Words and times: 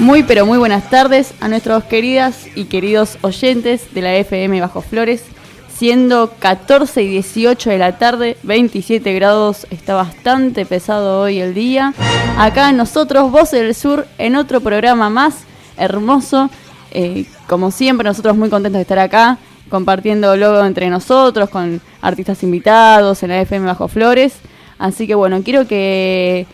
Muy 0.00 0.22
pero 0.22 0.46
muy 0.46 0.56
buenas 0.56 0.88
tardes 0.88 1.34
a 1.40 1.48
nuestros 1.48 1.84
queridas 1.84 2.46
y 2.54 2.64
queridos 2.64 3.18
oyentes 3.20 3.92
de 3.92 4.00
la 4.00 4.14
FM 4.14 4.58
Bajo 4.62 4.80
Flores. 4.80 5.22
Siendo 5.76 6.32
14 6.38 7.02
y 7.02 7.08
18 7.08 7.68
de 7.68 7.76
la 7.76 7.98
tarde, 7.98 8.38
27 8.42 9.12
grados, 9.12 9.66
está 9.68 9.94
bastante 9.94 10.64
pesado 10.64 11.20
hoy 11.20 11.40
el 11.40 11.52
día. 11.52 11.92
Acá 12.38 12.72
nosotros, 12.72 13.30
Voces 13.30 13.60
del 13.60 13.74
Sur, 13.74 14.06
en 14.16 14.36
otro 14.36 14.62
programa 14.62 15.10
más 15.10 15.44
hermoso. 15.76 16.48
Eh, 16.92 17.26
como 17.46 17.70
siempre, 17.70 18.08
nosotros 18.08 18.38
muy 18.38 18.48
contentos 18.48 18.78
de 18.78 18.82
estar 18.82 18.98
acá, 18.98 19.36
compartiendo 19.68 20.34
logo 20.34 20.64
entre 20.64 20.88
nosotros, 20.88 21.50
con 21.50 21.82
artistas 22.00 22.42
invitados 22.42 23.22
en 23.22 23.28
la 23.28 23.42
FM 23.42 23.66
Bajo 23.66 23.86
Flores. 23.86 24.32
Así 24.78 25.06
que 25.06 25.14
bueno, 25.14 25.42
quiero 25.42 25.68
que 25.68 26.46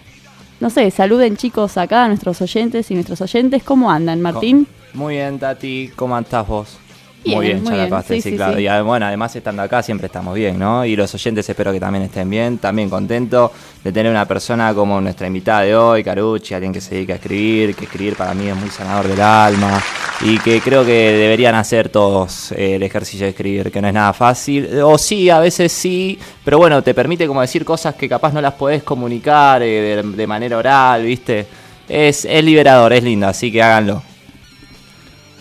no 0.61 0.71
sé, 0.71 0.91
saluden 0.91 1.37
chicos 1.37 1.77
acá 1.77 2.05
a 2.05 2.09
nuestros 2.09 2.41
oyentes 2.41 2.91
y 2.91 2.95
nuestros 2.95 3.21
oyentes. 3.21 3.63
¿Cómo 3.63 3.91
andan, 3.91 4.21
Martín? 4.21 4.67
Muy 4.95 5.15
bien, 5.15 5.39
Tati. 5.39 5.91
¿Cómo 5.95 6.19
estás 6.19 6.47
vos? 6.47 6.79
Bien, 7.25 7.37
muy 7.39 7.47
bien, 7.47 7.59
muy 7.63 7.71
ya 7.71 7.77
bien. 7.79 7.91
la 7.91 7.97
pasé, 7.97 8.15
Sí, 8.15 8.23
sí, 8.23 8.31
sí, 8.31 8.37
claro. 8.37 8.57
sí. 8.57 8.63
Y 8.63 8.67
ah, 8.69 8.83
bueno, 8.83 9.05
además 9.07 9.35
estando 9.35 9.61
acá 9.63 9.83
siempre 9.83 10.07
estamos 10.07 10.35
bien, 10.35 10.59
¿no? 10.59 10.85
Y 10.85 10.95
los 10.95 11.13
oyentes 11.13 11.49
espero 11.49 11.73
que 11.73 11.81
también 11.81 12.05
estén 12.05 12.31
bien. 12.31 12.59
También 12.59 12.89
contento 12.89 13.51
de 13.83 13.91
tener 13.93 14.13
una 14.13 14.27
persona 14.27 14.73
como 14.75 15.01
nuestra 15.01 15.27
invitada 15.27 15.63
de 15.63 15.75
hoy, 15.75 16.05
Carucci, 16.05 16.55
alguien 16.55 16.73
que 16.73 16.81
se 16.81 16.95
dedica 16.95 17.15
a 17.15 17.17
escribir, 17.17 17.75
que 17.75 17.85
escribir 17.87 18.15
para 18.17 18.33
mí 18.33 18.47
es 18.47 18.55
muy 18.55 18.71
sanador 18.71 19.09
del 19.09 19.21
alma 19.21 19.83
y 20.21 20.39
que 20.39 20.61
creo 20.61 20.85
que 20.85 20.93
deberían 20.93 21.57
hacer 21.57 21.89
todos 21.89 22.53
eh, 22.53 22.77
el 22.77 22.83
ejercicio 22.85 23.27
de 23.27 23.31
escribir, 23.31 23.73
que 23.73 23.83
no 23.83 23.89
es 23.89 23.95
nada 23.95 24.13
fácil. 24.13 24.69
O 24.85 24.97
sí, 24.97 25.29
a 25.29 25.41
veces 25.41 25.73
sí, 25.73 26.19
pero 26.45 26.59
bueno, 26.59 26.81
te 26.83 26.95
permite 26.95 27.27
como 27.27 27.41
decir 27.41 27.65
cosas 27.65 27.97
que 27.97 28.09
capaz 28.09 28.33
no 28.33 28.41
las 28.41 28.55
podés 28.55 28.85
comunicar 28.85 29.63
eh, 29.63 29.97
de, 29.97 30.03
de 30.05 30.27
manera 30.29 30.57
oral, 30.59 31.03
¿viste? 31.03 31.45
Es, 31.89 32.25
es 32.25 32.45
liberador, 32.45 32.93
es 32.93 33.03
lindo, 33.03 33.27
así 33.27 33.51
que 33.51 33.61
háganlo. 33.63 34.03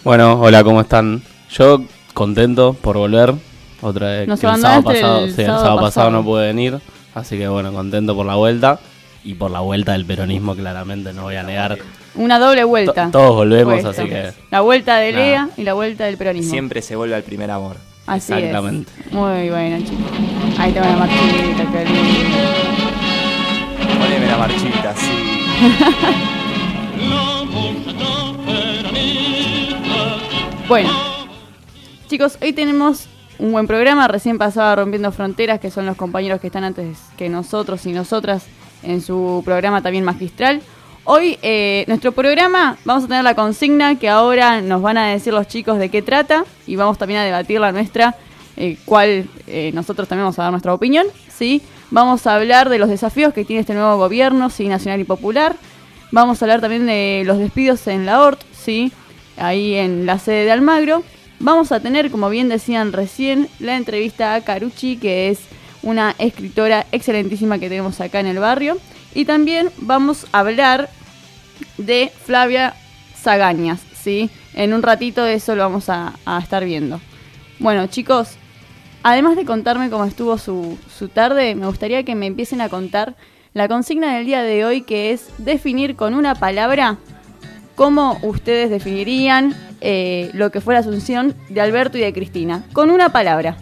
Bueno, 0.03 0.39
hola, 0.41 0.63
¿cómo 0.63 0.81
están? 0.81 1.21
Yo 1.51 1.83
contento 2.13 2.73
por 2.73 2.97
volver. 2.97 3.33
Otra 3.81 4.07
vez. 4.07 4.27
Nos 4.27 4.39
que 4.39 4.47
el 4.47 4.53
sábado 4.53 4.67
abandonaste 4.89 5.01
pasado, 5.01 5.25
el 5.25 5.35
sí, 5.35 5.41
el 5.41 5.47
sábado 5.47 5.63
sábado 5.63 5.77
pasado 5.81 6.05
pasado. 6.07 6.11
no 6.11 6.23
pude 6.23 6.47
venir. 6.47 6.79
Así 7.13 7.37
que 7.37 7.47
bueno, 7.47 7.71
contento 7.73 8.15
por 8.15 8.25
la 8.25 8.35
vuelta. 8.35 8.79
Y 9.23 9.33
por 9.33 9.49
la 9.49 9.59
vuelta 9.61 9.93
del 9.93 10.05
peronismo, 10.05 10.55
claramente, 10.55 11.11
no 11.11 11.23
voy 11.23 11.35
a 11.35 11.41
negar. 11.43 11.79
Una 12.13 12.37
doble 12.37 12.63
vuelta. 12.63 13.05
To- 13.05 13.11
todos 13.11 13.35
volvemos, 13.35 13.83
así 13.83 14.03
que. 14.05 14.31
La 14.51 14.61
vuelta 14.61 14.97
de 14.97 15.11
Nada. 15.11 15.25
Lea 15.25 15.49
y 15.57 15.63
la 15.63 15.73
vuelta 15.73 16.05
del 16.05 16.17
peronismo. 16.17 16.51
Siempre 16.51 16.81
se 16.83 16.95
vuelve 16.95 17.15
al 17.15 17.23
primer 17.23 17.49
amor. 17.49 17.77
Así 18.05 18.33
Exactamente. 18.33 18.91
es. 19.07 19.11
Muy 19.11 19.49
bueno, 19.49 19.77
chicos. 19.79 20.59
Ahí 20.59 20.71
tengo 20.71 20.85
la 20.85 20.95
Martínita, 20.97 21.71
qué 21.71 21.85
lindo. 21.85 22.37
Poneme 23.99 24.27
la 24.27 24.37
marchita, 24.37 24.93
sí. 24.95 25.11
Bueno, 30.67 30.89
chicos, 32.15 32.37
hoy 32.41 32.53
tenemos 32.53 33.09
un 33.39 33.51
buen 33.51 33.67
programa. 33.67 34.07
Recién 34.07 34.37
pasaba 34.37 34.73
Rompiendo 34.77 35.11
Fronteras, 35.11 35.59
que 35.59 35.69
son 35.69 35.85
los 35.85 35.97
compañeros 35.97 36.39
que 36.39 36.47
están 36.47 36.63
antes 36.63 36.97
que 37.17 37.27
nosotros 37.27 37.85
y 37.87 37.91
nosotras 37.91 38.45
en 38.83 39.01
su 39.01 39.41
programa 39.43 39.81
también 39.81 40.05
magistral. 40.05 40.61
Hoy, 41.03 41.37
eh, 41.41 41.83
nuestro 41.89 42.13
programa, 42.13 42.77
vamos 42.85 43.03
a 43.03 43.07
tener 43.07 43.25
la 43.25 43.35
consigna 43.35 43.99
que 43.99 44.07
ahora 44.07 44.61
nos 44.61 44.81
van 44.81 44.97
a 44.97 45.07
decir 45.07 45.33
los 45.33 45.49
chicos 45.49 45.77
de 45.77 45.89
qué 45.89 46.01
trata 46.01 46.45
y 46.65 46.77
vamos 46.77 46.97
también 46.97 47.19
a 47.19 47.25
debatir 47.25 47.59
la 47.59 47.73
nuestra, 47.73 48.15
eh, 48.55 48.77
cuál 48.85 49.27
eh, 49.45 49.71
nosotros 49.73 50.07
también 50.07 50.23
vamos 50.23 50.39
a 50.39 50.43
dar 50.43 50.51
nuestra 50.51 50.73
opinión. 50.73 51.07
¿sí? 51.27 51.61
Vamos 51.91 52.25
a 52.27 52.35
hablar 52.35 52.69
de 52.69 52.79
los 52.79 52.87
desafíos 52.87 53.33
que 53.33 53.43
tiene 53.43 53.59
este 53.59 53.73
nuevo 53.73 53.97
gobierno, 53.97 54.49
sí, 54.49 54.69
nacional 54.69 55.01
y 55.01 55.03
popular. 55.03 55.57
Vamos 56.13 56.41
a 56.41 56.45
hablar 56.45 56.61
también 56.61 56.85
de 56.85 57.23
los 57.25 57.39
despidos 57.39 57.85
en 57.87 58.05
la 58.05 58.21
ORT, 58.21 58.41
¿sí? 58.53 58.93
ahí 59.35 59.75
en 59.75 60.05
la 60.05 60.17
sede 60.17 60.45
de 60.45 60.53
Almagro. 60.53 61.03
Vamos 61.45 61.71
a 61.71 61.79
tener, 61.79 62.09
como 62.09 62.27
bien 62.31 62.49
decían 62.49 62.91
recién, 62.91 63.47
la 63.59 63.77
entrevista 63.77 64.33
a 64.33 64.41
Carucci, 64.41 64.97
que 64.97 65.29
es 65.29 65.41
una 65.83 66.15
escritora 66.17 66.87
excelentísima 66.91 67.59
que 67.59 67.69
tenemos 67.69 68.01
acá 68.01 68.19
en 68.19 68.25
el 68.25 68.39
barrio. 68.39 68.79
Y 69.13 69.25
también 69.25 69.69
vamos 69.77 70.25
a 70.31 70.39
hablar 70.39 70.89
de 71.77 72.11
Flavia 72.23 72.73
Zagañas, 73.15 73.79
¿sí? 73.93 74.31
En 74.55 74.73
un 74.73 74.81
ratito 74.81 75.23
eso 75.23 75.55
lo 75.55 75.61
vamos 75.61 75.87
a, 75.87 76.15
a 76.25 76.39
estar 76.39 76.65
viendo. 76.65 76.99
Bueno, 77.59 77.85
chicos, 77.85 78.37
además 79.03 79.35
de 79.35 79.45
contarme 79.45 79.91
cómo 79.91 80.05
estuvo 80.05 80.39
su, 80.39 80.79
su 80.97 81.09
tarde, 81.09 81.53
me 81.53 81.67
gustaría 81.67 82.01
que 82.01 82.15
me 82.15 82.25
empiecen 82.25 82.59
a 82.59 82.69
contar 82.69 83.15
la 83.53 83.67
consigna 83.67 84.15
del 84.15 84.25
día 84.25 84.41
de 84.41 84.65
hoy, 84.65 84.81
que 84.81 85.11
es 85.11 85.27
definir 85.37 85.95
con 85.95 86.15
una 86.15 86.33
palabra 86.33 86.97
cómo 87.75 88.17
ustedes 88.23 88.71
definirían 88.71 89.53
eh, 89.87 90.31
lo 90.33 90.49
que 90.49 90.61
fue 90.61 90.73
la 90.73 90.79
asunción 90.79 91.35
de 91.47 91.61
Alberto 91.61 91.99
y 91.99 92.01
de 92.01 92.11
Cristina. 92.11 92.63
Con 92.73 92.89
una 92.89 93.09
palabra. 93.09 93.55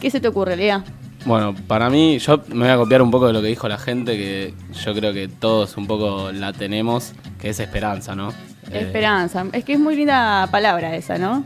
¿Qué 0.00 0.10
se 0.10 0.20
te 0.20 0.28
ocurre, 0.28 0.56
Lea? 0.56 0.84
Bueno, 1.24 1.56
para 1.66 1.90
mí, 1.90 2.20
yo 2.20 2.40
me 2.48 2.60
voy 2.60 2.68
a 2.68 2.76
copiar 2.76 3.02
un 3.02 3.10
poco 3.10 3.26
de 3.26 3.32
lo 3.32 3.42
que 3.42 3.48
dijo 3.48 3.68
la 3.68 3.78
gente, 3.78 4.16
que 4.16 4.54
yo 4.84 4.94
creo 4.94 5.12
que 5.12 5.26
todos 5.26 5.76
un 5.76 5.88
poco 5.88 6.30
la 6.30 6.52
tenemos, 6.52 7.14
que 7.40 7.48
es 7.48 7.58
esperanza, 7.58 8.14
¿no? 8.14 8.30
Eh, 8.70 8.82
Esperanza. 8.86 9.44
Es 9.52 9.64
que 9.64 9.72
es 9.72 9.80
muy 9.80 9.96
linda 9.96 10.46
palabra 10.52 10.94
esa, 10.94 11.18
¿no? 11.18 11.42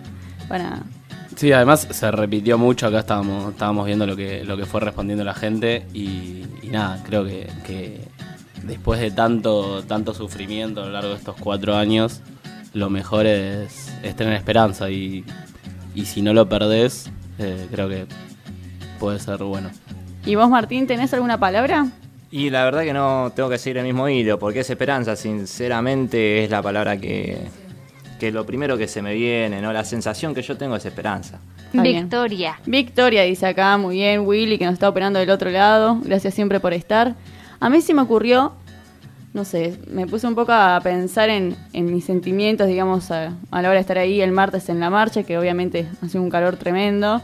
Para... 0.49 0.81
Sí, 1.35 1.51
además 1.51 1.89
se 1.91 2.11
repitió 2.11 2.59
mucho, 2.59 2.87
acá 2.87 2.99
estábamos, 2.99 3.53
estábamos 3.53 3.87
viendo 3.87 4.07
lo 4.07 4.15
que, 4.15 4.45
lo 4.45 4.59
que 4.59 4.67
fue 4.67 4.83
respondiendo 4.83 5.25
la 5.25 5.33
gente 5.33 5.87
y, 5.95 6.45
y 6.63 6.69
nada, 6.71 7.03
creo 7.07 7.25
que, 7.25 7.49
que 7.67 8.03
después 8.65 9.01
de 9.01 9.11
tanto, 9.13 9.83
tanto 9.85 10.13
sufrimiento 10.13 10.83
a 10.83 10.87
lo 10.87 10.93
largo 10.93 11.09
de 11.09 11.17
estos 11.17 11.37
cuatro 11.41 11.75
años, 11.75 12.21
lo 12.75 12.91
mejor 12.91 13.27
es, 13.27 13.93
es 14.03 14.17
tener 14.17 14.35
esperanza 14.35 14.91
y, 14.91 15.25
y 15.95 16.05
si 16.07 16.23
no 16.23 16.33
lo 16.33 16.49
perdés, 16.49 17.11
eh, 17.39 17.67
creo 17.71 17.89
que 17.89 18.07
puede 18.99 19.19
ser 19.19 19.39
bueno. 19.39 19.71
¿Y 20.25 20.35
vos, 20.37 20.49
Martín, 20.49 20.87
tenés 20.87 21.13
alguna 21.13 21.39
palabra? 21.39 21.87
Y 22.31 22.49
la 22.51 22.65
verdad 22.65 22.83
que 22.83 22.93
no 22.93 23.33
tengo 23.35 23.51
que 23.51 23.59
seguir 23.59 23.79
el 23.79 23.85
mismo 23.85 24.09
hilo, 24.09 24.39
porque 24.39 24.61
es 24.61 24.71
esperanza, 24.71 25.17
sinceramente, 25.17 26.45
es 26.45 26.51
la 26.51 26.63
palabra 26.63 26.97
que, 26.97 27.49
que 28.19 28.33
lo 28.33 28.47
primero 28.47 28.79
que 28.79 28.89
se 28.89 29.03
me 29.03 29.15
viene, 29.15 29.61
¿no? 29.61 29.73
La 29.73 29.85
sensación 29.85 30.35
que 30.35 30.41
yo 30.41 30.57
tengo 30.57 30.77
es 30.77 30.87
esperanza. 30.87 31.41
Victoria. 31.73 32.59
Victoria 32.65 33.23
dice 33.23 33.47
acá, 33.47 33.77
muy 33.77 33.97
bien, 33.97 34.21
Willy, 34.27 34.59
que 34.59 34.65
nos 34.65 34.75
está 34.75 34.89
operando 34.89 35.19
del 35.19 35.31
otro 35.31 35.51
lado. 35.51 35.99
Gracias 36.05 36.35
siempre 36.35 36.61
por 36.61 36.73
estar. 36.73 37.15
A 37.61 37.69
mí 37.69 37.81
sí 37.81 37.95
me 37.95 38.03
ocurrió, 38.03 38.53
no 39.35 39.45
sé, 39.45 39.79
me 39.91 40.07
puse 40.07 40.27
un 40.27 40.35
poco 40.35 40.53
a 40.53 40.79
pensar 40.83 41.31
en, 41.31 41.57
en 41.73 41.93
mis 41.93 42.05
sentimientos, 42.05 42.67
digamos, 42.67 43.11
a, 43.11 43.35
a 43.51 43.63
la 43.63 43.69
hora 43.69 43.75
de 43.75 43.81
estar 43.81 43.99
ahí 43.99 44.21
el 44.21 44.33
martes 44.33 44.69
en 44.69 44.79
la 44.79 44.91
marcha, 44.91 45.23
que 45.23 45.39
obviamente 45.39 45.87
hace 46.03 46.19
un 46.19 46.29
calor 46.29 46.57
tremendo, 46.57 47.23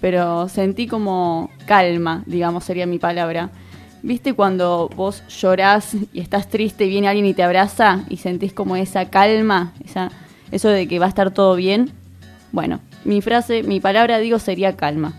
pero 0.00 0.48
sentí 0.48 0.86
como 0.86 1.50
calma, 1.66 2.22
digamos, 2.26 2.64
sería 2.64 2.86
mi 2.86 2.98
palabra. 2.98 3.50
¿Viste 4.02 4.32
cuando 4.32 4.88
vos 4.96 5.22
llorás 5.28 5.94
y 6.14 6.20
estás 6.20 6.48
triste 6.48 6.86
y 6.86 6.88
viene 6.88 7.08
alguien 7.08 7.26
y 7.26 7.34
te 7.34 7.42
abraza 7.42 8.04
y 8.08 8.16
sentís 8.16 8.54
como 8.54 8.76
esa 8.76 9.10
calma, 9.10 9.74
esa, 9.84 10.10
eso 10.50 10.70
de 10.70 10.88
que 10.88 10.98
va 10.98 11.04
a 11.04 11.10
estar 11.10 11.32
todo 11.32 11.54
bien? 11.54 11.90
Bueno, 12.52 12.80
mi 13.04 13.20
frase, 13.20 13.62
mi 13.62 13.80
palabra, 13.80 14.18
digo, 14.18 14.38
sería 14.38 14.74
calma. 14.76 15.12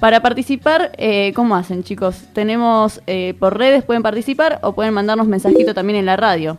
Para 0.00 0.20
participar, 0.20 0.92
eh, 0.98 1.32
¿cómo 1.34 1.56
hacen, 1.56 1.82
chicos? 1.82 2.16
Tenemos 2.32 3.00
eh, 3.06 3.34
por 3.38 3.56
redes, 3.56 3.84
pueden 3.84 4.02
participar 4.02 4.58
o 4.62 4.74
pueden 4.74 4.92
mandarnos 4.92 5.26
mensajito 5.26 5.72
también 5.74 5.98
en 5.98 6.06
la 6.06 6.16
radio. 6.16 6.58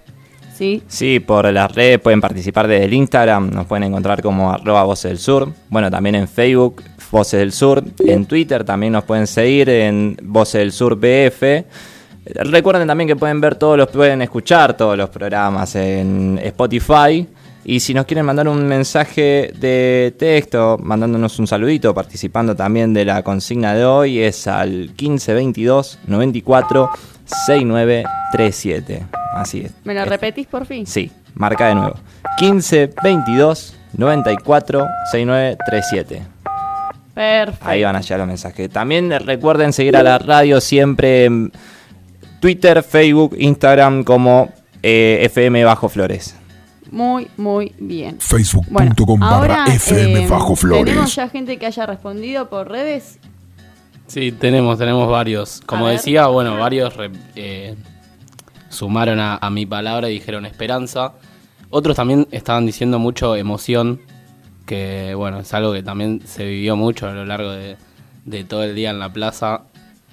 ¿Sí? 0.54 0.82
Sí, 0.88 1.20
por 1.20 1.52
las 1.52 1.76
redes 1.76 2.00
pueden 2.00 2.22
participar 2.22 2.68
desde 2.68 2.86
el 2.86 2.94
Instagram, 2.94 3.50
nos 3.50 3.66
pueden 3.66 3.84
encontrar 3.84 4.22
como 4.22 4.52
arroba 4.52 4.84
Voces 4.84 5.12
del 5.12 5.20
Sur. 5.20 5.50
Bueno, 5.70 5.92
también 5.92 6.16
en 6.16 6.28
Facebook, 6.28 6.82
Voces 7.12 7.40
del 7.40 7.52
Sur. 7.52 7.84
En 8.00 8.26
Twitter 8.26 8.64
también 8.64 8.94
nos 8.94 9.04
pueden 9.04 9.28
seguir 9.28 9.70
en 9.70 10.18
Voces 10.24 10.60
del 10.60 10.72
Sur 10.72 10.96
BF. 10.96 11.66
Recuerden 12.26 12.88
también 12.88 13.08
que 13.08 13.16
pueden 13.16 13.40
ver 13.40 13.56
todos 13.56 13.78
los, 13.78 13.88
pueden 13.90 14.22
escuchar 14.22 14.76
todos 14.76 14.98
los 14.98 15.10
programas 15.10 15.76
en 15.76 16.40
Spotify. 16.44 17.28
Y 17.68 17.80
si 17.80 17.96
nos 17.96 18.06
quieren 18.06 18.28
mandar 18.28 18.48
un 18.48 18.68
mensaje 18.68 19.52
de 19.58 20.14
texto, 20.20 20.78
mandándonos 20.78 21.40
un 21.40 21.48
saludito, 21.48 21.96
participando 21.96 22.56
también 22.56 22.94
de 22.94 23.06
la 23.06 23.24
consigna 23.24 23.74
de 23.74 23.84
hoy, 23.84 24.20
es 24.20 24.46
al 24.46 24.90
1522 24.90 25.98
94 26.06 26.92
6937. 27.26 29.08
Así 29.34 29.62
es. 29.62 29.74
¿Me 29.84 29.96
lo 29.96 30.06
repetís 30.06 30.46
por 30.46 30.68
fin? 30.68 30.86
Sí, 30.86 31.12
marca 31.34 31.68
de 31.68 31.76
nuevo. 31.76 31.96
15 32.38 32.92
22 33.04 33.76
94 33.98 34.88
6937. 35.12 36.22
Perfecto. 37.16 37.68
Ahí 37.68 37.84
van 37.84 37.96
a 37.96 38.02
llegar 38.02 38.20
los 38.20 38.28
mensajes. 38.28 38.70
También 38.70 39.10
recuerden 39.26 39.74
seguir 39.74 39.98
a 39.98 40.04
la 40.04 40.20
radio 40.20 40.62
siempre 40.62 41.26
en 41.26 41.52
Twitter, 42.40 42.84
Facebook, 42.84 43.36
Instagram 43.40 44.04
como 44.04 44.54
eh, 44.84 45.18
FM 45.24 45.64
Bajo 45.64 45.90
Flores. 45.90 46.36
Muy, 46.92 47.28
muy 47.38 47.74
bien. 47.80 48.20
Facebook.com 48.20 49.20
barra 49.20 49.36
ahora, 49.64 49.66
FM 49.74 50.24
eh, 50.26 50.28
Bajo 50.28 50.56
¿Tenemos 50.56 50.60
Flores. 50.60 51.16
ya 51.16 51.30
gente 51.30 51.58
que 51.58 51.66
haya 51.66 51.86
respondido 51.86 52.50
por 52.50 52.70
redes? 52.70 53.20
Sí, 54.08 54.32
tenemos, 54.32 54.78
tenemos 54.78 55.10
varios. 55.10 55.62
Como 55.66 55.86
A 55.86 55.90
ver. 55.90 55.98
decía, 55.98 56.28
bueno, 56.28 56.58
varios 56.58 56.96
re- 56.96 57.12
eh, 57.36 57.76
sumaron 58.70 59.20
a, 59.20 59.38
a 59.38 59.50
mi 59.50 59.66
palabra 59.66 60.10
y 60.10 60.14
dijeron 60.14 60.46
esperanza. 60.46 61.14
otros 61.70 61.96
también 61.96 62.28
estaban 62.32 62.66
diciendo 62.66 63.00
mucho 63.00 63.36
emoción, 63.36 64.00
que 64.66 65.14
bueno, 65.16 65.40
es 65.40 65.54
algo 65.54 65.74
que 65.74 65.82
también 65.84 66.22
se 66.26 66.46
vivió 66.46 66.76
mucho 66.76 67.08
a 67.08 67.12
lo 67.14 67.26
largo 67.26 67.52
de, 67.52 67.78
de 68.26 68.44
todo 68.44 68.64
el 68.64 68.76
día 68.76 68.92
en 68.92 69.00
la 69.00 69.12
plaza. 69.12 69.64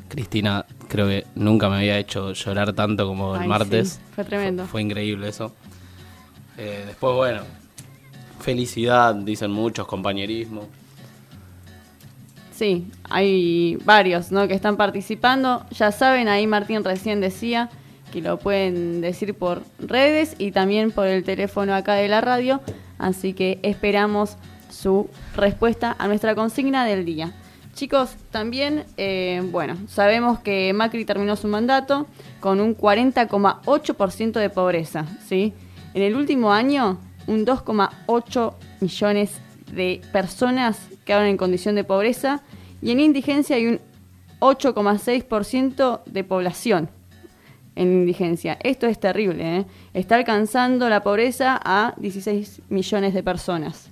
Cristina 0.08 0.64
creo 0.88 1.06
que 1.06 1.26
nunca 1.34 1.68
me 1.70 1.76
había 1.76 1.98
hecho 1.98 2.32
llorar 2.32 2.72
tanto 2.74 3.06
como 3.06 3.34
el 3.34 3.42
Ay, 3.42 3.48
martes. 3.48 3.88
sí, 3.94 4.00
fue 4.14 4.24
tremendo. 4.24 4.64
Fue, 4.66 4.82
increíble 4.82 5.28
eso. 5.28 5.52
Eh, 6.58 6.84
después, 6.86 7.14
bueno, 7.14 7.42
felicidad, 8.40 9.14
dicen 9.14 9.50
muchos, 9.50 9.86
compañerismo. 9.86 10.68
Sí, 12.54 12.86
hay 13.08 13.76
varios 13.84 14.30
¿no? 14.30 14.46
que 14.46 14.54
están 14.54 14.76
participando. 14.76 15.64
Ya 15.70 15.90
saben, 15.90 16.28
ahí 16.28 16.46
Martín 16.46 16.84
recién 16.84 17.20
decía 17.20 17.70
que 18.12 18.20
lo 18.20 18.38
pueden 18.38 19.00
decir 19.00 19.34
por 19.34 19.62
redes 19.78 20.36
y 20.38 20.52
también 20.52 20.90
por 20.90 21.06
el 21.06 21.24
teléfono 21.24 21.74
acá 21.74 21.94
de 21.94 22.08
la 22.08 22.20
radio. 22.20 22.60
Así 22.98 23.32
que 23.32 23.58
esperamos 23.62 24.36
su 24.70 25.08
respuesta 25.34 25.96
a 25.98 26.06
nuestra 26.06 26.34
consigna 26.34 26.84
del 26.84 27.04
día. 27.04 27.32
Chicos, 27.74 28.16
también, 28.30 28.84
eh, 28.98 29.42
bueno, 29.50 29.76
sabemos 29.88 30.38
que 30.40 30.72
Macri 30.74 31.06
terminó 31.06 31.36
su 31.36 31.48
mandato 31.48 32.06
con 32.40 32.60
un 32.60 32.76
40,8% 32.76 34.32
de 34.32 34.50
pobreza, 34.50 35.06
¿sí? 35.26 35.54
En 35.94 36.02
el 36.02 36.16
último 36.16 36.52
año, 36.52 36.98
un 37.26 37.44
2,8 37.44 38.54
millones 38.80 39.40
de 39.72 40.00
personas 40.12 40.88
quedaron 41.04 41.26
en 41.26 41.36
condición 41.36 41.74
de 41.74 41.84
pobreza 41.84 42.42
y 42.80 42.90
en 42.90 43.00
indigencia 43.00 43.56
hay 43.56 43.66
un 43.66 43.80
8,6% 44.40 46.02
de 46.04 46.24
población 46.24 46.90
en 47.76 47.92
indigencia. 47.92 48.58
Esto 48.62 48.86
es 48.86 48.98
terrible, 48.98 49.58
¿eh? 49.58 49.66
Está 49.94 50.16
alcanzando 50.16 50.88
la 50.88 51.02
pobreza 51.02 51.60
a 51.62 51.94
16 51.96 52.62
millones 52.68 53.14
de 53.14 53.22
personas. 53.22 53.90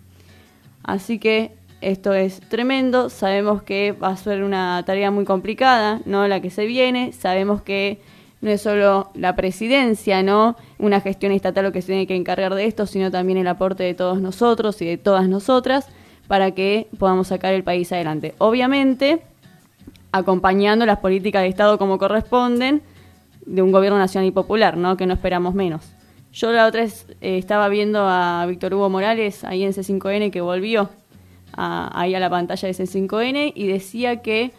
Así 0.82 1.18
que 1.18 1.52
esto 1.80 2.12
es 2.12 2.40
tremendo. 2.40 3.08
Sabemos 3.08 3.62
que 3.62 3.92
va 3.92 4.08
a 4.08 4.16
ser 4.16 4.42
una 4.42 4.82
tarea 4.84 5.10
muy 5.10 5.24
complicada, 5.24 6.00
¿no? 6.04 6.26
La 6.28 6.40
que 6.40 6.50
se 6.50 6.66
viene. 6.66 7.12
Sabemos 7.12 7.62
que 7.62 8.00
no 8.40 8.50
es 8.50 8.62
solo 8.62 9.10
la 9.14 9.36
presidencia, 9.36 10.22
¿no? 10.22 10.56
Una 10.78 11.00
gestión 11.00 11.32
estatal 11.32 11.64
lo 11.64 11.72
que 11.72 11.82
se 11.82 11.88
tiene 11.88 12.06
que 12.06 12.16
encargar 12.16 12.54
de 12.54 12.64
esto, 12.64 12.86
sino 12.86 13.10
también 13.10 13.38
el 13.38 13.46
aporte 13.48 13.82
de 13.84 13.94
todos 13.94 14.20
nosotros 14.20 14.80
y 14.80 14.86
de 14.86 14.96
todas 14.98 15.28
nosotras 15.28 15.88
para 16.26 16.52
que 16.52 16.88
podamos 16.98 17.28
sacar 17.28 17.52
el 17.54 17.64
país 17.64 17.92
adelante. 17.92 18.34
Obviamente, 18.38 19.22
acompañando 20.12 20.86
las 20.86 20.98
políticas 20.98 21.42
de 21.42 21.48
Estado 21.48 21.78
como 21.78 21.98
corresponden 21.98 22.82
de 23.46 23.62
un 23.62 23.72
gobierno 23.72 23.98
nacional 23.98 24.28
y 24.28 24.32
popular, 24.32 24.76
¿no? 24.76 24.96
Que 24.96 25.06
no 25.06 25.14
esperamos 25.14 25.54
menos. 25.54 25.92
Yo 26.32 26.52
la 26.52 26.66
otra 26.66 26.82
vez 26.82 27.06
eh, 27.20 27.38
estaba 27.38 27.68
viendo 27.68 28.00
a 28.06 28.44
Víctor 28.46 28.74
Hugo 28.74 28.88
Morales 28.88 29.44
ahí 29.44 29.64
en 29.64 29.72
C5N 29.72 30.30
que 30.30 30.40
volvió 30.40 30.88
a- 31.56 31.90
ahí 32.00 32.14
a 32.14 32.20
la 32.20 32.30
pantalla 32.30 32.68
de 32.68 32.74
C5N 32.74 33.52
y 33.54 33.66
decía 33.66 34.22
que 34.22 34.52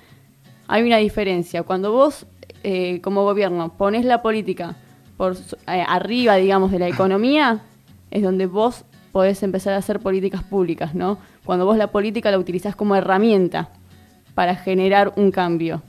hay 0.67 0.83
una 0.83 0.97
diferencia. 0.97 1.63
Cuando 1.63 1.91
vos, 1.93 2.25
eh, 2.63 3.01
como 3.01 3.23
gobierno, 3.23 3.73
pones 3.77 4.05
la 4.05 4.21
política 4.21 4.75
por 5.17 5.35
eh, 5.67 5.83
arriba, 5.87 6.35
digamos, 6.35 6.71
de 6.71 6.79
la 6.79 6.87
economía, 6.87 7.61
es 8.09 8.23
donde 8.23 8.45
vos 8.45 8.85
podés 9.11 9.43
empezar 9.43 9.73
a 9.73 9.77
hacer 9.77 9.99
políticas 9.99 10.43
públicas, 10.43 10.95
¿no? 10.95 11.17
Cuando 11.45 11.65
vos 11.65 11.77
la 11.77 11.87
política 11.87 12.31
la 12.31 12.39
utilizás 12.39 12.75
como 12.75 12.95
herramienta 12.95 13.69
para 14.33 14.55
generar 14.55 15.13
un 15.15 15.31
cambio. 15.31 15.81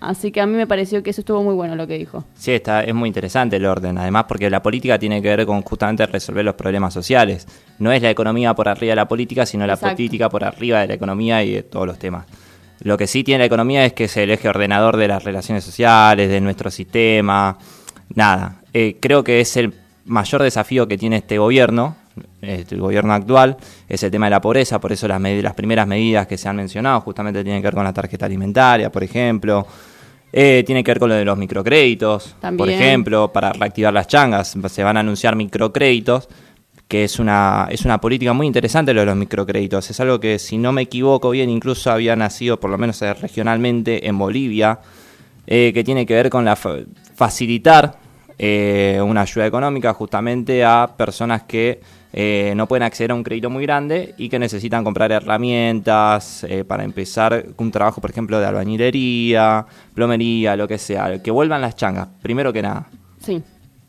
Así 0.00 0.30
que 0.32 0.40
a 0.40 0.46
mí 0.46 0.54
me 0.54 0.66
pareció 0.66 1.02
que 1.02 1.10
eso 1.10 1.22
estuvo 1.22 1.42
muy 1.42 1.54
bueno 1.54 1.76
lo 1.76 1.86
que 1.86 1.96
dijo. 1.96 2.24
Sí, 2.34 2.52
está, 2.52 2.82
es 2.84 2.94
muy 2.94 3.08
interesante 3.08 3.56
el 3.56 3.64
orden, 3.64 3.96
además 3.96 4.24
porque 4.28 4.50
la 4.50 4.62
política 4.62 4.98
tiene 4.98 5.22
que 5.22 5.34
ver 5.34 5.46
con 5.46 5.62
justamente 5.62 6.04
resolver 6.06 6.44
los 6.44 6.54
problemas 6.54 6.92
sociales. 6.92 7.46
No 7.78 7.90
es 7.90 8.02
la 8.02 8.10
economía 8.10 8.54
por 8.54 8.68
arriba 8.68 8.90
de 8.92 8.96
la 8.96 9.08
política, 9.08 9.46
sino 9.46 9.66
la 9.66 9.76
política 9.76 10.28
por 10.28 10.44
arriba 10.44 10.80
de 10.80 10.88
la 10.88 10.94
economía 10.94 11.42
y 11.42 11.52
de 11.52 11.62
todos 11.62 11.86
los 11.86 11.98
temas. 11.98 12.26
Lo 12.84 12.96
que 12.96 13.06
sí 13.06 13.24
tiene 13.24 13.40
la 13.40 13.46
economía 13.46 13.84
es 13.84 13.94
que 13.94 14.04
es 14.04 14.16
el 14.16 14.30
eje 14.30 14.48
ordenador 14.48 14.96
de 14.96 15.08
las 15.08 15.24
relaciones 15.24 15.64
sociales, 15.64 16.28
de 16.28 16.40
nuestro 16.40 16.70
sistema. 16.70 17.58
Nada, 18.14 18.60
eh, 18.72 18.96
creo 19.00 19.24
que 19.24 19.40
es 19.40 19.56
el 19.56 19.74
mayor 20.04 20.42
desafío 20.42 20.86
que 20.86 20.98
tiene 20.98 21.16
este 21.16 21.38
gobierno, 21.38 21.96
este, 22.42 22.74
el 22.74 22.82
gobierno 22.82 23.14
actual, 23.14 23.56
es 23.88 24.02
el 24.02 24.10
tema 24.10 24.26
de 24.26 24.30
la 24.30 24.40
pobreza, 24.40 24.80
por 24.80 24.92
eso 24.92 25.08
las, 25.08 25.20
las 25.20 25.54
primeras 25.54 25.86
medidas 25.86 26.26
que 26.26 26.36
se 26.36 26.48
han 26.48 26.56
mencionado 26.56 27.00
justamente 27.00 27.42
tienen 27.42 27.62
que 27.62 27.68
ver 27.68 27.74
con 27.74 27.84
la 27.84 27.92
tarjeta 27.92 28.26
alimentaria, 28.26 28.92
por 28.92 29.02
ejemplo. 29.02 29.66
Eh, 30.36 30.64
tiene 30.66 30.82
que 30.82 30.90
ver 30.90 30.98
con 30.98 31.08
lo 31.08 31.14
de 31.14 31.24
los 31.24 31.38
microcréditos, 31.38 32.30
por 32.32 32.40
También. 32.40 32.70
ejemplo, 32.70 33.32
para 33.32 33.52
reactivar 33.52 33.94
las 33.94 34.08
changas. 34.08 34.56
Se 34.68 34.82
van 34.82 34.96
a 34.96 35.00
anunciar 35.00 35.36
microcréditos, 35.36 36.28
que 36.88 37.04
es 37.04 37.18
una, 37.18 37.66
es 37.70 37.84
una 37.84 38.00
política 38.00 38.32
muy 38.32 38.46
interesante 38.46 38.92
lo 38.92 39.00
de 39.00 39.06
los 39.06 39.16
microcréditos. 39.16 39.90
Es 39.90 39.98
algo 40.00 40.20
que, 40.20 40.38
si 40.38 40.58
no 40.58 40.72
me 40.72 40.82
equivoco 40.82 41.30
bien, 41.30 41.50
incluso 41.50 41.90
había 41.90 42.14
nacido, 42.14 42.60
por 42.60 42.70
lo 42.70 42.78
menos 42.78 43.00
eh, 43.02 43.14
regionalmente, 43.14 44.06
en 44.06 44.18
Bolivia, 44.18 44.80
eh, 45.46 45.72
que 45.74 45.82
tiene 45.82 46.04
que 46.06 46.14
ver 46.14 46.30
con 46.30 46.44
la 46.44 46.56
fa- 46.56 46.76
facilitar 47.14 47.98
eh, 48.38 49.00
una 49.04 49.22
ayuda 49.22 49.46
económica 49.46 49.92
justamente 49.94 50.64
a 50.64 50.90
personas 50.96 51.44
que 51.44 51.80
eh, 52.12 52.52
no 52.54 52.68
pueden 52.68 52.82
acceder 52.84 53.10
a 53.10 53.14
un 53.14 53.22
crédito 53.24 53.50
muy 53.50 53.64
grande 53.64 54.14
y 54.18 54.28
que 54.28 54.38
necesitan 54.38 54.84
comprar 54.84 55.10
herramientas 55.10 56.44
eh, 56.44 56.64
para 56.64 56.84
empezar 56.84 57.46
un 57.56 57.70
trabajo, 57.70 58.00
por 58.00 58.10
ejemplo, 58.10 58.38
de 58.38 58.46
albañilería, 58.46 59.66
plomería, 59.94 60.54
lo 60.56 60.68
que 60.68 60.78
sea, 60.78 61.20
que 61.22 61.30
vuelvan 61.30 61.60
las 61.60 61.76
changas, 61.76 62.08
primero 62.22 62.52
que 62.52 62.62
nada. 62.62 62.86
Sí, 63.20 63.42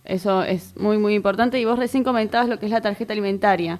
eso 0.05 0.43
es 0.43 0.75
muy, 0.77 0.97
muy 0.97 1.13
importante. 1.13 1.59
Y 1.59 1.65
vos 1.65 1.79
recién 1.79 2.03
comentabas 2.03 2.47
lo 2.47 2.59
que 2.59 2.65
es 2.65 2.71
la 2.71 2.81
tarjeta 2.81 3.13
alimentaria. 3.13 3.79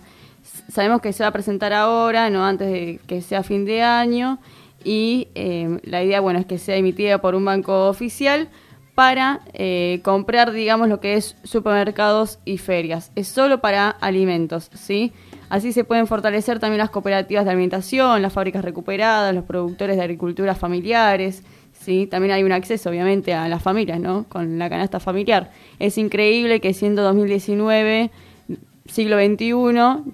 Sabemos 0.69 1.01
que 1.01 1.13
se 1.13 1.24
va 1.24 1.30
a 1.30 1.33
presentar 1.33 1.74
ahora, 1.74 2.30
no 2.30 2.45
antes 2.45 2.72
de 2.72 3.00
que 3.07 3.22
sea 3.22 3.44
fin 3.44 3.66
de 3.66 3.81
año. 3.81 4.39
Y 4.83 5.30
eh, 5.36 5.80
la 5.83 6.04
idea, 6.04 6.19
bueno, 6.19 6.39
es 6.39 6.45
que 6.45 6.60
sea 6.60 6.75
emitida 6.75 7.19
por 7.19 7.33
un 7.33 7.45
banco 7.45 7.88
oficial 7.88 8.50
para 8.94 9.42
eh, 9.54 10.00
comprar, 10.04 10.54
digamos, 10.54 10.88
lo 10.88 11.01
que 11.01 11.16
es 11.16 11.36
supermercados 11.44 12.39
y 12.45 12.57
ferias. 12.57 13.12
Es 13.16 13.27
solo 13.27 13.60
para 13.60 13.89
alimentos, 13.89 14.69
¿sí? 14.74 15.12
Así 15.50 15.74
se 15.74 15.83
pueden 15.83 16.07
fortalecer 16.07 16.60
también 16.60 16.80
las 16.80 16.89
cooperativas 16.89 17.45
de 17.45 17.51
alimentación, 17.51 18.22
las 18.22 18.33
fábricas 18.33 18.63
recuperadas, 18.63 19.36
los 19.36 19.44
productores 19.44 19.98
de 19.98 20.04
agricultura 20.04 20.56
familiares, 20.56 21.44
¿sí? 21.86 22.08
También 22.08 22.34
hay 22.34 22.44
un 22.44 22.52
acceso, 22.52 22.90
obviamente, 22.90 23.34
a 23.34 23.48
las 23.48 23.62
familias, 23.62 24.00
¿no? 24.00 24.26
Con 24.28 24.58
la 24.58 24.70
canasta 24.70 25.00
familiar. 25.00 25.52
Es 25.80 25.98
increíble 25.98 26.60
que 26.60 26.74
siendo 26.74 27.04
2019, 27.04 28.10
siglo 28.88 29.18
XXI, 29.18 29.54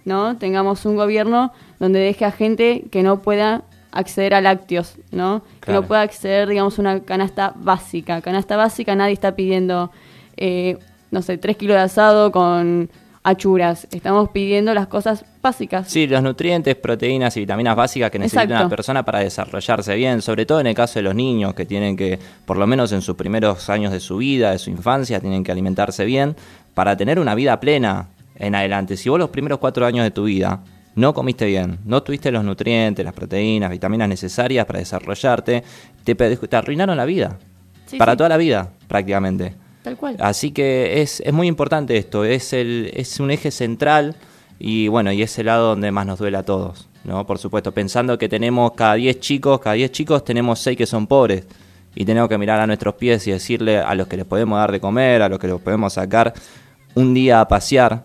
¿no? 0.06 0.38
Tengamos 0.38 0.86
un 0.86 0.98
gobierno 0.98 1.54
donde 1.80 2.00
deje 2.00 2.26
a 2.26 2.32
gente 2.32 2.84
que 2.92 3.04
no 3.04 3.22
pueda 3.22 3.64
acceder 3.92 4.34
a 4.34 4.42
lácteos, 4.42 4.96
¿no? 5.12 5.44
Que 5.62 5.72
no 5.72 5.84
pueda 5.84 6.02
acceder, 6.02 6.48
digamos, 6.50 6.78
a 6.78 6.82
una 6.82 7.00
canasta 7.02 7.54
básica. 7.56 8.22
Canasta 8.22 8.58
básica, 8.58 8.96
nadie 8.96 9.14
está 9.14 9.36
pidiendo, 9.36 9.92
eh, 10.38 10.78
no 11.10 11.22
sé, 11.22 11.38
tres 11.38 11.56
kilos 11.58 11.76
de 11.76 11.84
asado 11.84 12.32
con 12.32 12.90
achuras. 13.24 13.88
Estamos 13.92 14.30
pidiendo 14.30 14.74
las 14.74 14.88
cosas 14.88 15.26
básicas. 15.42 15.88
Sí, 15.88 16.08
los 16.08 16.24
nutrientes, 16.24 16.76
proteínas 16.76 17.36
y 17.38 17.42
vitaminas 17.42 17.76
básicas 17.76 18.12
que 18.12 18.20
necesita 18.20 18.44
Exacto. 18.44 18.66
una 18.66 18.70
persona 18.70 19.04
para 19.04 19.20
desarrollarse 19.20 19.96
bien, 19.96 20.22
sobre 20.22 20.46
todo 20.46 20.60
en 20.60 20.68
el 20.68 20.76
caso 20.76 21.00
de 21.00 21.04
los 21.04 21.16
niños 21.16 21.54
que 21.54 21.66
tienen 21.66 21.96
que, 21.96 22.20
por 22.46 22.58
lo 22.58 22.68
menos 22.68 22.92
en 22.92 23.02
sus 23.02 23.16
primeros 23.16 23.70
años 23.70 23.92
de 23.92 24.00
su 24.00 24.18
vida, 24.18 24.52
de 24.52 24.60
su 24.60 24.70
infancia, 24.70 25.20
tienen 25.20 25.44
que 25.44 25.52
alimentarse 25.52 26.06
bien 26.06 26.36
para 26.74 26.98
tener 26.98 27.20
una 27.20 27.36
vida 27.36 27.60
plena 27.60 28.10
en 28.36 28.56
adelante. 28.56 28.98
Si 28.98 29.10
vos 29.10 29.20
los 29.20 29.30
primeros 29.30 29.60
cuatro 29.60 29.86
años 29.86 30.04
de 30.04 30.12
tu 30.12 30.24
vida 30.24 30.64
no 30.96 31.14
comiste 31.14 31.46
bien, 31.46 31.80
no 31.86 32.04
tuviste 32.04 32.32
los 32.32 32.44
nutrientes, 32.44 33.06
las 33.06 33.14
proteínas, 33.14 33.70
vitaminas 33.70 34.10
necesarias 34.10 34.66
para 34.66 34.80
desarrollarte, 34.80 35.64
te, 36.04 36.16
te 36.16 36.56
arruinaron 36.56 36.98
la 36.98 37.06
vida. 37.06 37.38
Sí, 37.86 37.98
para 37.98 38.14
sí. 38.14 38.18
toda 38.18 38.30
la 38.30 38.38
vida, 38.38 38.72
prácticamente. 38.88 39.56
Tal 39.84 39.98
cual. 39.98 40.18
Así 40.20 40.52
que 40.52 41.02
es, 41.02 41.22
es 41.22 41.34
muy 41.34 41.48
importante 41.48 41.98
esto, 41.98 42.24
es, 42.24 42.54
el, 42.54 42.92
es 42.94 43.20
un 43.20 43.32
eje 43.32 43.52
central 43.52 44.16
y 44.60 44.88
bueno, 44.88 45.12
y 45.12 45.24
es 45.24 45.38
el 45.40 45.48
lado 45.48 45.70
donde 45.70 45.92
más 45.92 46.06
nos 46.06 46.20
duele 46.20 46.38
a 46.38 46.44
todos, 46.44 46.88
¿no? 47.04 47.26
Por 47.26 47.40
supuesto, 47.40 47.72
pensando 47.72 48.18
que 48.18 48.30
tenemos 48.30 48.74
cada 48.74 48.94
10 48.94 49.20
chicos, 49.20 49.60
cada 49.60 49.74
10 49.74 49.92
chicos 49.92 50.24
tenemos 50.24 50.60
6 50.60 50.78
que 50.78 50.86
son 50.86 51.08
pobres 51.08 51.46
y 51.96 52.06
tenemos 52.06 52.30
que 52.30 52.38
mirar 52.38 52.60
a 52.60 52.68
nuestros 52.68 52.94
pies 52.96 53.26
y 53.28 53.32
decirle 53.32 53.80
a 53.80 53.96
los 53.96 54.08
que 54.08 54.18
les 54.18 54.26
podemos 54.26 54.60
dar 54.60 54.72
de 54.72 54.80
comer, 54.80 55.24
a 55.24 55.30
los 55.30 55.40
que 55.40 55.48
los 55.48 55.60
podemos 55.62 55.94
sacar 55.94 56.34
un 56.94 57.14
día 57.14 57.42
a 57.42 57.48
pasear 57.48 58.04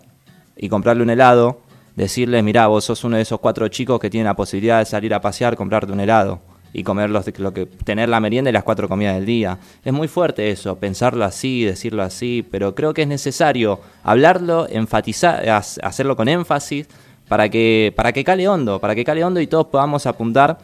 y 0.55 0.69
comprarle 0.69 1.03
un 1.03 1.11
helado, 1.11 1.61
decirles, 1.95 2.43
mirá, 2.43 2.65
vos 2.65 2.85
sos 2.85 3.03
uno 3.03 3.17
de 3.17 3.21
esos 3.21 3.39
cuatro 3.39 3.67
chicos 3.67 3.99
que 3.99 4.09
tienen 4.09 4.25
la 4.25 4.35
posibilidad 4.35 4.79
de 4.79 4.85
salir 4.85 5.13
a 5.13 5.21
pasear, 5.21 5.55
comprarte 5.55 5.91
un 5.91 5.99
helado 5.99 6.41
y 6.73 6.83
comer 6.83 7.09
los, 7.09 7.25
lo 7.39 7.53
que, 7.53 7.65
tener 7.65 8.09
la 8.09 8.19
merienda 8.19 8.49
y 8.49 8.53
las 8.53 8.63
cuatro 8.63 8.87
comidas 8.87 9.15
del 9.15 9.25
día. 9.25 9.57
Es 9.83 9.93
muy 9.93 10.07
fuerte 10.07 10.49
eso, 10.51 10.77
pensarlo 10.77 11.23
así, 11.25 11.63
decirlo 11.63 12.03
así, 12.03 12.45
pero 12.49 12.75
creo 12.75 12.93
que 12.93 13.03
es 13.03 13.07
necesario 13.07 13.79
hablarlo, 14.03 14.67
enfatizar, 14.69 15.47
ha- 15.49 15.57
hacerlo 15.57 16.15
con 16.15 16.27
énfasis 16.27 16.87
para 17.27 17.49
que, 17.49 17.93
para 17.95 18.11
que 18.13 18.23
cale 18.23 18.47
hondo, 18.47 18.79
para 18.79 18.95
que 18.95 19.03
cale 19.03 19.23
hondo 19.23 19.39
y 19.41 19.47
todos 19.47 19.67
podamos 19.67 20.05
apuntar 20.05 20.57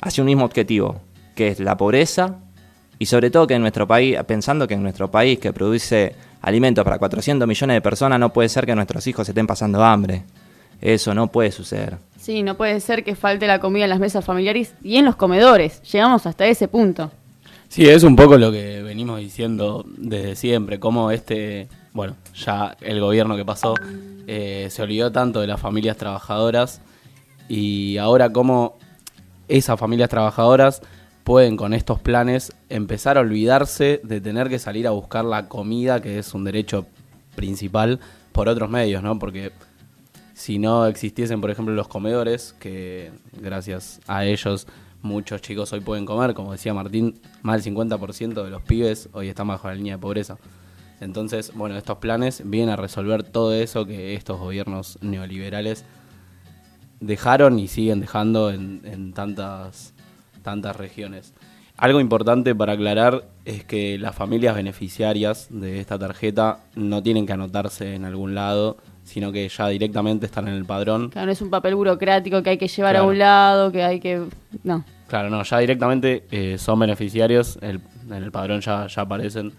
hacia 0.00 0.22
un 0.22 0.26
mismo 0.26 0.44
objetivo, 0.44 1.00
que 1.34 1.48
es 1.48 1.60
la 1.60 1.76
pobreza 1.76 2.36
Y 3.00 3.06
sobre 3.06 3.30
todo 3.30 3.46
que 3.46 3.54
en 3.54 3.60
nuestro 3.62 3.86
país, 3.86 4.16
pensando 4.26 4.66
que 4.66 4.74
en 4.74 4.82
nuestro 4.82 5.08
país 5.10 5.38
que 5.38 5.52
produce 5.52 6.14
alimentos 6.42 6.84
para 6.84 6.98
400 6.98 7.46
millones 7.46 7.74
de 7.76 7.80
personas, 7.80 8.18
no 8.18 8.32
puede 8.32 8.48
ser 8.48 8.66
que 8.66 8.74
nuestros 8.74 9.06
hijos 9.06 9.28
estén 9.28 9.46
pasando 9.46 9.84
hambre. 9.84 10.24
Eso 10.80 11.14
no 11.14 11.28
puede 11.28 11.50
suceder. 11.50 11.98
Sí, 12.18 12.42
no 12.42 12.56
puede 12.56 12.80
ser 12.80 13.04
que 13.04 13.14
falte 13.14 13.46
la 13.46 13.60
comida 13.60 13.84
en 13.84 13.90
las 13.90 14.00
mesas 14.00 14.24
familiares 14.24 14.74
y 14.82 14.96
en 14.96 15.04
los 15.04 15.16
comedores. 15.16 15.82
Llegamos 15.90 16.26
hasta 16.26 16.46
ese 16.46 16.68
punto. 16.68 17.10
Sí, 17.68 17.88
es 17.88 18.02
un 18.02 18.16
poco 18.16 18.36
lo 18.38 18.50
que 18.50 18.82
venimos 18.82 19.20
diciendo 19.20 19.84
desde 19.86 20.36
siempre, 20.36 20.80
como 20.80 21.10
este, 21.10 21.68
bueno, 21.92 22.16
ya 22.34 22.76
el 22.80 23.00
gobierno 23.00 23.36
que 23.36 23.44
pasó 23.44 23.74
eh, 24.26 24.68
se 24.70 24.82
olvidó 24.82 25.12
tanto 25.12 25.40
de 25.40 25.46
las 25.46 25.60
familias 25.60 25.96
trabajadoras 25.96 26.80
y 27.48 27.98
ahora 27.98 28.30
como 28.30 28.78
esas 29.48 29.78
familias 29.78 30.08
trabajadoras 30.08 30.82
pueden 31.24 31.58
con 31.58 31.74
estos 31.74 32.00
planes 32.00 32.54
empezar 32.70 33.18
a 33.18 33.20
olvidarse 33.20 34.00
de 34.02 34.20
tener 34.22 34.48
que 34.48 34.58
salir 34.58 34.86
a 34.86 34.92
buscar 34.92 35.26
la 35.26 35.46
comida, 35.46 36.00
que 36.00 36.18
es 36.18 36.32
un 36.32 36.44
derecho 36.44 36.86
principal, 37.36 38.00
por 38.32 38.48
otros 38.48 38.70
medios, 38.70 39.02
¿no? 39.02 39.18
Porque 39.18 39.52
si 40.38 40.60
no 40.60 40.86
existiesen, 40.86 41.40
por 41.40 41.50
ejemplo, 41.50 41.74
los 41.74 41.88
comedores, 41.88 42.54
que 42.60 43.10
gracias 43.32 44.00
a 44.06 44.24
ellos 44.24 44.68
muchos 45.02 45.42
chicos 45.42 45.72
hoy 45.72 45.80
pueden 45.80 46.06
comer, 46.06 46.32
como 46.32 46.52
decía 46.52 46.72
Martín, 46.72 47.20
más 47.42 47.64
del 47.64 47.74
50% 47.74 48.44
de 48.44 48.50
los 48.50 48.62
pibes 48.62 49.08
hoy 49.14 49.28
están 49.28 49.48
bajo 49.48 49.66
la 49.66 49.74
línea 49.74 49.96
de 49.96 50.00
pobreza. 50.00 50.38
Entonces, 51.00 51.52
bueno, 51.56 51.76
estos 51.76 51.98
planes 51.98 52.42
vienen 52.44 52.70
a 52.70 52.76
resolver 52.76 53.24
todo 53.24 53.52
eso 53.52 53.84
que 53.84 54.14
estos 54.14 54.38
gobiernos 54.38 54.98
neoliberales 55.02 55.84
dejaron 57.00 57.58
y 57.58 57.66
siguen 57.66 57.98
dejando 57.98 58.52
en, 58.52 59.12
tantas, 59.14 59.92
tantas 60.44 60.76
regiones. 60.76 61.34
Algo 61.76 61.98
importante 61.98 62.54
para 62.54 62.74
aclarar 62.74 63.28
es 63.44 63.64
que 63.64 63.98
las 63.98 64.14
familias 64.14 64.54
beneficiarias 64.54 65.48
de 65.50 65.80
esta 65.80 65.98
tarjeta 65.98 66.60
no 66.76 67.02
tienen 67.02 67.26
que 67.26 67.32
anotarse 67.32 67.96
en 67.96 68.04
algún 68.04 68.36
lado, 68.36 68.76
sino 69.08 69.32
que 69.32 69.48
ya 69.48 69.68
directamente 69.68 70.26
están 70.26 70.48
en 70.48 70.54
el 70.54 70.64
padrón. 70.64 71.10
Claro, 71.10 71.26
no 71.26 71.32
es 71.32 71.40
un 71.40 71.50
papel 71.50 71.74
burocrático 71.74 72.42
que 72.42 72.50
hay 72.50 72.58
que 72.58 72.68
llevar 72.68 72.96
a 72.96 73.02
un 73.02 73.18
lado, 73.18 73.72
que 73.72 73.82
hay 73.82 74.00
que... 74.00 74.22
No. 74.62 74.84
Claro, 75.08 75.30
no, 75.30 75.42
ya 75.42 75.58
directamente 75.58 76.26
eh, 76.30 76.58
son 76.58 76.78
beneficiarios, 76.78 77.58
en 77.62 77.82
el 78.12 78.30
padrón 78.30 78.60
ya, 78.60 78.86
ya 78.86 79.02
aparecen 79.02 79.52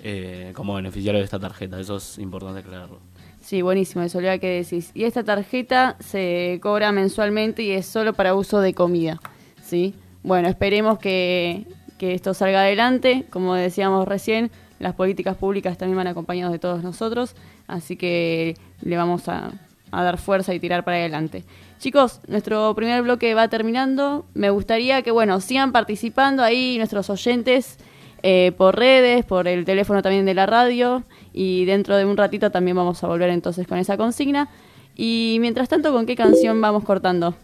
eh, 0.00 0.52
como 0.54 0.74
beneficiario 0.74 1.18
de 1.18 1.24
esta 1.24 1.38
tarjeta. 1.38 1.78
Eso 1.78 1.96
es 1.96 2.18
importante 2.18 2.60
aclararlo. 2.60 3.00
Sí, 3.40 3.62
buenísimo, 3.62 4.02
eso 4.04 4.20
le 4.20 4.38
que 4.40 4.62
decís. 4.62 4.90
Y 4.94 5.04
esta 5.04 5.24
tarjeta 5.24 5.96
se 6.00 6.58
cobra 6.62 6.92
mensualmente 6.92 7.62
y 7.62 7.72
es 7.72 7.86
solo 7.86 8.12
para 8.12 8.34
uso 8.34 8.60
de 8.60 8.74
comida. 8.74 9.20
¿sí? 9.62 9.94
Bueno, 10.22 10.48
esperemos 10.48 10.98
que, 10.98 11.66
esto 11.98 12.32
salga 12.34 12.60
adelante. 12.60 13.24
Como 13.30 13.54
decíamos 13.54 14.06
recién, 14.06 14.50
las 14.78 14.94
políticas 14.94 15.36
públicas 15.36 15.76
también 15.78 15.96
van 15.96 16.06
acompañadas 16.06 16.52
de 16.52 16.58
todos 16.58 16.82
nosotros. 16.82 17.34
Así 17.66 17.96
que 17.96 18.56
le 18.82 18.96
vamos 18.96 19.28
a, 19.28 19.50
dar 19.90 20.18
fuerza 20.18 20.54
y 20.54 20.60
tirar 20.60 20.84
para 20.84 20.98
adelante. 20.98 21.44
Chicos, 21.78 22.20
nuestro 22.28 22.74
primer 22.74 23.02
bloque 23.02 23.34
va 23.34 23.48
terminando. 23.48 24.26
Me 24.34 24.50
gustaría 24.50 25.02
que, 25.02 25.10
bueno, 25.10 25.40
sigan 25.40 25.72
participando 25.72 26.42
ahí 26.42 26.76
nuestros 26.76 27.08
oyentes 27.08 27.78
eh, 28.22 28.52
por 28.56 28.76
redes, 28.76 29.24
por 29.24 29.48
el 29.48 29.64
teléfono 29.64 30.02
también 30.02 30.26
de 30.26 30.34
la 30.34 30.44
radio 30.46 31.04
y 31.32 31.64
dentro 31.66 31.96
de 31.96 32.04
un 32.04 32.16
ratito 32.16 32.50
también 32.50 32.76
vamos 32.76 33.02
a 33.04 33.06
volver 33.06 33.30
entonces 33.30 33.66
con 33.66 33.78
esa 33.78 33.96
consigna. 33.96 34.48
Y 34.96 35.38
mientras 35.40 35.68
tanto, 35.68 35.92
¿con 35.92 36.04
qué 36.04 36.16
canción 36.16 36.60
vamos 36.60 36.84
cortando? 36.84 37.34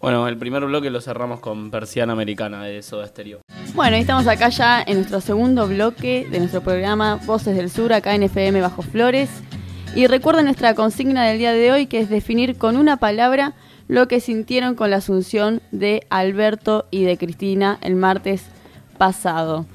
Bueno, 0.00 0.28
el 0.28 0.36
primer 0.36 0.64
bloque 0.64 0.90
lo 0.90 1.00
cerramos 1.00 1.40
con 1.40 1.70
Persiana 1.72 2.12
Americana 2.12 2.62
de 2.62 2.82
Soda 2.82 3.06
Stereo. 3.06 3.40
Bueno, 3.74 3.96
y 3.96 4.00
estamos 4.00 4.28
acá 4.28 4.48
ya 4.48 4.82
en 4.86 4.98
nuestro 4.98 5.20
segundo 5.20 5.66
bloque 5.66 6.26
de 6.30 6.38
nuestro 6.38 6.60
programa 6.60 7.16
Voces 7.26 7.56
del 7.56 7.68
Sur, 7.68 7.92
acá 7.92 8.14
en 8.14 8.22
FM 8.22 8.60
Bajo 8.60 8.82
Flores. 8.82 9.28
Y 9.94 10.06
recuerden 10.06 10.44
nuestra 10.44 10.74
consigna 10.74 11.24
del 11.24 11.38
día 11.38 11.52
de 11.52 11.72
hoy, 11.72 11.86
que 11.86 12.00
es 12.00 12.08
definir 12.08 12.56
con 12.56 12.76
una 12.76 12.98
palabra 12.98 13.54
lo 13.88 14.06
que 14.06 14.20
sintieron 14.20 14.74
con 14.74 14.90
la 14.90 14.96
asunción 14.96 15.60
de 15.72 16.06
Alberto 16.10 16.86
y 16.90 17.02
de 17.02 17.16
Cristina 17.16 17.78
el 17.80 17.96
martes 17.96 18.44
pasado. 18.98 19.66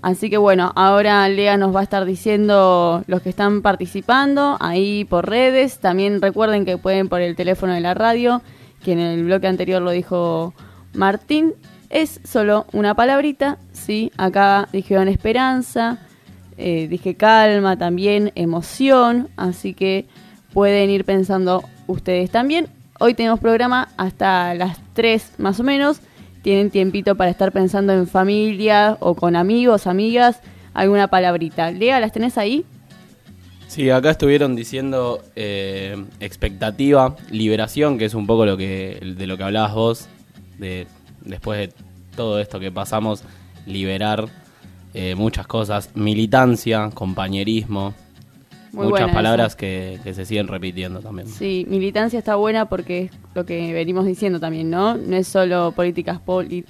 Así 0.00 0.30
que 0.30 0.36
bueno, 0.36 0.72
ahora 0.76 1.28
Lea 1.28 1.56
nos 1.56 1.74
va 1.74 1.80
a 1.80 1.82
estar 1.82 2.04
diciendo 2.04 3.02
los 3.06 3.20
que 3.22 3.28
están 3.28 3.62
participando 3.62 4.56
ahí 4.60 5.04
por 5.04 5.28
redes. 5.28 5.78
También 5.80 6.22
recuerden 6.22 6.64
que 6.64 6.78
pueden 6.78 7.08
por 7.08 7.20
el 7.20 7.36
teléfono 7.36 7.74
de 7.74 7.80
la 7.80 7.94
radio, 7.94 8.42
que 8.82 8.92
en 8.92 9.00
el 9.00 9.24
bloque 9.24 9.48
anterior 9.48 9.82
lo 9.82 9.90
dijo 9.90 10.54
Martín. 10.94 11.54
Es 11.90 12.20
solo 12.24 12.66
una 12.72 12.94
palabrita, 12.94 13.58
¿sí? 13.72 14.12
Acá 14.16 14.68
dijeron 14.72 15.08
esperanza, 15.08 15.98
eh, 16.58 16.88
dije 16.88 17.14
calma 17.14 17.78
también, 17.78 18.32
emoción, 18.34 19.28
así 19.36 19.72
que 19.72 20.06
pueden 20.52 20.90
ir 20.90 21.04
pensando 21.04 21.62
ustedes 21.86 22.30
también. 22.30 22.66
Hoy 23.00 23.14
tenemos 23.14 23.40
programa 23.40 23.88
hasta 23.96 24.54
las 24.54 24.78
3 24.94 25.34
más 25.38 25.60
o 25.60 25.62
menos 25.62 26.00
tienen 26.42 26.70
tiempito 26.70 27.14
para 27.14 27.30
estar 27.30 27.52
pensando 27.52 27.92
en 27.92 28.06
familia 28.06 28.96
o 29.00 29.14
con 29.14 29.36
amigos, 29.36 29.86
amigas, 29.86 30.40
alguna 30.72 31.08
palabrita. 31.08 31.70
Lea, 31.70 32.00
¿las 32.00 32.12
tenés 32.12 32.38
ahí? 32.38 32.64
Sí, 33.66 33.90
acá 33.90 34.10
estuvieron 34.10 34.56
diciendo 34.56 35.22
eh, 35.36 36.02
expectativa, 36.20 37.16
liberación, 37.30 37.98
que 37.98 38.06
es 38.06 38.14
un 38.14 38.26
poco 38.26 38.46
lo 38.46 38.56
que 38.56 38.98
de 39.16 39.26
lo 39.26 39.36
que 39.36 39.42
hablabas 39.42 39.74
vos, 39.74 40.08
de 40.58 40.86
después 41.20 41.58
de 41.58 41.74
todo 42.16 42.40
esto 42.40 42.58
que 42.60 42.72
pasamos, 42.72 43.24
liberar 43.66 44.28
eh, 44.94 45.14
muchas 45.14 45.46
cosas, 45.46 45.90
militancia, 45.94 46.90
compañerismo, 46.94 47.94
Muchas 48.72 49.12
palabras 49.12 49.56
que, 49.56 49.98
se 50.04 50.24
siguen 50.24 50.48
repitiendo 50.48 51.00
también. 51.00 51.28
Sí, 51.28 51.66
militancia 51.68 52.18
está 52.18 52.36
buena 52.36 52.68
porque 52.68 53.04
es 53.04 53.10
lo 53.34 53.46
que 53.46 53.72
venimos 53.72 54.06
diciendo 54.06 54.40
también, 54.40 54.70
¿no? 54.70 54.96
No 54.96 55.16
es 55.16 55.28
solo 55.28 55.72
políticas, 55.72 56.20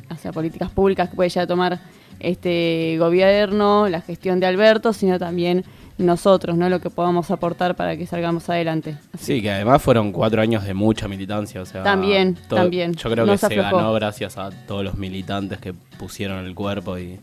hacia 0.08 0.32
políticas 0.32 0.70
públicas 0.70 1.10
que 1.10 1.16
puede 1.16 1.30
ya 1.30 1.46
tomar 1.46 1.80
este 2.20 2.96
gobierno, 2.98 3.88
la 3.88 4.00
gestión 4.00 4.40
de 4.40 4.46
Alberto, 4.46 4.92
sino 4.92 5.18
también 5.18 5.64
nosotros, 5.98 6.56
¿no? 6.56 6.68
Lo 6.68 6.80
que 6.80 6.90
podamos 6.90 7.30
aportar 7.30 7.74
para 7.74 7.96
que 7.96 8.06
salgamos 8.06 8.48
adelante. 8.48 8.96
Sí, 9.18 9.42
que 9.42 9.50
además 9.50 9.82
fueron 9.82 10.12
cuatro 10.12 10.40
años 10.40 10.64
de 10.64 10.74
mucha 10.74 11.08
militancia, 11.08 11.60
o 11.60 11.66
sea... 11.66 11.82
También, 11.82 12.36
también. 12.48 12.94
Yo 12.94 13.10
creo 13.10 13.26
que 13.26 13.36
se, 13.36 13.54
ganó 13.56 13.92
gracias 13.94 14.38
a 14.38 14.50
todos 14.50 14.84
los 14.84 14.94
militantes 14.94 15.58
que 15.58 15.72
pusieron 15.72 16.44
el 16.44 16.54
cuerpo 16.54 16.98
y, 16.98 17.18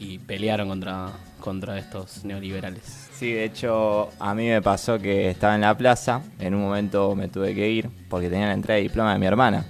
y 0.00 0.18
pelearon 0.18 0.68
contra, 0.68 1.10
contra 1.38 1.78
estos 1.78 2.24
neoliberales. 2.24 3.08
Sí, 3.12 3.32
de 3.32 3.44
hecho, 3.44 4.08
a 4.18 4.34
mí 4.34 4.48
me 4.48 4.62
pasó 4.62 4.98
que 4.98 5.28
estaba 5.30 5.54
en 5.54 5.60
la 5.60 5.76
plaza, 5.76 6.22
en 6.38 6.54
un 6.54 6.62
momento 6.62 7.14
me 7.14 7.28
tuve 7.28 7.54
que 7.54 7.70
ir 7.70 7.90
porque 8.08 8.30
tenía 8.30 8.46
la 8.46 8.54
entrega 8.54 8.76
de 8.76 8.82
diploma 8.82 9.12
de 9.12 9.18
mi 9.18 9.26
hermana. 9.26 9.64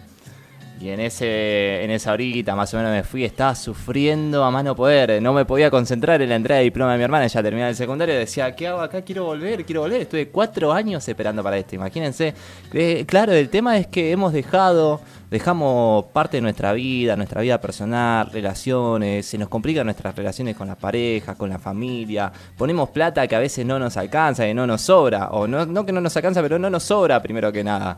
Y 0.81 0.89
en 0.89 1.01
ese 1.01 1.85
en 1.85 1.91
esa 1.91 2.13
horita 2.13 2.57
más 2.57 2.73
o 2.73 2.79
menos 2.79 2.91
me 2.91 3.05
fui, 3.05 3.25
estaba 3.25 3.55
sufriendo 3.55 4.43
a 4.45 4.51
mano 4.51 4.75
poder, 4.75 5.21
no 5.21 5.35
me 5.35 5.45
podía 5.45 5.71
concentrar 5.71 6.23
en 6.23 6.31
la 6.31 6.37
entrega 6.37 6.59
de 6.59 6.65
diploma 6.65 6.93
de 6.93 6.99
mi 6.99 7.05
hermana, 7.05 7.27
ya 7.27 7.43
terminaba 7.43 7.69
el 7.69 7.77
secundario, 7.77 8.15
decía, 8.15 8.57
¿qué 8.57 8.69
hago 8.69 8.81
acá? 8.81 9.03
Quiero 9.03 9.25
volver, 9.25 9.67
quiero 9.67 9.83
volver. 9.83 10.01
Estuve 10.03 10.29
cuatro 10.29 10.73
años 10.73 11.07
esperando 11.07 11.43
para 11.43 11.59
esto, 11.59 11.75
imagínense. 11.75 12.35
Eh, 12.73 13.05
claro, 13.07 13.33
el 13.33 13.51
tema 13.51 13.77
es 13.77 13.89
que 13.89 14.11
hemos 14.11 14.33
dejado 14.33 15.01
dejamos 15.31 16.07
parte 16.07 16.39
de 16.39 16.41
nuestra 16.41 16.73
vida, 16.73 17.15
nuestra 17.15 17.41
vida 17.41 17.61
personal, 17.61 18.31
relaciones, 18.33 19.27
se 19.27 19.39
nos 19.39 19.49
complican 19.49 19.87
nuestras 19.87 20.15
relaciones 20.17 20.57
con 20.57 20.67
las 20.67 20.77
parejas, 20.77 21.37
con 21.37 21.49
la 21.49 21.59
familia, 21.59 22.33
ponemos 22.57 22.91
plata 22.91 23.27
que 23.29 23.37
a 23.37 23.39
veces 23.39 23.65
no 23.65 23.79
nos 23.79 23.97
alcanza, 23.97 24.45
que 24.45 24.55
no 24.55 24.67
nos 24.67 24.83
sobra, 24.83 25.29
o 25.31 25.47
no, 25.47 25.65
no 25.67 25.87
que 25.87 25.93
no 25.93 26.01
nos 26.01 26.17
alcanza, 26.17 26.43
pero 26.43 26.59
no 26.59 26.69
nos 26.69 26.83
sobra 26.83 27.23
primero 27.23 27.53
que 27.53 27.63
nada. 27.63 27.97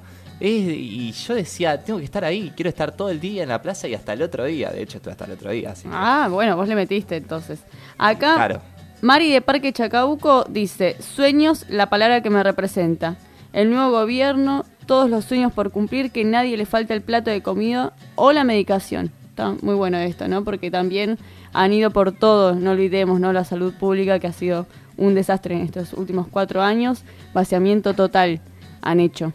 Y 0.48 1.12
yo 1.12 1.34
decía, 1.34 1.82
tengo 1.82 1.98
que 1.98 2.04
estar 2.04 2.24
ahí, 2.24 2.52
quiero 2.56 2.68
estar 2.68 2.92
todo 2.92 3.10
el 3.10 3.20
día 3.20 3.42
en 3.42 3.48
la 3.48 3.62
plaza 3.62 3.86
y 3.86 3.94
hasta 3.94 4.12
el 4.12 4.22
otro 4.22 4.44
día. 4.44 4.70
De 4.70 4.82
hecho, 4.82 4.98
estuve 4.98 5.12
hasta 5.12 5.24
el 5.26 5.32
otro 5.32 5.50
día. 5.50 5.74
ah, 5.92 6.28
bueno, 6.30 6.56
vos 6.56 6.66
le 6.68 6.74
metiste 6.74 7.16
entonces. 7.16 7.60
Acá, 7.98 8.60
Mari 9.00 9.32
de 9.32 9.40
Parque 9.40 9.72
Chacabuco 9.72 10.44
dice, 10.48 10.96
sueños, 11.00 11.66
la 11.68 11.90
palabra 11.90 12.22
que 12.22 12.30
me 12.30 12.42
representa. 12.42 13.16
El 13.52 13.70
nuevo 13.70 13.90
gobierno 13.90 14.64
todos 14.86 15.08
los 15.08 15.24
sueños 15.24 15.52
por 15.52 15.70
cumplir, 15.70 16.10
que 16.10 16.24
nadie 16.24 16.56
le 16.56 16.66
falte 16.66 16.94
el 16.94 17.02
plato 17.02 17.30
de 17.30 17.42
comida 17.42 17.92
o 18.14 18.32
la 18.32 18.44
medicación. 18.44 19.10
Está 19.30 19.54
muy 19.62 19.74
bueno 19.74 19.98
esto, 19.98 20.28
¿no? 20.28 20.44
Porque 20.44 20.70
también 20.70 21.18
han 21.52 21.72
ido 21.72 21.90
por 21.90 22.12
todo, 22.12 22.54
no 22.54 22.72
olvidemos, 22.72 23.20
¿no? 23.20 23.32
La 23.32 23.44
salud 23.44 23.72
pública 23.74 24.18
que 24.18 24.26
ha 24.26 24.32
sido 24.32 24.66
un 24.96 25.14
desastre 25.14 25.54
en 25.54 25.62
estos 25.62 25.94
últimos 25.94 26.26
cuatro 26.28 26.62
años, 26.62 27.04
vaciamiento 27.32 27.94
total 27.94 28.40
han 28.82 29.00
hecho. 29.00 29.32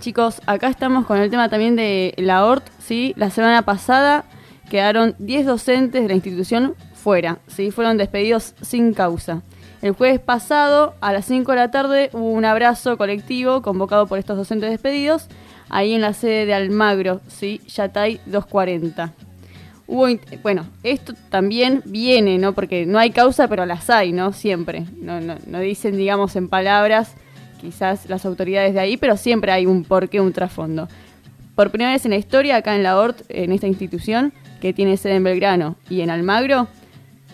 Chicos, 0.00 0.40
acá 0.46 0.68
estamos 0.68 1.06
con 1.06 1.18
el 1.18 1.28
tema 1.28 1.48
también 1.48 1.74
de 1.74 2.14
la 2.18 2.46
ORT, 2.46 2.64
¿sí? 2.78 3.14
La 3.16 3.30
semana 3.30 3.62
pasada 3.62 4.24
quedaron 4.70 5.16
10 5.18 5.44
docentes 5.44 6.02
de 6.02 6.08
la 6.08 6.14
institución 6.14 6.76
fuera, 6.94 7.38
¿sí? 7.48 7.72
Fueron 7.72 7.98
despedidos 7.98 8.54
sin 8.60 8.94
causa. 8.94 9.42
El 9.82 9.92
jueves 9.92 10.20
pasado, 10.20 10.94
a 11.00 11.12
las 11.12 11.24
5 11.24 11.50
de 11.50 11.58
la 11.58 11.70
tarde, 11.72 12.10
hubo 12.12 12.30
un 12.30 12.44
abrazo 12.44 12.96
colectivo 12.96 13.60
convocado 13.60 14.06
por 14.06 14.20
estos 14.20 14.36
docentes 14.36 14.70
despedidos, 14.70 15.26
ahí 15.68 15.94
en 15.94 16.00
la 16.00 16.12
sede 16.12 16.46
de 16.46 16.54
Almagro, 16.54 17.20
¿sí? 17.26 17.60
Yatay 17.66 18.20
240. 18.26 19.12
hubo, 19.88 20.06
bueno, 20.44 20.64
esto 20.84 21.12
también 21.28 21.82
viene, 21.86 22.38
¿no? 22.38 22.52
Porque 22.52 22.86
no 22.86 23.00
hay 23.00 23.10
causa, 23.10 23.48
pero 23.48 23.66
las 23.66 23.90
hay, 23.90 24.12
¿no? 24.12 24.32
Siempre. 24.32 24.84
No, 24.96 25.20
no, 25.20 25.34
no 25.46 25.58
dicen, 25.58 25.96
digamos, 25.96 26.36
en 26.36 26.48
palabras 26.48 27.14
quizás 27.60 28.08
las 28.08 28.24
autoridades 28.24 28.74
de 28.74 28.80
ahí, 28.80 28.96
pero 28.96 29.16
siempre 29.16 29.52
hay 29.52 29.66
un 29.66 29.84
porqué, 29.84 30.20
un 30.20 30.32
trasfondo. 30.32 30.88
Por 31.54 31.70
primera 31.70 31.92
vez 31.92 32.04
en 32.04 32.12
la 32.12 32.16
historia, 32.16 32.56
acá 32.56 32.76
en 32.76 32.82
la 32.82 32.98
ORT, 32.98 33.22
en 33.28 33.52
esta 33.52 33.66
institución, 33.66 34.32
que 34.60 34.72
tiene 34.72 34.96
sede 34.96 35.16
en 35.16 35.24
Belgrano 35.24 35.76
y 35.90 36.00
en 36.00 36.10
Almagro, 36.10 36.68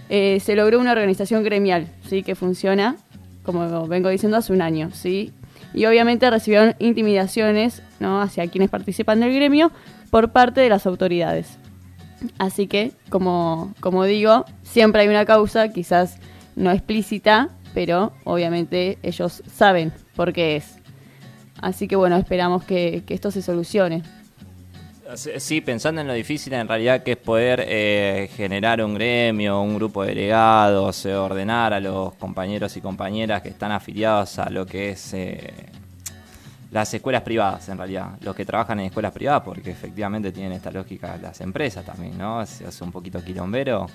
eh, 0.09 0.41
se 0.41 0.57
logró 0.57 0.81
una 0.81 0.93
organización 0.93 1.45
gremial, 1.45 1.89
¿sí? 2.09 2.23
Que 2.23 2.35
funciona, 2.35 2.97
como 3.43 3.87
vengo 3.87 4.09
diciendo, 4.09 4.37
hace 4.37 4.53
un 4.53 4.63
año, 4.63 4.91
¿sí? 4.93 5.33
Y 5.73 5.87
obviamente 5.87 6.31
recibieron 6.31 6.75
intimidaciones, 6.79 7.83
¿no? 8.01 8.21
Hacia 8.21 8.47
quienes 8.47 8.71
participan 8.71 9.21
del 9.21 9.35
gremio 9.35 9.73
por 10.11 10.33
parte 10.33 10.61
de 10.61 10.69
las 10.69 10.87
autoridades. 10.87 11.59
Así 12.39 12.67
que, 12.67 12.93
como, 13.11 13.75
como 13.81 14.05
digo, 14.05 14.45
siempre 14.63 15.03
hay 15.03 15.09
una 15.09 15.25
causa, 15.25 15.69
quizás 15.69 16.19
no 16.57 16.71
explícita, 16.71 17.51
pero 17.75 18.13
obviamente 18.25 18.99
ellos 19.03 19.43
saben 19.53 19.93
por 20.15 20.33
qué 20.33 20.57
es. 20.57 20.77
Así 21.61 21.89
que 21.89 21.97
bueno, 21.97 22.17
esperamos 22.17 22.65
que, 22.65 23.03
esto 23.09 23.31
se 23.31 23.43
solucione. 23.43 24.03
Sí, 25.15 25.61
pensando 25.61 26.01
en 26.01 26.07
lo 26.07 26.15
difícil 26.15 26.55
en 26.55 26.67
realidad 26.67 27.03
que 27.03 27.13
es 27.13 27.17
poder 27.19 27.65
eh, 27.67 28.31
generar 28.35 28.83
un 28.83 28.95
gremio, 28.95 29.61
un 29.61 29.77
grupo 29.77 30.03
de 30.03 30.09
delegados, 30.09 31.05
eh, 31.05 31.15
ordenar 31.15 31.75
a 31.75 31.81
los 31.81 32.15
compañeros 32.15 32.77
y 32.77 32.81
compañeras 32.81 33.43
que 33.43 33.51
están 33.51 33.71
afiliados 33.71 34.39
a 34.39 34.49
lo 34.49 34.65
que 34.65 34.91
es 34.91 35.13
eh, 35.13 35.53
las 36.71 36.93
escuelas 36.93 37.23
privadas, 37.23 37.69
en 37.69 37.79
realidad, 37.79 38.19
los 38.23 38.35
que 38.35 38.45
trabajan 38.45 38.81
en 38.81 38.87
escuelas 38.87 39.13
privadas, 39.13 39.43
porque 39.45 39.71
efectivamente 39.71 40.33
tienen 40.33 40.53
esta 40.53 40.71
lógica 40.71 41.17
las 41.19 41.41
empresas 41.41 41.85
también, 41.85 42.19
¿no? 42.19 42.45
Se 42.47 42.67
hace 42.67 42.83
un 42.83 42.91
poquito 42.91 43.23
quilombero, 43.23 43.87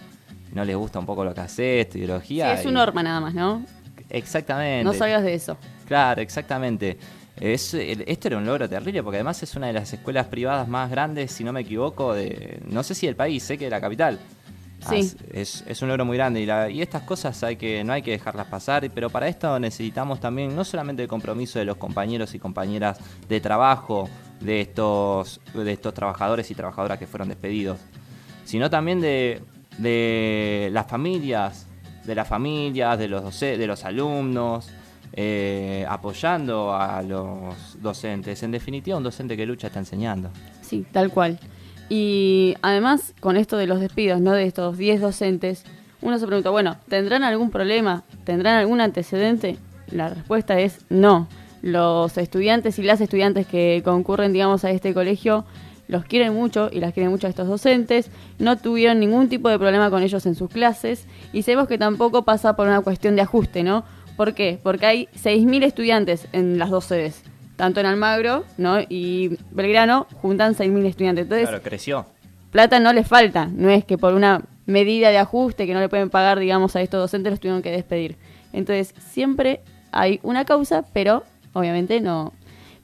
no 0.53 0.63
les 0.63 0.75
gusta 0.75 0.99
un 0.99 1.05
poco 1.05 1.25
lo 1.25 1.33
que 1.33 1.41
hace, 1.41 1.81
esta 1.81 1.97
ideología. 1.97 2.53
Sí, 2.53 2.61
es 2.61 2.65
un 2.65 2.75
norma 2.75 3.03
nada 3.03 3.19
más, 3.19 3.33
¿no? 3.33 3.65
Exactamente. 4.09 4.83
No 4.83 4.93
sabías 4.93 5.23
de 5.23 5.33
eso. 5.33 5.57
Claro, 5.89 6.22
exactamente. 6.22 6.98
Es, 7.39 7.74
esto 7.74 8.27
era 8.27 8.38
un 8.38 8.46
logro 8.46 8.69
terrible 8.69 9.01
porque 9.01 9.17
además 9.17 9.41
es 9.41 9.55
una 9.55 9.67
de 9.67 9.74
las 9.74 9.91
escuelas 9.91 10.27
privadas 10.27 10.67
más 10.67 10.91
grandes, 10.91 11.31
si 11.31 11.43
no 11.43 11.51
me 11.51 11.62
equivoco, 11.62 12.13
de 12.13 12.62
no 12.69 12.84
sé 12.84 12.93
si 12.93 13.08
del 13.08 13.15
país, 13.15 13.41
sé 13.41 13.58
que 13.58 13.65
de 13.65 13.72
la 13.72 13.81
capital. 13.81 14.19
Sí. 14.88 15.13
Es, 15.34 15.63
es, 15.67 15.81
un 15.81 15.89
logro 15.89 16.05
muy 16.05 16.15
grande 16.15 16.41
y, 16.41 16.77
y, 16.77 16.81
estas 16.81 17.03
cosas 17.03 17.43
hay 17.43 17.58
que 17.58 17.84
no 17.84 17.91
hay 17.91 18.01
que 18.01 18.12
dejarlas 18.12 18.48
pasar, 18.48 18.89
pero 18.91 19.10
para 19.10 19.27
esto 19.27 19.60
necesitamos 19.60 20.22
también 20.22 20.55
no 20.55 20.63
solamente 20.63 21.01
el 21.01 21.10
compromiso 21.10 21.60
de 21.60 21.65
los 21.65 21.75
compañeros 21.75 22.34
y 22.34 22.39
compañeras 22.39 22.98
de 23.27 23.41
trabajo 23.41 24.08
de 24.39 24.62
estos, 24.62 25.41
de 25.53 25.74
estos 25.74 25.93
trabajadores 25.93 26.50
y 26.51 26.55
trabajadoras 26.55 26.98
que 27.00 27.08
fueron 27.08 27.27
despedidos, 27.27 27.79
sino 28.46 28.69
también 28.69 29.01
de, 29.01 29.41
de 29.79 30.69
las 30.72 30.88
familias, 30.88 31.67
de 32.05 32.15
las 32.15 32.27
familias, 32.27 32.98
de 32.98 33.08
los, 33.10 33.39
de 33.39 33.67
los 33.67 33.84
alumnos, 33.84 34.69
eh, 35.13 35.85
apoyando 35.89 36.73
a 36.73 37.01
los 37.01 37.81
docentes. 37.81 38.43
En 38.43 38.51
definitiva, 38.51 38.97
un 38.97 39.03
docente 39.03 39.35
que 39.35 39.45
lucha 39.45 39.67
está 39.67 39.79
enseñando. 39.79 40.29
Sí, 40.61 40.85
tal 40.91 41.11
cual. 41.11 41.39
Y 41.89 42.55
además, 42.61 43.13
con 43.19 43.35
esto 43.35 43.57
de 43.57 43.67
los 43.67 43.79
despidos, 43.79 44.21
¿no? 44.21 44.33
De 44.33 44.45
estos 44.45 44.77
10 44.77 45.01
docentes, 45.01 45.63
uno 46.01 46.19
se 46.19 46.27
pregunta, 46.27 46.51
bueno, 46.51 46.77
¿tendrán 46.87 47.23
algún 47.23 47.49
problema? 47.49 48.03
¿Tendrán 48.23 48.55
algún 48.57 48.79
antecedente? 48.79 49.57
La 49.91 50.09
respuesta 50.09 50.59
es 50.59 50.85
no. 50.89 51.27
Los 51.61 52.17
estudiantes 52.17 52.79
y 52.79 52.83
las 52.83 53.01
estudiantes 53.01 53.47
que 53.47 53.81
concurren, 53.83 54.31
digamos, 54.31 54.63
a 54.63 54.71
este 54.71 54.93
colegio 54.93 55.45
los 55.89 56.05
quieren 56.05 56.35
mucho 56.35 56.69
y 56.71 56.79
las 56.79 56.93
quieren 56.93 57.11
mucho 57.11 57.25
a 57.25 57.31
estos 57.31 57.47
docentes, 57.47 58.11
no 58.37 58.57
tuvieron 58.57 58.99
ningún 58.99 59.27
tipo 59.27 59.49
de 59.49 59.57
problema 59.57 59.89
con 59.89 60.03
ellos 60.03 60.23
en 60.27 60.35
sus 60.35 60.49
clases 60.49 61.05
y 61.33 61.41
sabemos 61.41 61.67
que 61.67 61.79
tampoco 61.79 62.23
pasa 62.23 62.55
por 62.55 62.67
una 62.67 62.81
cuestión 62.81 63.15
de 63.15 63.23
ajuste, 63.23 63.63
¿no? 63.63 63.83
¿Por 64.19 64.33
qué? 64.33 64.59
Porque 64.61 64.85
hay 64.85 65.07
6.000 65.15 65.63
estudiantes 65.63 66.27
en 66.33 66.59
las 66.59 66.69
dos 66.71 66.83
sedes 66.83 67.23
tanto 67.55 67.79
en 67.79 67.85
Almagro 67.85 68.43
¿no? 68.57 68.81
y 68.81 69.38
Belgrano 69.51 70.07
juntan 70.21 70.55
6.000 70.55 70.85
estudiantes. 70.87 71.24
Entonces, 71.24 71.48
claro, 71.48 71.63
creció. 71.63 72.05
Plata 72.51 72.81
no 72.81 72.91
les 72.91 73.07
falta, 73.07 73.46
no 73.46 73.70
es 73.70 73.85
que 73.85 73.98
por 73.98 74.13
una 74.13 74.41
medida 74.65 75.09
de 75.09 75.20
ajuste 75.20 75.65
que 75.65 75.74
no 75.74 75.79
le 75.79 75.87
pueden 75.87 76.09
pagar, 76.09 76.37
digamos, 76.37 76.75
a 76.75 76.81
estos 76.81 77.00
docentes 77.00 77.31
los 77.31 77.39
tuvieron 77.39 77.61
que 77.61 77.72
despedir. 77.72 78.17
Entonces, 78.51 78.94
siempre 79.09 79.61
hay 79.94 80.20
una 80.22 80.44
causa, 80.44 80.83
pero 80.91 81.24
obviamente 81.53 82.01
no 82.01 82.33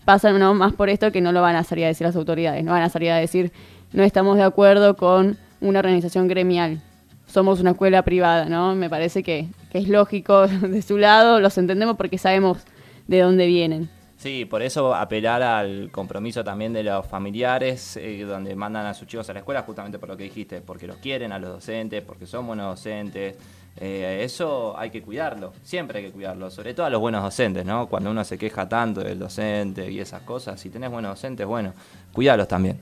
pasan 0.05 0.39
no, 0.39 0.53
más 0.53 0.71
por 0.71 0.89
esto 0.89 1.12
que 1.12 1.19
no 1.19 1.33
lo 1.33 1.41
van 1.41 1.57
a 1.57 1.65
salir 1.65 1.83
a 1.83 1.88
decir 1.89 2.07
las 2.07 2.15
autoridades, 2.15 2.63
no 2.63 2.71
van 2.71 2.83
a 2.83 2.89
salir 2.89 3.12
a 3.12 3.17
decir 3.17 3.51
no 3.91 4.03
estamos 4.03 4.38
de 4.38 4.43
acuerdo 4.43 4.95
con 4.95 5.38
una 5.60 5.79
organización 5.79 6.29
gremial, 6.29 6.81
somos 7.27 7.60
una 7.60 7.71
escuela 7.71 8.03
privada, 8.03 8.45
¿no? 8.45 8.73
Me 8.73 8.89
parece 8.89 9.21
que 9.21 9.49
es 9.79 9.88
lógico 9.88 10.47
de 10.47 10.81
su 10.81 10.97
lado, 10.97 11.39
los 11.39 11.57
entendemos 11.57 11.97
porque 11.97 12.17
sabemos 12.17 12.59
de 13.07 13.19
dónde 13.19 13.47
vienen. 13.47 13.89
Sí, 14.17 14.45
por 14.45 14.63
eso 14.63 14.95
apelar 14.95 15.43
al 15.43 15.91
compromiso 15.91 16.43
también 16.43 16.73
de 16.73 16.83
los 16.83 17.05
familiares, 17.05 17.97
eh, 17.97 18.23
donde 18.23 18.55
mandan 18.55 18.85
a 18.85 18.93
sus 18.93 19.07
chicos 19.07 19.29
a 19.29 19.33
la 19.33 19.39
escuela, 19.39 19.61
justamente 19.61 19.99
por 19.99 20.09
lo 20.09 20.17
que 20.17 20.23
dijiste, 20.23 20.61
porque 20.61 20.88
los 20.88 20.97
quieren 20.97 21.31
a 21.31 21.38
los 21.38 21.51
docentes, 21.51 22.01
porque 22.01 22.25
son 22.25 22.47
buenos 22.47 22.65
docentes. 22.65 23.35
Eh, 23.77 24.21
eso 24.23 24.73
hay 24.77 24.89
que 24.89 25.01
cuidarlo, 25.01 25.53
siempre 25.61 25.99
hay 25.99 26.05
que 26.05 26.11
cuidarlo, 26.11 26.49
sobre 26.49 26.73
todo 26.73 26.85
a 26.85 26.89
los 26.89 27.01
buenos 27.01 27.21
docentes, 27.23 27.65
¿no? 27.65 27.88
Cuando 27.88 28.09
uno 28.09 28.23
se 28.23 28.38
queja 28.38 28.69
tanto 28.69 29.01
del 29.01 29.19
docente 29.19 29.91
y 29.91 29.99
esas 29.99 30.21
cosas, 30.21 30.59
si 30.61 30.69
tenés 30.69 30.89
buenos 30.89 31.11
docentes, 31.11 31.45
bueno, 31.45 31.73
cuidalos 32.13 32.47
también. 32.47 32.79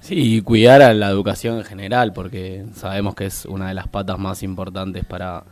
Sí, 0.00 0.36
y 0.36 0.40
cuidar 0.40 0.80
a 0.80 0.94
la 0.94 1.08
educación 1.10 1.58
en 1.58 1.64
general, 1.64 2.12
porque 2.14 2.64
sabemos 2.74 3.14
que 3.14 3.26
es 3.26 3.44
una 3.44 3.68
de 3.68 3.74
las 3.74 3.88
patas 3.88 4.18
más 4.18 4.42
importantes 4.42 5.04
para, 5.04 5.44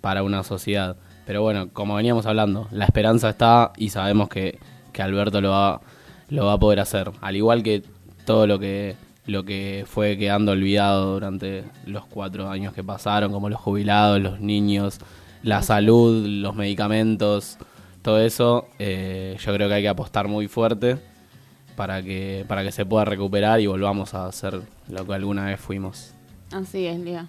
para 0.00 0.22
una 0.22 0.42
sociedad. 0.42 0.96
Pero 1.26 1.42
bueno, 1.42 1.68
como 1.72 1.94
veníamos 1.94 2.26
hablando, 2.26 2.68
la 2.70 2.84
esperanza 2.84 3.28
está 3.30 3.72
y 3.76 3.90
sabemos 3.90 4.28
que, 4.28 4.58
Alberto 4.98 5.40
lo 5.40 5.50
va, 5.50 5.80
lo 6.28 6.46
va 6.46 6.54
a 6.54 6.58
poder 6.58 6.80
hacer. 6.80 7.12
Al 7.20 7.36
igual 7.36 7.62
que 7.62 7.84
todo 8.24 8.48
lo 8.48 8.58
que, 8.58 8.96
lo 9.26 9.44
que 9.44 9.84
fue 9.86 10.18
quedando 10.18 10.52
olvidado 10.52 11.12
durante 11.12 11.62
los 11.86 12.04
cuatro 12.06 12.50
años 12.50 12.74
que 12.74 12.82
pasaron, 12.82 13.30
como 13.30 13.48
los 13.48 13.60
jubilados, 13.60 14.20
los 14.20 14.40
niños, 14.40 14.98
la 15.44 15.62
salud, 15.62 16.26
los 16.26 16.56
medicamentos, 16.56 17.58
todo 18.02 18.20
eso, 18.20 18.66
eh, 18.80 19.36
yo 19.38 19.54
creo 19.54 19.68
que 19.68 19.74
hay 19.74 19.82
que 19.82 19.88
apostar 19.88 20.26
muy 20.26 20.48
fuerte 20.48 20.98
para 21.76 22.02
que, 22.02 22.44
para 22.48 22.64
que 22.64 22.72
se 22.72 22.84
pueda 22.84 23.04
recuperar 23.04 23.60
y 23.60 23.66
volvamos 23.66 24.14
a 24.14 24.32
ser 24.32 24.60
lo 24.88 25.06
que 25.06 25.14
alguna 25.14 25.44
vez 25.44 25.60
fuimos. 25.60 26.12
Así 26.50 26.86
es, 26.86 26.98
Lía. 26.98 27.28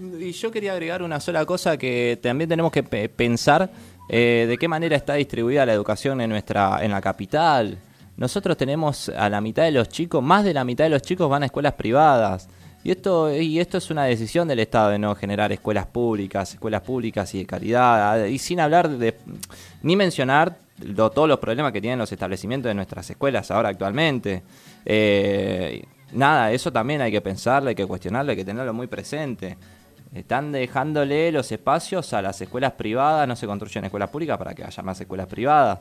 Y 0.00 0.30
yo 0.30 0.50
quería 0.50 0.72
agregar 0.72 1.02
una 1.02 1.18
sola 1.18 1.44
cosa 1.44 1.76
que 1.76 2.18
también 2.22 2.48
tenemos 2.48 2.70
que 2.70 2.82
pensar 2.82 3.68
eh, 4.08 4.46
de 4.48 4.56
qué 4.56 4.68
manera 4.68 4.94
está 4.94 5.14
distribuida 5.14 5.66
la 5.66 5.72
educación 5.72 6.20
en 6.20 6.30
nuestra 6.30 6.78
en 6.84 6.92
la 6.92 7.00
capital. 7.00 7.78
Nosotros 8.16 8.56
tenemos 8.56 9.08
a 9.08 9.28
la 9.28 9.40
mitad 9.40 9.64
de 9.64 9.72
los 9.72 9.88
chicos, 9.88 10.22
más 10.22 10.44
de 10.44 10.54
la 10.54 10.64
mitad 10.64 10.84
de 10.84 10.90
los 10.90 11.02
chicos 11.02 11.28
van 11.28 11.42
a 11.42 11.46
escuelas 11.46 11.72
privadas. 11.74 12.48
Y 12.84 12.92
esto, 12.92 13.32
y 13.34 13.58
esto 13.58 13.78
es 13.78 13.90
una 13.90 14.04
decisión 14.04 14.46
del 14.46 14.60
Estado 14.60 14.90
de 14.90 14.98
no 15.00 15.14
generar 15.16 15.50
escuelas 15.50 15.86
públicas, 15.86 16.54
escuelas 16.54 16.82
públicas 16.82 17.34
y 17.34 17.38
de 17.38 17.46
calidad, 17.46 18.24
y 18.26 18.38
sin 18.38 18.60
hablar 18.60 18.88
de, 18.88 19.16
ni 19.82 19.96
mencionar 19.96 20.56
todos 20.94 21.28
los 21.28 21.38
problemas 21.40 21.72
que 21.72 21.80
tienen 21.80 21.98
los 21.98 22.10
establecimientos 22.12 22.70
de 22.70 22.74
nuestras 22.74 23.10
escuelas 23.10 23.50
ahora 23.50 23.70
actualmente. 23.70 24.42
Eh, 24.86 25.82
nada, 26.12 26.52
eso 26.52 26.72
también 26.72 27.00
hay 27.00 27.10
que 27.10 27.20
pensarlo, 27.20 27.68
hay 27.68 27.74
que 27.74 27.86
cuestionarlo, 27.86 28.30
hay 28.30 28.36
que 28.36 28.44
tenerlo 28.44 28.72
muy 28.72 28.86
presente. 28.86 29.56
Están 30.14 30.52
dejándole 30.52 31.30
los 31.32 31.52
espacios 31.52 32.12
a 32.12 32.22
las 32.22 32.40
escuelas 32.40 32.72
privadas, 32.72 33.28
no 33.28 33.36
se 33.36 33.46
construyen 33.46 33.84
escuelas 33.84 34.08
públicas 34.08 34.38
para 34.38 34.54
que 34.54 34.64
haya 34.64 34.82
más 34.82 35.00
escuelas 35.00 35.26
privadas. 35.26 35.80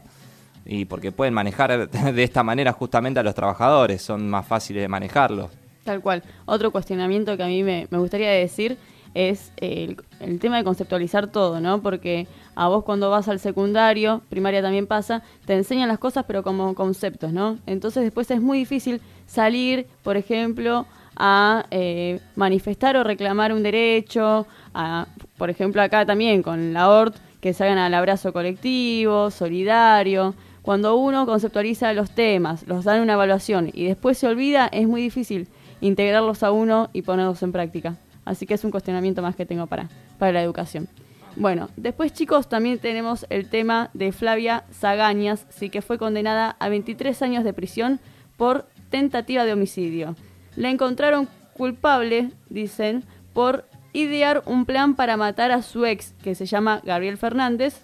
Y 0.65 0.85
porque 0.85 1.11
pueden 1.11 1.33
manejar 1.33 1.89
de 1.89 2.23
esta 2.23 2.43
manera 2.43 2.73
justamente 2.73 3.19
a 3.19 3.23
los 3.23 3.33
trabajadores, 3.33 4.01
son 4.01 4.29
más 4.29 4.45
fáciles 4.45 4.81
de 4.81 4.87
manejarlos. 4.87 5.49
Tal 5.85 6.01
cual. 6.01 6.21
Otro 6.45 6.71
cuestionamiento 6.71 7.37
que 7.37 7.43
a 7.43 7.47
mí 7.47 7.63
me, 7.63 7.87
gustaría 7.89 8.29
decir 8.31 8.77
es 9.13 9.53
el, 9.55 9.95
el, 10.19 10.37
tema 10.39 10.57
de 10.57 10.65
conceptualizar 10.65 11.27
todo, 11.27 11.61
¿no? 11.61 11.81
Porque 11.81 12.27
a 12.55 12.67
vos 12.67 12.83
cuando 12.83 13.09
vas 13.09 13.29
al 13.29 13.39
secundario, 13.39 14.21
primaria 14.29 14.61
también 14.61 14.85
pasa, 14.85 15.23
te 15.45 15.53
enseñan 15.53 15.87
las 15.87 15.97
cosas 15.97 16.25
pero 16.27 16.43
como 16.43 16.75
conceptos, 16.75 17.31
¿no? 17.31 17.57
Entonces 17.65 18.03
después 18.03 18.29
es 18.29 18.41
muy 18.41 18.59
difícil 18.59 18.99
salir, 19.25 19.87
por 20.03 20.17
ejemplo, 20.17 20.85
a 21.17 21.65
eh, 21.71 22.19
manifestar 22.35 22.95
o 22.95 23.03
reclamar 23.03 23.51
un 23.53 23.63
derecho, 23.63 24.47
a, 24.73 25.07
por 25.37 25.49
ejemplo 25.49 25.81
acá 25.81 26.05
también 26.05 26.43
con 26.43 26.73
la 26.73 26.89
ORT, 26.89 27.15
que 27.41 27.53
salgan 27.53 27.77
al 27.77 27.93
abrazo 27.93 28.33
colectivo, 28.33 29.31
solidario. 29.31 30.35
Cuando 30.61 30.97
uno 30.97 31.25
conceptualiza 31.25 31.93
los 31.93 32.11
temas, 32.11 32.67
los 32.67 32.83
dan 32.83 33.01
una 33.01 33.13
evaluación 33.13 33.69
y 33.73 33.85
después 33.85 34.17
se 34.17 34.27
olvida, 34.27 34.67
es 34.67 34.87
muy 34.87 35.01
difícil 35.01 35.47
integrarlos 35.81 36.43
a 36.43 36.51
uno 36.51 36.89
y 36.93 37.03
ponerlos 37.03 37.41
en 37.43 37.51
práctica. 37.51 37.95
Así 38.25 38.45
que 38.45 38.55
es 38.55 38.63
un 38.63 38.71
cuestionamiento 38.71 39.21
más 39.21 39.35
que 39.35 39.45
tengo 39.45 39.67
para, 39.67 39.87
para 40.19 40.33
la 40.33 40.43
educación. 40.43 40.89
Bueno, 41.37 41.69
después 41.77 42.13
chicos 42.13 42.49
también 42.49 42.79
tenemos 42.79 43.25
el 43.29 43.47
tema 43.47 43.91
de 43.93 44.11
Flavia 44.11 44.65
Zagañas, 44.73 45.45
sí 45.49 45.69
que 45.69 45.81
fue 45.81 45.97
condenada 45.97 46.57
a 46.59 46.67
23 46.67 47.21
años 47.21 47.43
de 47.43 47.53
prisión 47.53 47.99
por 48.37 48.65
tentativa 48.89 49.45
de 49.45 49.53
homicidio. 49.53 50.15
La 50.57 50.71
encontraron 50.71 51.29
culpable, 51.53 52.31
dicen, 52.49 53.03
por 53.33 53.65
idear 53.93 54.41
un 54.47 54.65
plan 54.65 54.95
para 54.95 55.15
matar 55.15 55.51
a 55.51 55.61
su 55.61 55.85
ex, 55.85 56.13
que 56.23 56.33
se 56.33 56.47
llama 56.47 56.81
Gabriel 56.83 57.17
Fernández. 57.17 57.79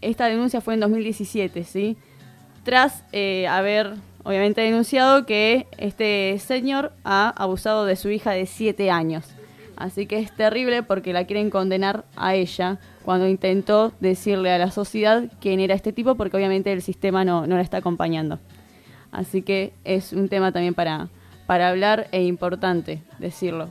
Esta 0.00 0.24
denuncia 0.24 0.62
fue 0.62 0.72
en 0.72 0.80
2017, 0.80 1.64
¿sí? 1.64 1.98
Tras 2.64 3.04
eh, 3.12 3.46
haber, 3.46 3.92
obviamente, 4.24 4.62
denunciado 4.62 5.26
que 5.26 5.66
este 5.76 6.38
señor 6.38 6.92
ha 7.04 7.28
abusado 7.28 7.84
de 7.84 7.96
su 7.96 8.08
hija 8.08 8.30
de 8.30 8.46
7 8.46 8.90
años. 8.90 9.26
Así 9.76 10.06
que 10.06 10.18
es 10.18 10.34
terrible 10.34 10.82
porque 10.82 11.12
la 11.12 11.26
quieren 11.26 11.50
condenar 11.50 12.06
a 12.16 12.34
ella 12.34 12.78
cuando 13.04 13.28
intentó 13.28 13.92
decirle 14.00 14.50
a 14.50 14.58
la 14.58 14.70
sociedad 14.70 15.24
quién 15.42 15.60
era 15.60 15.74
este 15.74 15.92
tipo, 15.92 16.14
porque 16.14 16.38
obviamente 16.38 16.72
el 16.72 16.80
sistema 16.80 17.22
no, 17.22 17.46
no 17.46 17.56
la 17.56 17.62
está 17.62 17.76
acompañando. 17.76 18.38
Así 19.12 19.42
que 19.42 19.74
es 19.84 20.14
un 20.14 20.30
tema 20.30 20.52
también 20.52 20.72
para, 20.72 21.08
para 21.50 21.68
hablar 21.68 22.06
e 22.12 22.22
importante 22.22 23.02
decirlo. 23.18 23.70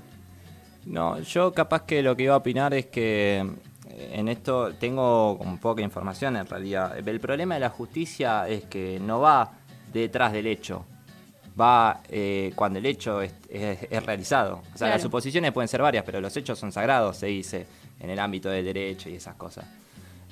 No, 0.86 1.18
yo 1.22 1.54
capaz 1.54 1.84
que 1.84 2.04
lo 2.04 2.14
que 2.14 2.24
iba 2.24 2.34
a 2.34 2.38
opinar 2.38 2.74
es 2.74 2.88
que 2.88 3.38
eh, 3.88 4.12
en 4.16 4.28
esto 4.28 4.74
tengo 4.74 5.38
como 5.38 5.58
poca 5.62 5.82
información 5.82 6.36
en 6.36 6.46
realidad. 6.46 6.98
El 6.98 7.22
problema 7.22 7.54
de 7.54 7.62
la 7.62 7.70
justicia 7.70 8.50
es 8.50 8.66
que 8.66 9.00
no 9.00 9.22
va 9.22 9.54
detrás 9.94 10.34
del 10.34 10.48
hecho, 10.48 10.84
va 11.58 12.02
eh, 12.10 12.52
cuando 12.54 12.80
el 12.80 12.86
hecho 12.86 13.22
es, 13.22 13.32
realizado. 14.06 14.62
O 14.76 14.78
sea, 14.78 14.90
las 14.90 15.02
suposiciones 15.02 15.54
pueden 15.54 15.70
ser 15.70 15.82
varias, 15.82 16.04
pero 16.04 16.20
los 16.20 16.36
hechos 16.36 16.60
son 16.60 16.74
sagrados, 16.74 17.16
se 17.16 17.28
dice, 17.28 17.66
en 18.02 18.10
el 18.10 18.20
ámbito 18.20 18.50
del 18.50 18.66
derecho 18.66 19.10
y 19.10 19.16
esas 19.16 19.36
cosas. 19.36 19.64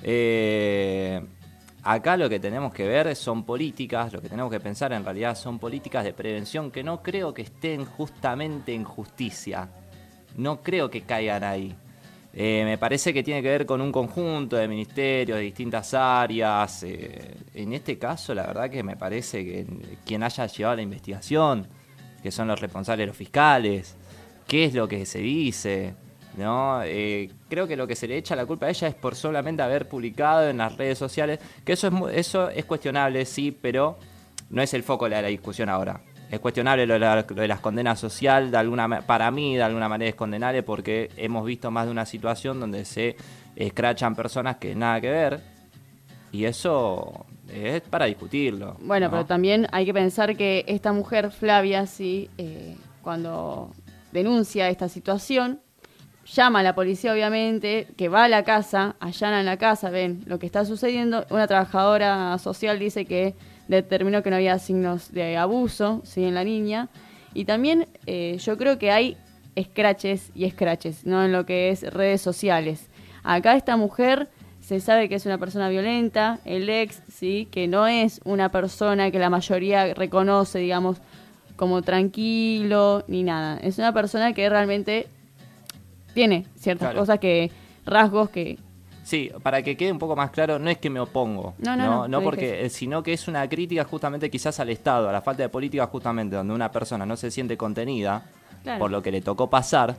Eh, 0.02 1.18
acá 1.94 2.18
lo 2.18 2.28
que 2.28 2.38
tenemos 2.38 2.74
que 2.74 2.86
ver 2.86 3.16
son 3.16 3.44
políticas, 3.44 4.12
lo 4.12 4.20
que 4.20 4.28
tenemos 4.28 4.50
que 4.50 4.60
pensar 4.60 4.92
en 4.92 5.04
realidad 5.04 5.34
son 5.34 5.58
políticas 5.58 6.04
de 6.04 6.12
prevención 6.12 6.70
que 6.70 6.84
no 6.84 7.02
creo 7.02 7.32
que 7.32 7.42
estén 7.42 7.86
justamente 7.86 8.74
en 8.74 8.84
justicia. 8.84 9.70
No 10.36 10.62
creo 10.62 10.90
que 10.90 11.02
caigan 11.02 11.44
ahí. 11.44 11.74
Eh, 12.34 12.62
me 12.66 12.76
parece 12.76 13.14
que 13.14 13.22
tiene 13.22 13.40
que 13.40 13.48
ver 13.48 13.64
con 13.64 13.80
un 13.80 13.90
conjunto 13.90 14.56
de 14.56 14.68
ministerios 14.68 15.38
de 15.38 15.44
distintas 15.44 15.94
áreas. 15.94 16.82
Eh, 16.82 17.36
en 17.54 17.72
este 17.72 17.98
caso, 17.98 18.34
la 18.34 18.46
verdad 18.46 18.68
que 18.68 18.82
me 18.82 18.96
parece 18.96 19.42
que 19.42 19.66
quien 20.04 20.22
haya 20.22 20.46
llevado 20.46 20.76
la 20.76 20.82
investigación, 20.82 21.66
que 22.22 22.30
son 22.30 22.48
los 22.48 22.60
responsables, 22.60 23.06
los 23.06 23.16
fiscales, 23.16 23.96
qué 24.46 24.66
es 24.66 24.74
lo 24.74 24.86
que 24.86 25.06
se 25.06 25.20
dice, 25.20 25.94
¿no? 26.38 26.82
Eh, 26.84 27.30
creo 27.48 27.66
que 27.66 27.76
lo 27.76 27.86
que 27.86 27.96
se 27.96 28.08
le 28.08 28.16
echa 28.16 28.36
la 28.36 28.46
culpa 28.46 28.66
a 28.66 28.70
ella 28.70 28.88
es 28.88 28.94
por 28.94 29.14
solamente 29.14 29.62
haber 29.62 29.88
publicado 29.88 30.48
en 30.48 30.58
las 30.58 30.76
redes 30.76 30.98
sociales, 30.98 31.38
que 31.64 31.72
eso 31.72 31.88
es, 31.88 32.16
eso 32.16 32.48
es 32.48 32.64
cuestionable, 32.64 33.24
sí, 33.24 33.50
pero 33.50 33.98
no 34.50 34.62
es 34.62 34.72
el 34.72 34.82
foco 34.82 35.04
de 35.06 35.10
la 35.22 35.28
discusión 35.28 35.68
ahora 35.68 36.00
es 36.30 36.40
cuestionable 36.40 36.86
lo 36.86 36.94
de, 36.98 37.48
las 37.48 37.60
condenas 37.60 37.98
social, 37.98 38.50
de 38.50 38.56
alguna, 38.58 39.02
para 39.02 39.30
mí 39.30 39.56
de 39.56 39.62
alguna 39.62 39.88
manera 39.88 40.10
es 40.10 40.14
condenable 40.14 40.62
porque 40.62 41.10
hemos 41.16 41.44
visto 41.44 41.70
más 41.70 41.86
de 41.86 41.92
una 41.92 42.04
situación 42.04 42.60
donde 42.60 42.84
se 42.84 43.16
escrachan 43.56 44.14
personas 44.14 44.56
que 44.56 44.74
nada 44.74 45.00
que 45.00 45.10
ver 45.10 45.40
y 46.30 46.44
eso 46.44 47.26
es 47.50 47.80
para 47.80 48.04
discutirlo. 48.04 48.76
Bueno, 48.80 49.10
pero 49.10 49.24
también 49.24 49.66
hay 49.72 49.86
que 49.86 49.94
pensar 49.94 50.36
que 50.36 50.64
esta 50.68 50.92
mujer, 50.92 51.30
Flavia, 51.30 51.86
sí, 51.86 52.28
eh, 52.36 52.76
cuando 53.00 53.72
denuncia 54.12 54.68
esta 54.68 54.88
situación, 54.88 55.60
llama 56.32 56.60
a 56.60 56.62
la 56.62 56.74
policía 56.74 57.12
obviamente, 57.12 57.88
que 57.96 58.08
va 58.08 58.24
a 58.24 58.28
la 58.28 58.44
casa, 58.44 58.96
allana 59.00 59.40
en 59.40 59.46
la 59.46 59.56
casa, 59.56 59.90
ven 59.90 60.22
lo 60.26 60.38
que 60.38 60.46
está 60.46 60.64
sucediendo, 60.64 61.26
una 61.30 61.46
trabajadora 61.46 62.36
social 62.38 62.78
dice 62.78 63.04
que 63.04 63.34
determinó 63.68 64.22
que 64.22 64.30
no 64.30 64.36
había 64.36 64.58
signos 64.58 65.12
de 65.12 65.36
abuso 65.36 66.00
¿sí? 66.04 66.24
en 66.24 66.34
la 66.34 66.44
niña. 66.44 66.88
Y 67.34 67.44
también 67.44 67.86
eh, 68.06 68.38
yo 68.40 68.56
creo 68.56 68.78
que 68.78 68.90
hay 68.90 69.16
scratches 69.60 70.30
y 70.34 70.48
scratches, 70.50 71.04
¿no? 71.04 71.24
En 71.24 71.32
lo 71.32 71.44
que 71.44 71.70
es 71.70 71.82
redes 71.82 72.20
sociales. 72.20 72.88
Acá 73.22 73.54
esta 73.54 73.76
mujer 73.76 74.28
se 74.60 74.80
sabe 74.80 75.08
que 75.08 75.16
es 75.16 75.26
una 75.26 75.38
persona 75.38 75.68
violenta, 75.68 76.40
el 76.44 76.68
ex, 76.68 77.02
¿sí? 77.12 77.48
Que 77.50 77.68
no 77.68 77.86
es 77.86 78.20
una 78.24 78.50
persona 78.50 79.10
que 79.10 79.18
la 79.18 79.30
mayoría 79.30 79.92
reconoce, 79.94 80.58
digamos, 80.58 80.98
como 81.56 81.82
tranquilo 81.82 83.04
ni 83.08 83.22
nada. 83.22 83.58
Es 83.58 83.78
una 83.78 83.92
persona 83.92 84.32
que 84.32 84.48
realmente 84.48 85.08
tiene 86.14 86.46
ciertas 86.56 86.94
cosas 86.94 87.18
que, 87.18 87.50
rasgos 87.84 88.30
que, 88.30 88.58
Sí, 89.08 89.30
para 89.42 89.62
que 89.62 89.74
quede 89.74 89.90
un 89.90 89.98
poco 89.98 90.14
más 90.14 90.30
claro, 90.30 90.58
no 90.58 90.68
es 90.68 90.76
que 90.76 90.90
me 90.90 91.00
opongo, 91.00 91.54
no, 91.60 91.74
no, 91.74 92.06
no, 92.06 92.20
porque, 92.20 92.66
eh, 92.66 92.68
sino 92.68 93.02
que 93.02 93.14
es 93.14 93.26
una 93.26 93.48
crítica 93.48 93.82
justamente 93.84 94.30
quizás 94.30 94.60
al 94.60 94.68
Estado, 94.68 95.08
a 95.08 95.12
la 95.12 95.22
falta 95.22 95.42
de 95.42 95.48
política 95.48 95.86
justamente 95.86 96.36
donde 96.36 96.52
una 96.52 96.70
persona 96.70 97.06
no 97.06 97.16
se 97.16 97.30
siente 97.30 97.56
contenida 97.56 98.26
por 98.78 98.90
lo 98.90 99.00
que 99.00 99.10
le 99.10 99.22
tocó 99.22 99.48
pasar, 99.48 99.96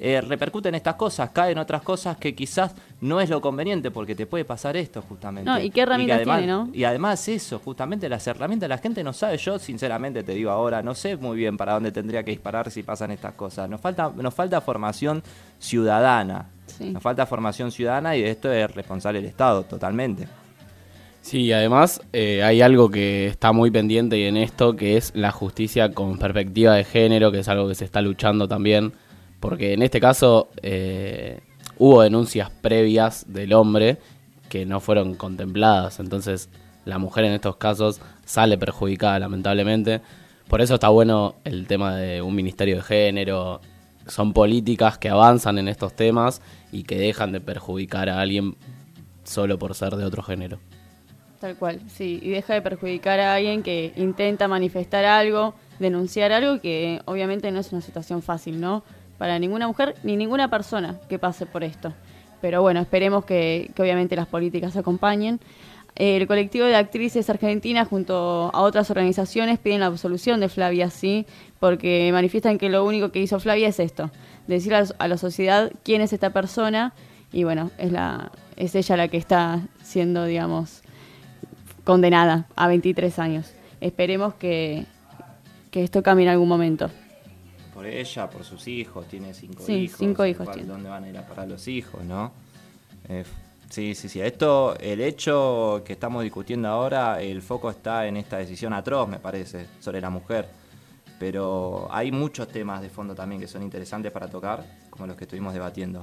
eh, 0.00 0.20
repercute 0.20 0.68
en 0.70 0.74
estas 0.74 0.94
cosas, 0.96 1.30
cae 1.30 1.52
en 1.52 1.58
otras 1.58 1.82
cosas 1.82 2.16
que 2.16 2.34
quizás 2.34 2.74
no 3.00 3.20
es 3.20 3.30
lo 3.30 3.40
conveniente 3.40 3.90
porque 3.90 4.14
te 4.14 4.26
puede 4.26 4.44
pasar 4.44 4.76
esto 4.76 5.02
justamente. 5.02 5.48
No, 5.48 5.60
¿y 5.60 5.70
qué 5.70 5.82
herramientas 5.82 6.22
tiene, 6.24 6.46
no? 6.46 6.70
Y 6.72 6.84
además 6.84 7.28
eso, 7.28 7.58
justamente 7.58 8.08
las 8.08 8.26
herramientas 8.26 8.68
la 8.68 8.78
gente 8.78 9.04
no 9.04 9.12
sabe, 9.12 9.36
yo 9.36 9.58
sinceramente 9.58 10.22
te 10.22 10.32
digo 10.32 10.50
ahora, 10.50 10.82
no 10.82 10.94
sé 10.94 11.16
muy 11.16 11.36
bien 11.36 11.56
para 11.56 11.74
dónde 11.74 11.92
tendría 11.92 12.22
que 12.22 12.32
disparar 12.32 12.70
si 12.70 12.82
pasan 12.82 13.10
estas 13.10 13.34
cosas. 13.34 13.68
Nos 13.68 13.80
falta, 13.80 14.10
nos 14.16 14.34
falta 14.34 14.60
formación 14.60 15.22
ciudadana 15.58 16.46
nos 16.78 17.02
falta 17.02 17.26
formación 17.26 17.70
ciudadana 17.70 18.16
y 18.16 18.22
de 18.22 18.30
esto 18.30 18.52
es 18.52 18.72
responsable 18.74 19.18
el 19.18 19.26
Estado, 19.26 19.64
totalmente. 19.64 20.28
Sí, 21.22 21.52
además 21.52 22.00
eh, 22.12 22.42
hay 22.42 22.62
algo 22.62 22.90
que 22.90 23.26
está 23.26 23.52
muy 23.52 23.70
pendiente 23.70 24.16
y 24.18 24.24
en 24.24 24.36
esto, 24.36 24.74
que 24.74 24.96
es 24.96 25.12
la 25.14 25.32
justicia 25.32 25.92
con 25.92 26.18
perspectiva 26.18 26.74
de 26.74 26.84
género, 26.84 27.30
que 27.30 27.40
es 27.40 27.48
algo 27.48 27.68
que 27.68 27.74
se 27.74 27.84
está 27.84 28.00
luchando 28.00 28.48
también, 28.48 28.92
porque 29.40 29.72
en 29.72 29.82
este 29.82 30.00
caso 30.00 30.48
eh, 30.62 31.40
hubo 31.78 32.02
denuncias 32.02 32.50
previas 32.50 33.24
del 33.32 33.52
hombre 33.52 33.98
que 34.48 34.66
no 34.66 34.80
fueron 34.80 35.14
contempladas, 35.14 35.98
entonces 36.00 36.48
la 36.84 36.98
mujer 36.98 37.24
en 37.24 37.32
estos 37.32 37.56
casos 37.56 38.00
sale 38.24 38.58
perjudicada 38.58 39.18
lamentablemente. 39.18 40.00
Por 40.48 40.60
eso 40.60 40.74
está 40.74 40.88
bueno 40.88 41.36
el 41.44 41.66
tema 41.66 41.96
de 41.96 42.22
un 42.22 42.34
ministerio 42.34 42.76
de 42.76 42.82
género, 42.82 43.60
son 44.06 44.32
políticas 44.32 44.98
que 44.98 45.08
avanzan 45.08 45.58
en 45.58 45.68
estos 45.68 45.94
temas 45.94 46.42
y 46.72 46.82
que 46.82 46.98
dejan 46.98 47.32
de 47.32 47.40
perjudicar 47.40 48.08
a 48.08 48.20
alguien 48.20 48.56
solo 49.24 49.58
por 49.58 49.74
ser 49.74 49.94
de 49.94 50.04
otro 50.04 50.22
género. 50.22 50.58
Tal 51.40 51.56
cual, 51.56 51.80
sí, 51.88 52.18
y 52.22 52.30
deja 52.30 52.52
de 52.52 52.60
perjudicar 52.60 53.18
a 53.20 53.34
alguien 53.34 53.62
que 53.62 53.92
intenta 53.96 54.46
manifestar 54.46 55.06
algo, 55.06 55.54
denunciar 55.78 56.32
algo 56.32 56.60
que 56.60 57.00
obviamente 57.06 57.50
no 57.50 57.60
es 57.60 57.72
una 57.72 57.80
situación 57.80 58.20
fácil, 58.20 58.60
¿no? 58.60 58.82
Para 59.20 59.38
ninguna 59.38 59.68
mujer 59.68 59.96
ni 60.02 60.16
ninguna 60.16 60.48
persona 60.48 60.98
que 61.10 61.18
pase 61.18 61.44
por 61.44 61.62
esto. 61.62 61.92
Pero 62.40 62.62
bueno, 62.62 62.80
esperemos 62.80 63.26
que, 63.26 63.70
que 63.74 63.82
obviamente 63.82 64.16
las 64.16 64.26
políticas 64.26 64.78
acompañen. 64.78 65.40
El 65.94 66.26
colectivo 66.26 66.64
de 66.64 66.74
actrices 66.74 67.28
argentinas 67.28 67.86
junto 67.86 68.50
a 68.54 68.62
otras 68.62 68.90
organizaciones 68.90 69.58
piden 69.58 69.80
la 69.80 69.86
absolución 69.86 70.40
de 70.40 70.48
Flavia, 70.48 70.88
sí, 70.88 71.26
porque 71.58 72.08
manifiestan 72.14 72.56
que 72.56 72.70
lo 72.70 72.86
único 72.86 73.12
que 73.12 73.20
hizo 73.20 73.38
Flavia 73.40 73.68
es 73.68 73.78
esto, 73.78 74.10
decir 74.46 74.74
a, 74.74 75.08
la 75.08 75.18
sociedad 75.18 75.70
quién 75.82 76.00
es 76.00 76.14
esta 76.14 76.30
persona 76.30 76.94
y 77.30 77.44
bueno, 77.44 77.70
es 77.76 77.92
la 77.92 78.32
es 78.56 78.74
ella 78.74 78.96
la 78.96 79.08
que 79.08 79.18
está 79.18 79.60
siendo, 79.82 80.24
digamos, 80.24 80.80
condenada 81.84 82.46
a 82.56 82.68
23 82.68 83.18
años. 83.18 83.52
Esperemos 83.82 84.32
que, 84.32 84.86
esto 85.72 86.02
cambie 86.02 86.24
en 86.24 86.32
algún 86.32 86.48
momento. 86.48 86.90
Por 87.80 87.86
ella, 87.86 88.28
por 88.28 88.44
sus 88.44 88.68
hijos, 88.68 89.06
tiene 89.08 89.32
cinco 89.32 89.62
sí, 89.64 89.72
hijos. 89.72 89.98
cinco 89.98 90.26
hijos 90.26 90.50
tiene. 90.52 90.68
¿Dónde 90.68 90.88
van 90.88 91.04
a 91.04 91.08
ir 91.08 91.16
a 91.16 91.26
parar 91.26 91.48
los 91.48 91.66
hijos, 91.66 92.04
no? 92.04 92.32
Eh, 93.08 93.24
sí, 93.70 93.94
sí, 93.94 94.08
sí. 94.08 94.20
Esto, 94.20 94.76
el 94.78 95.00
hecho 95.00 95.82
que 95.84 95.94
estamos 95.94 96.22
discutiendo 96.22 96.68
ahora, 96.68 97.22
el 97.22 97.40
foco 97.40 97.70
está 97.70 98.06
en 98.06 98.16
esta 98.18 98.36
decisión 98.36 98.72
atroz, 98.72 99.08
me 99.08 99.18
parece, 99.18 99.66
sobre 99.80 100.00
la 100.00 100.10
mujer 100.10 100.60
pero 101.20 101.86
hay 101.90 102.10
muchos 102.10 102.48
temas 102.48 102.80
de 102.80 102.88
fondo 102.88 103.14
también 103.14 103.42
que 103.42 103.46
son 103.46 103.62
interesantes 103.62 104.10
para 104.10 104.26
tocar, 104.28 104.64
como 104.88 105.06
los 105.06 105.16
que 105.16 105.24
estuvimos 105.24 105.52
debatiendo. 105.52 106.02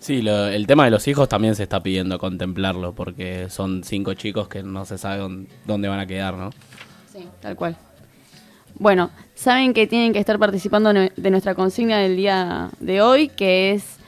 Sí, 0.00 0.18
el 0.18 0.66
tema 0.66 0.84
de 0.84 0.90
los 0.90 1.08
hijos 1.08 1.30
también 1.30 1.54
se 1.56 1.62
está 1.62 1.82
pidiendo 1.82 2.18
contemplarlo, 2.18 2.92
porque 2.92 3.48
son 3.48 3.82
cinco 3.82 4.12
chicos 4.12 4.46
que 4.46 4.62
no 4.62 4.84
se 4.84 4.98
sabe 4.98 5.46
dónde 5.64 5.88
van 5.88 6.00
a 6.00 6.06
quedar, 6.06 6.34
¿no? 6.34 6.50
Sí, 7.10 7.26
tal 7.40 7.56
cual. 7.56 7.78
Bueno, 8.78 9.10
saben 9.34 9.74
que 9.74 9.86
tienen 9.86 10.12
que 10.12 10.20
estar 10.20 10.38
participando 10.38 10.92
de 10.92 11.30
nuestra 11.30 11.54
consigna 11.54 11.98
del 11.98 12.16
día 12.16 12.70
de 12.78 13.02
hoy, 13.02 13.28
que 13.28 13.72
es 13.72 13.98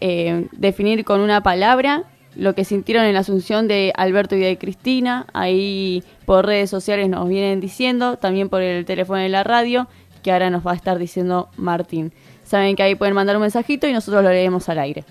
eh, 0.00 0.48
definir 0.52 1.04
con 1.04 1.20
una 1.20 1.42
palabra 1.42 2.04
lo 2.34 2.54
que 2.54 2.64
sintieron 2.64 3.04
en 3.04 3.14
la 3.14 3.20
asunción 3.20 3.66
de 3.66 3.92
Alberto 3.96 4.36
y 4.36 4.40
de 4.40 4.58
Cristina. 4.58 5.26
Ahí 5.32 6.02
por 6.26 6.44
redes 6.44 6.70
sociales 6.70 7.08
nos 7.08 7.28
vienen 7.28 7.60
diciendo, 7.60 8.18
también 8.18 8.48
por 8.48 8.62
el 8.62 8.84
teléfono 8.84 9.20
de 9.20 9.28
la 9.28 9.42
radio, 9.42 9.88
que 10.22 10.32
ahora 10.32 10.50
nos 10.50 10.66
va 10.66 10.72
a 10.72 10.74
estar 10.74 10.98
diciendo 10.98 11.48
Martín. 11.56 12.12
Saben 12.44 12.76
que 12.76 12.82
ahí 12.82 12.94
pueden 12.94 13.14
mandar 13.14 13.36
un 13.36 13.42
mensajito 13.42 13.86
y 13.86 13.92
nosotros 13.92 14.22
lo 14.22 14.30
leemos 14.30 14.68
al 14.68 14.80
aire. 14.80 15.04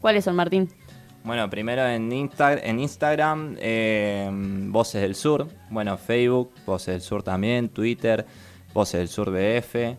¿Cuáles 0.00 0.24
son, 0.24 0.36
Martín? 0.36 0.68
Bueno, 1.24 1.50
primero 1.50 1.84
en, 1.84 2.12
en 2.12 2.80
Instagram, 2.80 3.56
eh, 3.58 4.30
Voces 4.32 5.02
del 5.02 5.16
Sur. 5.16 5.48
Bueno, 5.70 5.96
Facebook, 5.96 6.52
Voces 6.64 6.94
del 6.94 7.00
Sur 7.00 7.22
también. 7.24 7.68
Twitter, 7.68 8.24
Voces 8.76 9.00
del 9.00 9.08
Sur 9.08 9.30
BF. 9.30 9.96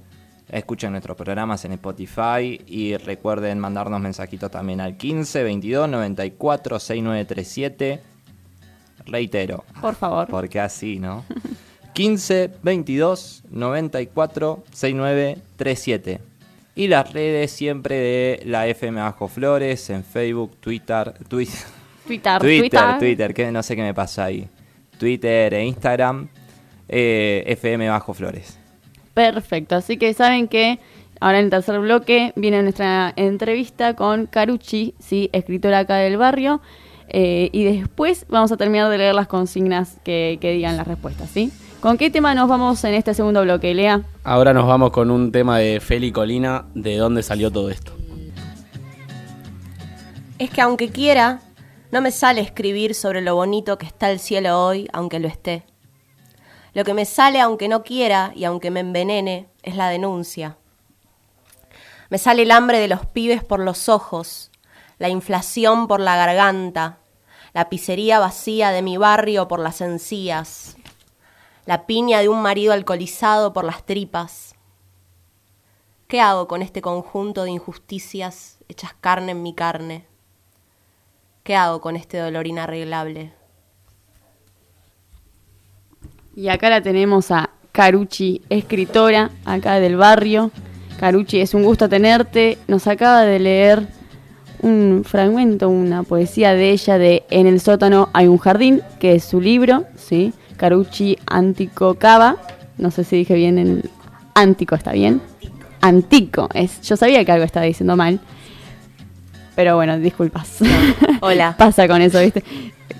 Escuchen 0.49 0.91
nuestros 0.91 1.17
programas 1.17 1.65
en 1.65 1.71
Spotify 1.71 2.61
y 2.67 2.95
recuerden 2.95 3.57
mandarnos 3.57 3.99
mensajitos 3.99 4.51
también 4.51 4.79
al 4.81 4.97
15 4.97 5.41
22 5.41 5.89
94 5.89 6.79
6937. 6.79 8.01
Reitero. 9.07 9.63
Por 9.81 9.95
favor. 9.95 10.27
Porque 10.27 10.59
así, 10.59 10.99
¿no? 10.99 11.25
15 11.93 12.51
22 12.61 13.45
94 13.49 14.63
6937. 14.71 16.21
Y 16.75 16.87
las 16.87 17.11
redes 17.11 17.49
siempre 17.49 17.95
de 17.95 18.43
la 18.45 18.67
FM 18.67 19.01
Bajo 19.01 19.27
Flores 19.27 19.89
en 19.89 20.03
Facebook, 20.03 20.55
Twitter, 20.59 21.15
Twitter, 21.27 21.55
Twitter, 22.05 22.39
Twitter, 22.39 22.99
Twitter, 22.99 23.33
que 23.33 23.51
no 23.51 23.63
sé 23.63 23.75
qué 23.75 23.81
me 23.81 23.95
pasa 23.95 24.25
ahí. 24.25 24.47
Twitter 24.99 25.55
e 25.55 25.65
Instagram, 25.65 26.29
eh, 26.87 27.43
FM 27.47 27.89
Bajo 27.89 28.13
Flores. 28.13 28.59
Perfecto, 29.17 29.73
así 29.73 29.97
que 29.97 30.13
saben 30.13 30.47
que 30.47 30.79
ahora 31.19 31.39
en 31.39 31.45
el 31.45 31.49
tercer 31.49 31.79
bloque 31.79 32.33
viene 32.35 32.61
nuestra 32.61 33.13
entrevista 33.15 33.95
con 33.95 34.27
Carucci, 34.27 34.93
¿sí? 34.99 35.31
escritora 35.33 35.79
acá 35.79 35.95
del 35.95 36.17
barrio, 36.17 36.61
eh, 37.07 37.49
y 37.51 37.63
después 37.63 38.27
vamos 38.29 38.51
a 38.51 38.57
terminar 38.57 38.91
de 38.91 38.99
leer 38.99 39.15
las 39.15 39.25
consignas 39.25 39.97
que, 40.03 40.37
que 40.39 40.51
digan 40.51 40.77
las 40.77 40.87
respuestas, 40.87 41.31
¿sí? 41.31 41.51
¿Con 41.79 41.97
qué 41.97 42.11
tema 42.11 42.35
nos 42.35 42.47
vamos 42.47 42.83
en 42.83 42.93
este 42.93 43.15
segundo 43.15 43.41
bloque, 43.41 43.73
Lea? 43.73 44.03
Ahora 44.23 44.53
nos 44.53 44.67
vamos 44.67 44.91
con 44.91 45.09
un 45.09 45.31
tema 45.31 45.57
de 45.57 45.79
Feli 45.79 46.11
Colina, 46.11 46.65
de 46.75 46.97
dónde 46.97 47.23
salió 47.23 47.49
todo 47.51 47.71
esto. 47.71 47.93
Es 50.37 50.51
que 50.51 50.61
aunque 50.61 50.89
quiera, 50.89 51.39
no 51.91 52.01
me 52.01 52.11
sale 52.11 52.41
escribir 52.41 52.93
sobre 52.93 53.21
lo 53.21 53.33
bonito 53.33 53.79
que 53.79 53.87
está 53.87 54.11
el 54.11 54.19
cielo 54.19 54.63
hoy, 54.63 54.87
aunque 54.93 55.19
lo 55.19 55.27
esté. 55.27 55.63
Lo 56.77 56.83
que 56.83 56.93
me 56.93 57.05
sale 57.05 57.41
aunque 57.41 57.67
no 57.67 57.81
quiera 57.81 58.31
y 58.35 58.43
aunque 58.43 58.69
me 58.69 58.81
envenene 58.81 59.49
es 59.63 59.75
la 59.75 59.89
denuncia. 59.89 60.59
Me 62.11 62.19
sale 62.19 62.43
el 62.43 62.51
hambre 62.51 62.79
de 62.79 62.87
los 62.87 63.03
pibes 63.03 63.43
por 63.43 63.59
los 63.59 63.89
ojos, 63.89 64.51
la 64.99 65.09
inflación 65.09 65.87
por 65.87 65.99
la 65.99 66.15
garganta, 66.15 66.99
la 67.53 67.67
pizzería 67.67 68.19
vacía 68.19 68.69
de 68.69 68.83
mi 68.83 68.95
barrio 68.95 69.47
por 69.47 69.59
las 69.59 69.81
encías, 69.81 70.77
la 71.65 71.87
piña 71.87 72.19
de 72.19 72.29
un 72.29 72.43
marido 72.43 72.73
alcoholizado 72.73 73.53
por 73.53 73.63
las 73.63 73.83
tripas. 73.83 74.53
¿Qué 76.07 76.21
hago 76.21 76.47
con 76.47 76.61
este 76.61 76.83
conjunto 76.83 77.43
de 77.45 77.49
injusticias 77.49 78.59
hechas 78.69 78.93
carne 79.01 79.31
en 79.31 79.41
mi 79.41 79.55
carne? 79.55 80.05
¿Qué 81.41 81.55
hago 81.55 81.81
con 81.81 81.95
este 81.95 82.19
dolor 82.19 82.45
inarreglable? 82.45 83.36
Y 86.37 86.49
acá 86.49 86.69
la 86.69 86.81
tenemos 86.81 87.31
a 87.31 87.49
Carucci, 87.71 88.43
escritora 88.49 89.31
acá 89.43 89.79
del 89.79 89.97
barrio. 89.97 90.51
Carucci, 90.99 91.41
es 91.41 91.55
un 91.55 91.63
gusto 91.63 91.89
tenerte. 91.89 92.59
Nos 92.67 92.85
acaba 92.85 93.23
de 93.23 93.39
leer 93.39 93.87
un 94.61 95.01
fragmento, 95.03 95.67
una 95.67 96.03
poesía 96.03 96.53
de 96.53 96.69
ella 96.69 96.99
de 96.99 97.23
En 97.31 97.47
el 97.47 97.59
sótano 97.59 98.09
hay 98.13 98.27
un 98.27 98.37
jardín, 98.37 98.83
que 98.99 99.15
es 99.15 99.23
su 99.23 99.41
libro, 99.41 99.85
¿sí? 99.95 100.31
Carucci 100.57 101.17
Antico 101.25 101.95
Cava. 101.95 102.37
No 102.77 102.91
sé 102.91 103.03
si 103.03 103.15
dije 103.15 103.33
bien 103.33 103.57
el 103.57 103.89
Antico, 104.35 104.75
¿está 104.75 104.91
bien? 104.91 105.21
Antico. 105.81 106.49
Es, 106.53 106.81
yo 106.81 106.97
sabía 106.97 107.25
que 107.25 107.31
algo 107.31 107.45
estaba 107.45 107.65
diciendo 107.65 107.95
mal. 107.95 108.19
Pero 109.57 109.75
bueno, 109.75 109.97
disculpas. 109.97 110.59
Hola. 111.19 111.55
Pasa 111.57 111.87
con 111.87 111.99
eso, 111.99 112.19
¿viste? 112.19 112.43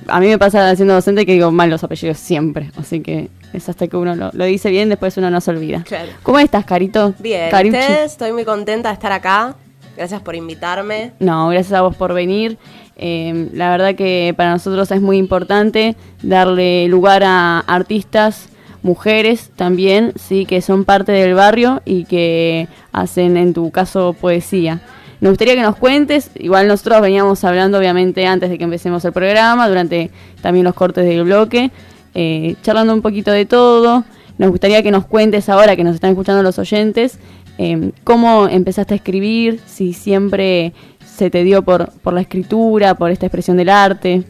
A 0.08 0.20
mí 0.20 0.26
me 0.26 0.40
pasa 0.40 0.76
siendo 0.76 0.96
docente 0.96 1.24
que 1.24 1.34
digo 1.34 1.52
mal 1.52 1.70
los 1.70 1.84
apellidos 1.84 2.18
siempre. 2.18 2.72
Así 2.80 3.02
que 3.02 3.30
es 3.54 3.70
hasta 3.70 3.88
que 3.88 3.96
uno 3.96 4.16
lo, 4.16 4.32
lo 4.34 4.46
dice 4.46 4.72
bien, 4.72 4.90
después 4.90 5.16
uno 5.18 5.30
no 5.30 5.40
se 5.40 5.52
olvida. 5.52 5.84
Claro. 5.84 6.10
¿Cómo 6.24 6.40
estás, 6.40 6.66
Carito? 6.66 7.14
Bien, 7.20 7.52
Carucci. 7.52 7.78
estoy 7.78 8.32
muy 8.32 8.44
contenta 8.44 8.90
de 8.90 8.94
estar 8.94 9.12
acá. 9.12 9.56
Gracias 9.96 10.20
por 10.22 10.36
invitarme. 10.36 11.12
No, 11.20 11.50
gracias 11.50 11.74
a 11.74 11.84
vos 11.84 11.96
por 11.96 12.16
venir. 12.16 12.58
Eh, 12.96 13.50
la 13.54 13.70
verdad 13.70 13.94
que 13.94 14.34
para 14.36 14.50
nosotros 14.50 14.90
es 14.90 15.00
muy 15.00 15.18
importante 15.18 15.96
darle 16.24 16.88
lugar 16.88 17.24
a 17.24 17.60
artistas, 17.60 18.50
mujeres 18.82 19.52
también, 19.56 20.14
sí, 20.16 20.48
que 20.48 20.62
son 20.62 20.86
parte 20.86 21.12
del 21.12 21.36
barrio 21.36 21.84
y 21.86 22.06
que 22.06 22.68
hacen, 22.94 23.38
en 23.38 23.54
tu 23.54 23.70
caso, 23.70 24.16
poesía. 24.20 24.82
Nos 25.20 25.32
gustaría 25.32 25.56
que 25.56 25.62
nos 25.62 25.76
cuentes, 25.76 26.30
igual 26.36 26.68
nosotros 26.68 27.02
veníamos 27.02 27.44
hablando 27.44 27.78
obviamente 27.80 28.26
antes 28.26 28.50
de 28.50 28.58
que 28.58 28.64
empecemos 28.64 29.04
el 29.06 29.14
programa, 29.14 29.68
durante 29.68 30.12
también 30.42 30.64
los 30.64 30.76
cortes 30.76 31.06
del 31.06 31.24
bloque, 31.24 31.72
eh, 32.14 32.56
charlando 32.62 32.94
un 32.94 33.02
poquito 33.02 33.32
de 33.32 33.46
todo. 33.46 34.04
Nos 34.38 34.52
gustaría 34.52 34.84
que 34.84 34.92
nos 34.92 35.06
cuentes 35.06 35.50
ahora 35.50 35.76
que 35.76 35.84
nos 35.84 35.96
están 35.96 36.12
escuchando 36.12 36.44
los 36.44 36.60
oyentes, 36.60 37.18
eh, 37.58 37.92
cómo 38.04 38.48
empezaste 38.48 38.94
a 38.94 38.98
escribir, 38.98 39.60
si 39.66 39.94
siempre 39.94 40.74
se 41.04 41.32
te 41.32 41.44
dio 41.44 41.64
por, 41.64 41.92
la 42.14 42.22
escritura, 42.22 42.94
por 42.94 43.10
esta 43.10 43.26
expresión 43.26 43.58
del 43.58 43.70
arte. 43.70 44.24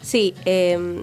Sí, 0.00 0.34
eh, 0.44 1.02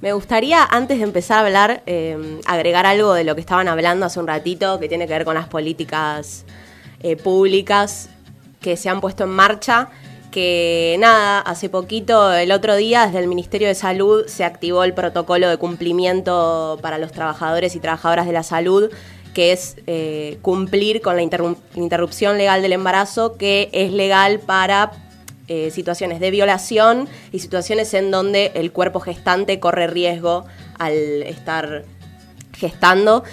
me 0.00 0.14
gustaría, 0.14 0.64
antes 0.64 0.96
de 0.96 1.04
empezar 1.04 1.38
a 1.38 1.46
hablar, 1.46 1.82
eh, 1.84 2.40
agregar 2.46 2.86
algo 2.86 3.12
de 3.12 3.24
lo 3.24 3.34
que 3.34 3.42
estaban 3.42 3.68
hablando 3.68 4.06
hace 4.06 4.18
un 4.18 4.26
ratito, 4.26 4.80
que 4.80 4.88
tiene 4.88 5.06
que 5.06 5.12
ver 5.12 5.24
con 5.26 5.34
las 5.34 5.46
políticas 5.46 6.46
eh, 7.02 7.16
públicas 7.16 8.08
que 8.60 8.76
se 8.76 8.88
han 8.88 9.00
puesto 9.00 9.24
en 9.24 9.30
marcha. 9.30 9.88
Que 10.30 10.96
nada, 11.00 11.40
hace 11.40 11.68
poquito, 11.68 12.32
el 12.32 12.52
otro 12.52 12.76
día, 12.76 13.06
desde 13.06 13.18
el 13.18 13.26
Ministerio 13.26 13.66
de 13.66 13.74
Salud 13.74 14.26
se 14.28 14.44
activó 14.44 14.84
el 14.84 14.94
protocolo 14.94 15.48
de 15.48 15.56
cumplimiento 15.56 16.78
para 16.82 16.98
los 16.98 17.10
trabajadores 17.10 17.74
y 17.74 17.80
trabajadoras 17.80 18.26
de 18.26 18.32
la 18.32 18.44
salud, 18.44 18.90
que 19.34 19.50
es 19.50 19.76
eh, 19.88 20.38
cumplir 20.40 21.00
con 21.00 21.16
la 21.16 21.22
interrupción 21.22 22.38
legal 22.38 22.62
del 22.62 22.72
embarazo, 22.74 23.36
que 23.36 23.70
es 23.72 23.90
legal 23.90 24.38
para 24.38 24.92
eh, 25.52 25.72
situaciones 25.72 26.20
de 26.20 26.30
violación 26.30 27.08
y 27.32 27.40
situaciones 27.40 27.92
en 27.94 28.12
donde 28.12 28.52
el 28.54 28.70
cuerpo 28.70 29.00
gestante 29.00 29.58
corre 29.58 29.88
riesgo 29.88 30.44
al 30.78 30.94
estar 30.94 31.84
gestando. 32.52 33.24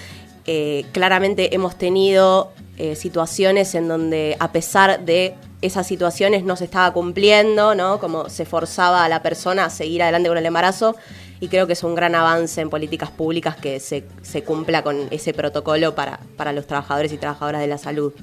Eh, 0.48 0.86
claramente 0.94 1.54
hemos 1.54 1.78
tenido 1.78 2.54
eh, 2.78 2.96
situaciones 2.96 3.74
en 3.76 3.88
donde 3.88 4.38
a 4.40 4.52
pesar 4.52 5.04
de 5.04 5.36
esas 5.62 5.88
situaciones 5.88 6.44
no 6.44 6.56
se 6.56 6.66
estaba 6.66 6.94
cumpliendo, 6.94 7.74
¿no? 7.74 8.00
Como 8.00 8.30
se 8.30 8.46
forzaba 8.46 9.04
a 9.04 9.10
la 9.10 9.24
persona 9.24 9.66
a 9.66 9.70
seguir 9.70 10.04
adelante 10.04 10.30
con 10.30 10.38
el 10.38 10.46
embarazo 10.46 10.96
y 11.40 11.48
creo 11.48 11.68
que 11.68 11.74
es 11.74 11.84
un 11.84 11.96
gran 11.96 12.16
avance 12.16 12.62
en 12.62 12.70
políticas 12.70 13.10
públicas 13.10 13.56
que 13.56 13.80
se, 13.80 14.06
se 14.22 14.44
cumpla 14.44 14.84
con 14.84 15.08
ese 15.12 15.34
protocolo 15.34 15.96
para, 15.96 16.20
para 16.36 16.52
los 16.52 16.68
trabajadores 16.68 17.12
y 17.12 17.18
trabajadoras 17.18 17.62
de 17.62 17.68
la 17.68 17.78
salud. 17.78 18.14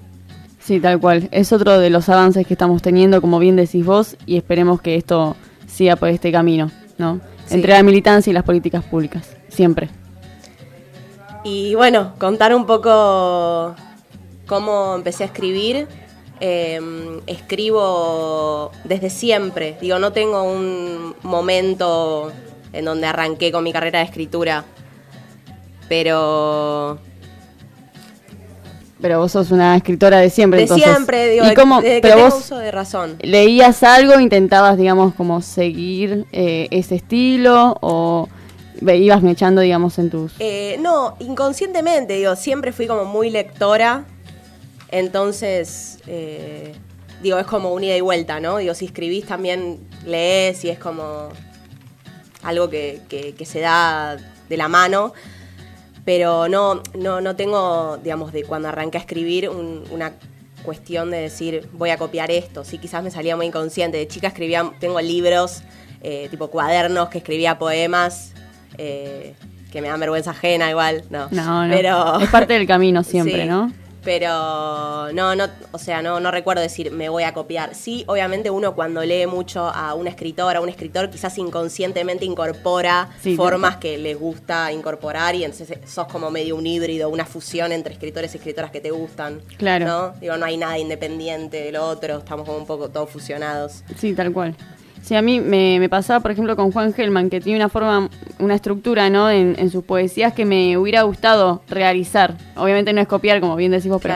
Sí, 0.60 0.80
tal 0.80 0.98
cual. 1.00 1.28
Es 1.30 1.52
otro 1.52 1.78
de 1.78 1.90
los 1.90 2.08
avances 2.08 2.46
que 2.46 2.54
estamos 2.54 2.80
teniendo, 2.80 3.20
como 3.20 3.38
bien 3.38 3.56
decís 3.56 3.84
vos, 3.84 4.16
y 4.24 4.36
esperemos 4.36 4.80
que 4.80 4.96
esto 4.96 5.36
siga 5.66 5.96
por 5.96 6.08
este 6.08 6.32
camino, 6.32 6.70
¿no? 6.96 7.20
Sí. 7.46 7.56
Entre 7.56 7.72
la 7.72 7.82
militancia 7.82 8.30
y 8.30 8.34
las 8.34 8.44
políticas 8.44 8.82
públicas, 8.84 9.36
siempre. 9.48 9.90
Y 11.44 11.74
bueno, 11.74 12.14
contar 12.18 12.54
un 12.54 12.64
poco 12.64 13.74
cómo 14.54 14.94
empecé 14.94 15.24
a 15.24 15.26
escribir. 15.26 15.88
Eh, 16.38 16.80
escribo 17.26 18.70
desde 18.84 19.10
siempre. 19.10 19.76
Digo, 19.80 19.98
no 19.98 20.12
tengo 20.12 20.44
un 20.44 21.16
momento 21.22 22.30
en 22.72 22.84
donde 22.84 23.06
arranqué 23.08 23.50
con 23.50 23.64
mi 23.64 23.72
carrera 23.72 23.98
de 23.98 24.04
escritura. 24.04 24.64
Pero 25.88 26.98
Pero 29.00 29.18
vos 29.18 29.32
sos 29.32 29.50
una 29.50 29.76
escritora 29.76 30.18
de 30.18 30.30
siempre, 30.30 30.58
de 30.58 30.62
entonces. 30.64 30.88
siempre, 30.88 31.30
digo, 31.30 31.46
¿Y 31.50 31.54
cómo, 31.54 31.80
desde 31.82 32.00
pero 32.00 32.18
vos 32.18 32.34
uso 32.34 32.58
de 32.58 32.70
razón. 32.70 33.16
leías 33.20 33.82
algo, 33.82 34.20
intentabas, 34.20 34.78
digamos, 34.78 35.14
como 35.14 35.42
seguir 35.42 36.26
eh, 36.30 36.68
ese 36.70 36.94
estilo 36.94 37.76
o 37.80 38.28
ibas 38.80 39.22
mechando, 39.22 39.60
digamos, 39.60 39.98
en 39.98 40.10
tus... 40.10 40.32
Eh, 40.38 40.78
no, 40.80 41.16
inconscientemente, 41.18 42.14
digo, 42.14 42.36
siempre 42.36 42.72
fui 42.72 42.86
como 42.86 43.04
muy 43.04 43.30
lectora. 43.30 44.04
Entonces, 44.90 45.98
eh, 46.06 46.74
digo, 47.22 47.38
es 47.38 47.46
como 47.46 47.72
un 47.72 47.82
ida 47.84 47.96
y 47.96 48.00
vuelta, 48.00 48.40
¿no? 48.40 48.58
Digo, 48.58 48.74
si 48.74 48.84
escribís 48.86 49.26
también 49.26 49.80
lees 50.06 50.64
y 50.64 50.70
es 50.70 50.78
como 50.78 51.28
algo 52.42 52.68
que, 52.68 53.00
que- 53.08 53.34
que 53.34 53.46
se 53.46 53.60
da 53.60 54.16
de 54.48 54.56
la 54.56 54.68
mano. 54.68 55.12
Pero 56.04 56.48
no, 56.48 56.82
no, 56.98 57.20
no 57.22 57.34
tengo, 57.34 57.98
digamos, 58.02 58.32
de 58.32 58.44
cuando 58.44 58.68
arranqué 58.68 58.98
a 58.98 59.00
escribir 59.00 59.48
un- 59.48 59.84
una 59.90 60.12
cuestión 60.62 61.10
de 61.10 61.18
decir 61.18 61.68
voy 61.72 61.90
a 61.90 61.96
copiar 61.96 62.30
esto. 62.30 62.62
Sí, 62.64 62.78
quizás 62.78 63.02
me 63.02 63.10
salía 63.10 63.36
muy 63.36 63.46
inconsciente. 63.46 63.96
De 63.96 64.06
chica 64.06 64.28
escribía, 64.28 64.70
tengo 64.80 65.00
libros, 65.00 65.62
eh, 66.02 66.28
tipo 66.30 66.48
cuadernos 66.48 67.08
que 67.08 67.18
escribía 67.18 67.58
poemas, 67.58 68.32
eh, 68.76 69.34
que 69.72 69.80
me 69.80 69.88
dan 69.88 69.98
vergüenza 69.98 70.30
ajena 70.32 70.68
igual, 70.70 71.04
no. 71.10 71.28
No, 71.30 71.66
no. 71.66 71.74
Pero, 71.74 72.20
Es 72.20 72.28
parte 72.28 72.52
del 72.52 72.66
camino 72.66 73.02
siempre, 73.04 73.42
Sí. 73.42 73.48
¿no? 73.48 73.72
Pero 74.04 75.12
no, 75.12 75.34
no, 75.34 75.46
o 75.72 75.78
sea, 75.78 76.02
no, 76.02 76.20
no 76.20 76.30
recuerdo 76.30 76.62
decir 76.62 76.90
me 76.90 77.08
voy 77.08 77.22
a 77.22 77.32
copiar. 77.32 77.74
Sí, 77.74 78.04
obviamente 78.06 78.50
uno 78.50 78.74
cuando 78.74 79.02
lee 79.02 79.26
mucho 79.26 79.66
a 79.66 79.94
un 79.94 80.06
escritor, 80.06 80.56
a 80.56 80.60
un 80.60 80.68
escritor, 80.68 81.10
quizás 81.10 81.36
inconscientemente 81.38 82.24
incorpora 82.24 83.08
Sí, 83.20 83.36
formas 83.36 83.76
que 83.76 83.96
les 83.98 84.18
gusta 84.18 84.72
incorporar 84.72 85.34
y 85.34 85.44
entonces 85.44 85.78
sos 85.86 86.06
como 86.08 86.30
medio 86.30 86.56
un 86.56 86.66
híbrido, 86.66 87.08
una 87.08 87.24
fusión 87.24 87.72
entre 87.72 87.94
escritores 87.94 88.34
y 88.34 88.38
escritoras 88.38 88.70
que 88.70 88.80
te 88.80 88.90
gustan. 88.90 89.40
Claro. 89.56 89.86
¿no? 89.86 90.10
Digo, 90.20 90.36
no 90.36 90.46
hay 90.46 90.56
nada 90.56 90.78
independiente 90.78 91.62
del 91.62 91.76
otro, 91.76 92.18
estamos 92.18 92.46
como 92.46 92.58
un 92.58 92.66
poco 92.66 92.90
todos 92.90 93.10
fusionados. 93.10 93.82
Sí, 93.96 94.14
tal 94.14 94.32
cual. 94.32 94.54
Sí, 95.04 95.14
a 95.14 95.20
mí 95.20 95.38
me, 95.40 95.78
me 95.80 95.88
pasaba, 95.90 96.20
por 96.20 96.30
ejemplo, 96.30 96.56
con 96.56 96.72
Juan 96.72 96.94
Gelman, 96.94 97.28
que 97.28 97.38
tiene 97.42 97.58
una 97.58 97.68
forma, 97.68 98.08
una 98.38 98.54
estructura, 98.54 99.10
¿no? 99.10 99.28
En, 99.30 99.54
en 99.58 99.68
sus 99.70 99.84
poesías 99.84 100.32
que 100.32 100.46
me 100.46 100.78
hubiera 100.78 101.02
gustado 101.02 101.62
realizar. 101.68 102.38
Obviamente 102.56 102.94
no 102.94 103.02
es 103.02 103.06
copiar, 103.06 103.40
como 103.40 103.54
bien 103.54 103.70
decís 103.70 103.90
vos, 103.90 104.00
pero 104.00 104.14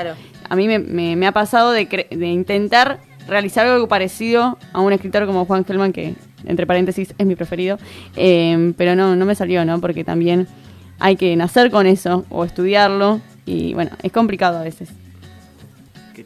a 0.49 0.57
mí 0.57 0.67
me, 0.67 0.79
me- 0.79 1.15
me 1.15 1.27
ha 1.27 1.33
pasado 1.33 1.73
de, 1.73 1.87
cre- 1.87 2.09
de 2.09 2.27
intentar 2.29 3.01
realizar 3.27 3.67
algo 3.67 3.87
parecido 3.87 4.57
a 4.73 4.81
un 4.81 4.95
escritor 4.95 5.27
como 5.27 5.45
Juan 5.45 5.67
Gelman, 5.67 5.93
que, 5.93 6.15
entre 6.47 6.67
paréntesis, 6.67 7.13
es 7.19 7.27
mi 7.27 7.37
preferido. 7.37 7.79
Eh, 8.17 8.73
pero 8.79 8.97
no, 8.97 9.15
no 9.15 9.27
me 9.27 9.35
salió, 9.35 9.67
¿no? 9.67 9.83
Porque 9.83 10.05
también 10.05 10.47
hay 11.01 11.17
que 11.17 11.37
nacer 11.37 11.71
con 11.71 11.87
eso 11.87 12.25
o 12.31 12.47
estudiarlo. 12.47 13.21
Y 13.45 13.75
bueno, 13.75 13.91
es 14.03 14.11
complicado 14.11 14.57
a 14.59 14.63
veces. 14.63 14.89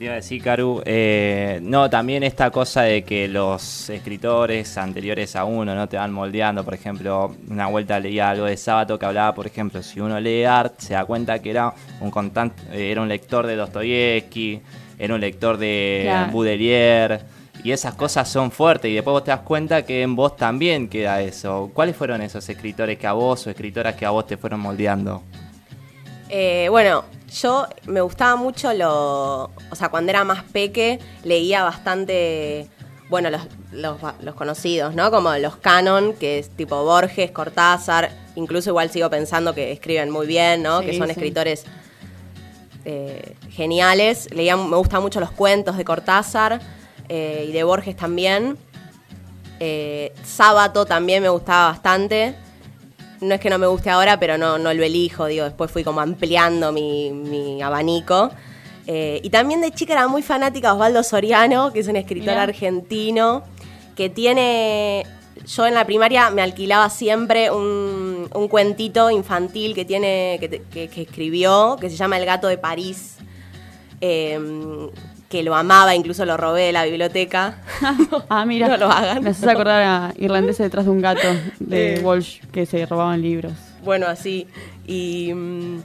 ¿Qué 0.02 0.06
te 0.06 0.08
iba 0.08 0.14
a 0.14 0.16
decir, 0.16 0.42
Caru? 0.42 0.82
Eh, 0.84 1.60
no, 1.62 1.88
también 1.88 2.24
esta 2.24 2.50
cosa 2.50 2.82
de 2.82 3.04
que 3.04 3.28
los 3.28 3.88
escritores 3.88 4.76
anteriores 4.76 5.36
a 5.36 5.44
uno 5.44 5.76
no 5.76 5.88
te 5.88 5.96
van 5.96 6.12
moldeando. 6.12 6.64
Por 6.64 6.74
ejemplo, 6.74 7.36
una 7.48 7.68
vuelta 7.68 8.00
leía 8.00 8.30
algo 8.30 8.46
de 8.46 8.56
Sábato 8.56 8.98
que 8.98 9.06
hablaba, 9.06 9.32
por 9.32 9.46
ejemplo, 9.46 9.80
si 9.80 10.00
uno 10.00 10.18
lee 10.18 10.42
art, 10.42 10.74
se 10.80 10.94
da 10.94 11.04
cuenta 11.04 11.38
que 11.40 11.50
era 11.50 11.72
un 12.00 12.10
contan- 12.10 12.50
eh, 12.72 12.90
era 12.90 13.00
un 13.00 13.06
lector 13.08 13.46
de 13.46 13.54
Dostoyevsky, 13.54 14.60
era 14.98 15.14
un 15.14 15.20
lector 15.20 15.56
de 15.56 16.00
Claro. 16.06 16.32
Baudelaire. 16.32 17.20
Y 17.62 17.70
esas 17.70 17.94
cosas 17.94 18.28
son 18.28 18.50
fuertes 18.50 18.90
y 18.90 18.94
después 18.94 19.12
vos 19.12 19.22
te 19.22 19.30
das 19.30 19.42
cuenta 19.42 19.86
que 19.86 20.02
en 20.02 20.16
vos 20.16 20.36
también 20.36 20.88
queda 20.88 21.22
eso. 21.22 21.70
¿Cuáles 21.72 21.94
fueron 21.94 22.22
esos 22.22 22.48
escritores 22.48 22.98
que 22.98 23.06
a 23.06 23.12
vos 23.12 23.46
o 23.46 23.50
escritoras 23.50 23.94
que 23.94 24.04
a 24.04 24.10
vos 24.10 24.26
te 24.26 24.36
fueron 24.36 24.58
moldeando? 24.58 25.22
Eh, 26.28 26.66
bueno, 26.70 27.04
yo 27.32 27.66
me 27.86 28.00
gustaba 28.00 28.36
mucho 28.36 28.72
lo. 28.72 29.44
O 29.70 29.74
sea, 29.74 29.88
cuando 29.88 30.10
era 30.10 30.24
más 30.24 30.42
peque, 30.44 30.98
leía 31.24 31.62
bastante. 31.62 32.68
Bueno, 33.08 33.28
los, 33.30 33.42
los, 33.72 33.98
los 34.22 34.34
conocidos, 34.34 34.94
¿no? 34.94 35.10
Como 35.10 35.34
los 35.36 35.56
canon, 35.56 36.14
que 36.14 36.38
es 36.38 36.50
tipo 36.50 36.82
Borges, 36.84 37.30
Cortázar. 37.30 38.10
Incluso 38.36 38.70
igual 38.70 38.90
sigo 38.90 39.10
pensando 39.10 39.54
que 39.54 39.72
escriben 39.72 40.10
muy 40.10 40.26
bien, 40.26 40.62
¿no? 40.62 40.80
Sí, 40.80 40.86
que 40.86 40.98
son 40.98 41.06
sí. 41.08 41.12
escritores 41.12 41.64
eh, 42.84 43.36
geniales. 43.50 44.32
Leía, 44.34 44.56
me 44.56 44.76
gustan 44.76 45.02
mucho 45.02 45.20
los 45.20 45.30
cuentos 45.30 45.76
de 45.76 45.84
Cortázar 45.84 46.60
eh, 47.08 47.46
y 47.48 47.52
de 47.52 47.62
Borges 47.64 47.96
también. 47.96 48.56
Eh, 49.60 50.12
Sábato 50.24 50.86
también 50.86 51.22
me 51.22 51.28
gustaba 51.28 51.68
bastante. 51.72 52.34
No 53.22 53.34
es 53.34 53.40
que 53.40 53.48
no 53.48 53.58
me 53.58 53.66
guste 53.68 53.88
ahora, 53.88 54.18
pero 54.20 54.36
no, 54.36 54.58
no 54.58 54.74
lo 54.74 54.82
elijo, 54.82 55.26
digo, 55.26 55.44
después 55.44 55.70
fui 55.70 55.84
como 55.84 56.00
ampliando 56.00 56.72
mi, 56.72 57.10
mi 57.12 57.62
abanico. 57.62 58.30
Eh, 58.86 59.20
y 59.22 59.30
también 59.30 59.60
de 59.60 59.70
chica 59.70 59.92
era 59.92 60.08
muy 60.08 60.22
fanática 60.22 60.68
de 60.68 60.74
Osvaldo 60.74 61.02
Soriano, 61.04 61.72
que 61.72 61.80
es 61.80 61.86
un 61.88 61.96
escritor 61.96 62.30
Mirá. 62.32 62.42
argentino, 62.42 63.44
que 63.96 64.10
tiene... 64.10 65.06
Yo 65.46 65.66
en 65.66 65.74
la 65.74 65.84
primaria 65.86 66.30
me 66.30 66.42
alquilaba 66.42 66.88
siempre 66.90 67.50
un, 67.50 68.28
un 68.34 68.48
cuentito 68.48 69.10
infantil 69.10 69.74
que 69.74 69.84
tiene 69.84 70.36
que, 70.38 70.62
que- 70.70 70.88
que 70.88 71.02
escribió, 71.02 71.76
que 71.80 71.90
se 71.90 71.96
llama 71.96 72.18
El 72.18 72.26
gato 72.26 72.46
de 72.48 72.58
París, 72.58 73.16
eh, 74.00 74.38
que 75.32 75.42
lo 75.42 75.54
amaba, 75.56 75.94
incluso 75.94 76.26
lo 76.26 76.36
robé 76.36 76.64
de 76.64 76.72
la 76.72 76.84
biblioteca. 76.84 77.56
Ah, 78.28 78.44
mira. 78.44 78.68
No 78.68 78.76
lo 78.76 78.90
hagan. 78.90 79.24
Me 79.24 79.30
haces 79.30 79.48
acordar 79.48 79.82
a 79.82 80.12
Irlandeses 80.18 80.58
detrás 80.58 80.84
de 80.84 80.90
un 80.90 81.00
gato 81.00 81.26
de 81.58 81.94
Eh. 81.94 82.00
Walsh 82.02 82.40
que 82.52 82.66
se 82.66 82.84
robaban 82.84 83.22
libros. 83.22 83.54
Bueno, 83.82 84.06
así. 84.06 84.46
Y 84.86 85.32
mm, 85.34 85.78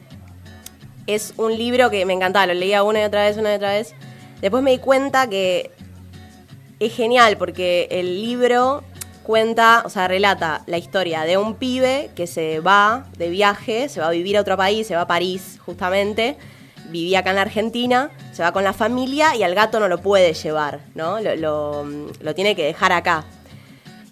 es 1.07 1.33
un 1.37 1.57
libro 1.57 1.89
que 1.89 2.05
me 2.05 2.11
encantaba, 2.11 2.45
lo 2.45 2.53
leía 2.55 2.83
una 2.83 2.99
y 2.99 3.03
otra 3.05 3.23
vez, 3.23 3.37
una 3.37 3.53
y 3.53 3.55
otra 3.55 3.71
vez. 3.71 3.95
Después 4.41 4.61
me 4.63 4.71
di 4.71 4.79
cuenta 4.79 5.29
que 5.29 5.71
es 6.81 6.93
genial 6.93 7.37
porque 7.37 7.87
el 7.89 8.21
libro 8.21 8.83
cuenta, 9.23 9.83
o 9.85 9.89
sea, 9.89 10.09
relata 10.09 10.63
la 10.67 10.77
historia 10.77 11.21
de 11.23 11.37
un 11.37 11.55
pibe 11.55 12.09
que 12.15 12.27
se 12.27 12.59
va 12.59 13.05
de 13.17 13.29
viaje, 13.29 13.87
se 13.87 14.01
va 14.01 14.07
a 14.07 14.11
vivir 14.11 14.37
a 14.37 14.41
otro 14.41 14.57
país, 14.57 14.85
se 14.87 14.95
va 14.95 15.01
a 15.03 15.07
París 15.07 15.57
justamente, 15.65 16.35
vivía 16.89 17.19
acá 17.19 17.29
en 17.31 17.35
la 17.37 17.41
Argentina, 17.43 18.11
se 18.33 18.43
va 18.43 18.51
con 18.51 18.63
la 18.63 18.73
familia 18.73 19.35
y 19.35 19.43
al 19.43 19.55
gato 19.55 19.79
no 19.79 19.87
lo 19.87 19.99
puede 20.01 20.33
llevar, 20.33 20.79
¿no? 20.95 21.19
Lo, 21.19 21.35
lo- 21.35 21.85
lo 22.19 22.35
tiene 22.35 22.55
que 22.55 22.63
dejar 22.65 22.91
acá. 22.91 23.25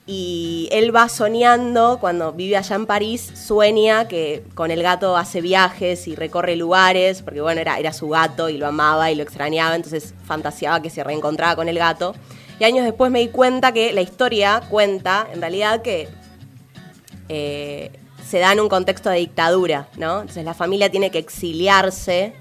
Y 0.07 0.69
él 0.71 0.95
va 0.95 1.09
soñando, 1.09 1.97
cuando 1.99 2.31
vive 2.31 2.57
allá 2.57 2.75
en 2.75 2.85
París, 2.85 3.31
sueña 3.35 4.07
que 4.07 4.43
con 4.53 4.69
el 4.69 4.83
gato 4.83 5.17
hace 5.17 5.41
viajes 5.41 6.07
y 6.07 6.15
recorre 6.15 6.55
lugares, 6.55 7.23
porque 7.23 7.41
bueno, 7.41 7.59
era, 7.61 7.79
era 7.79 7.91
su 7.91 8.09
gato 8.09 8.47
y 8.49 8.57
lo 8.59 8.67
amaba 8.67 9.09
y 9.09 9.15
lo 9.15 9.23
extrañaba, 9.23 9.75
entonces 9.75 10.13
fantaseaba 10.25 10.79
que 10.83 10.91
se 10.91 11.03
reencontraba 11.03 11.55
con 11.55 11.69
el 11.69 11.79
gato. 11.79 12.13
Y 12.59 12.65
años 12.65 12.85
después 12.85 13.09
me 13.11 13.19
di 13.19 13.29
cuenta 13.29 13.71
que 13.71 13.93
la 13.93 14.01
historia 14.01 14.61
cuenta, 14.69 15.27
en 15.33 15.41
realidad, 15.41 15.81
que 15.81 16.07
eh, 17.29 17.91
se 18.27 18.39
da 18.39 18.51
en 18.53 18.59
un 18.59 18.69
contexto 18.69 19.09
de 19.09 19.17
dictadura, 19.17 19.87
¿no? 19.97 20.21
Entonces 20.21 20.45
la 20.45 20.53
familia 20.53 20.89
tiene 20.91 21.09
que 21.09 21.17
exiliarse 21.17 22.33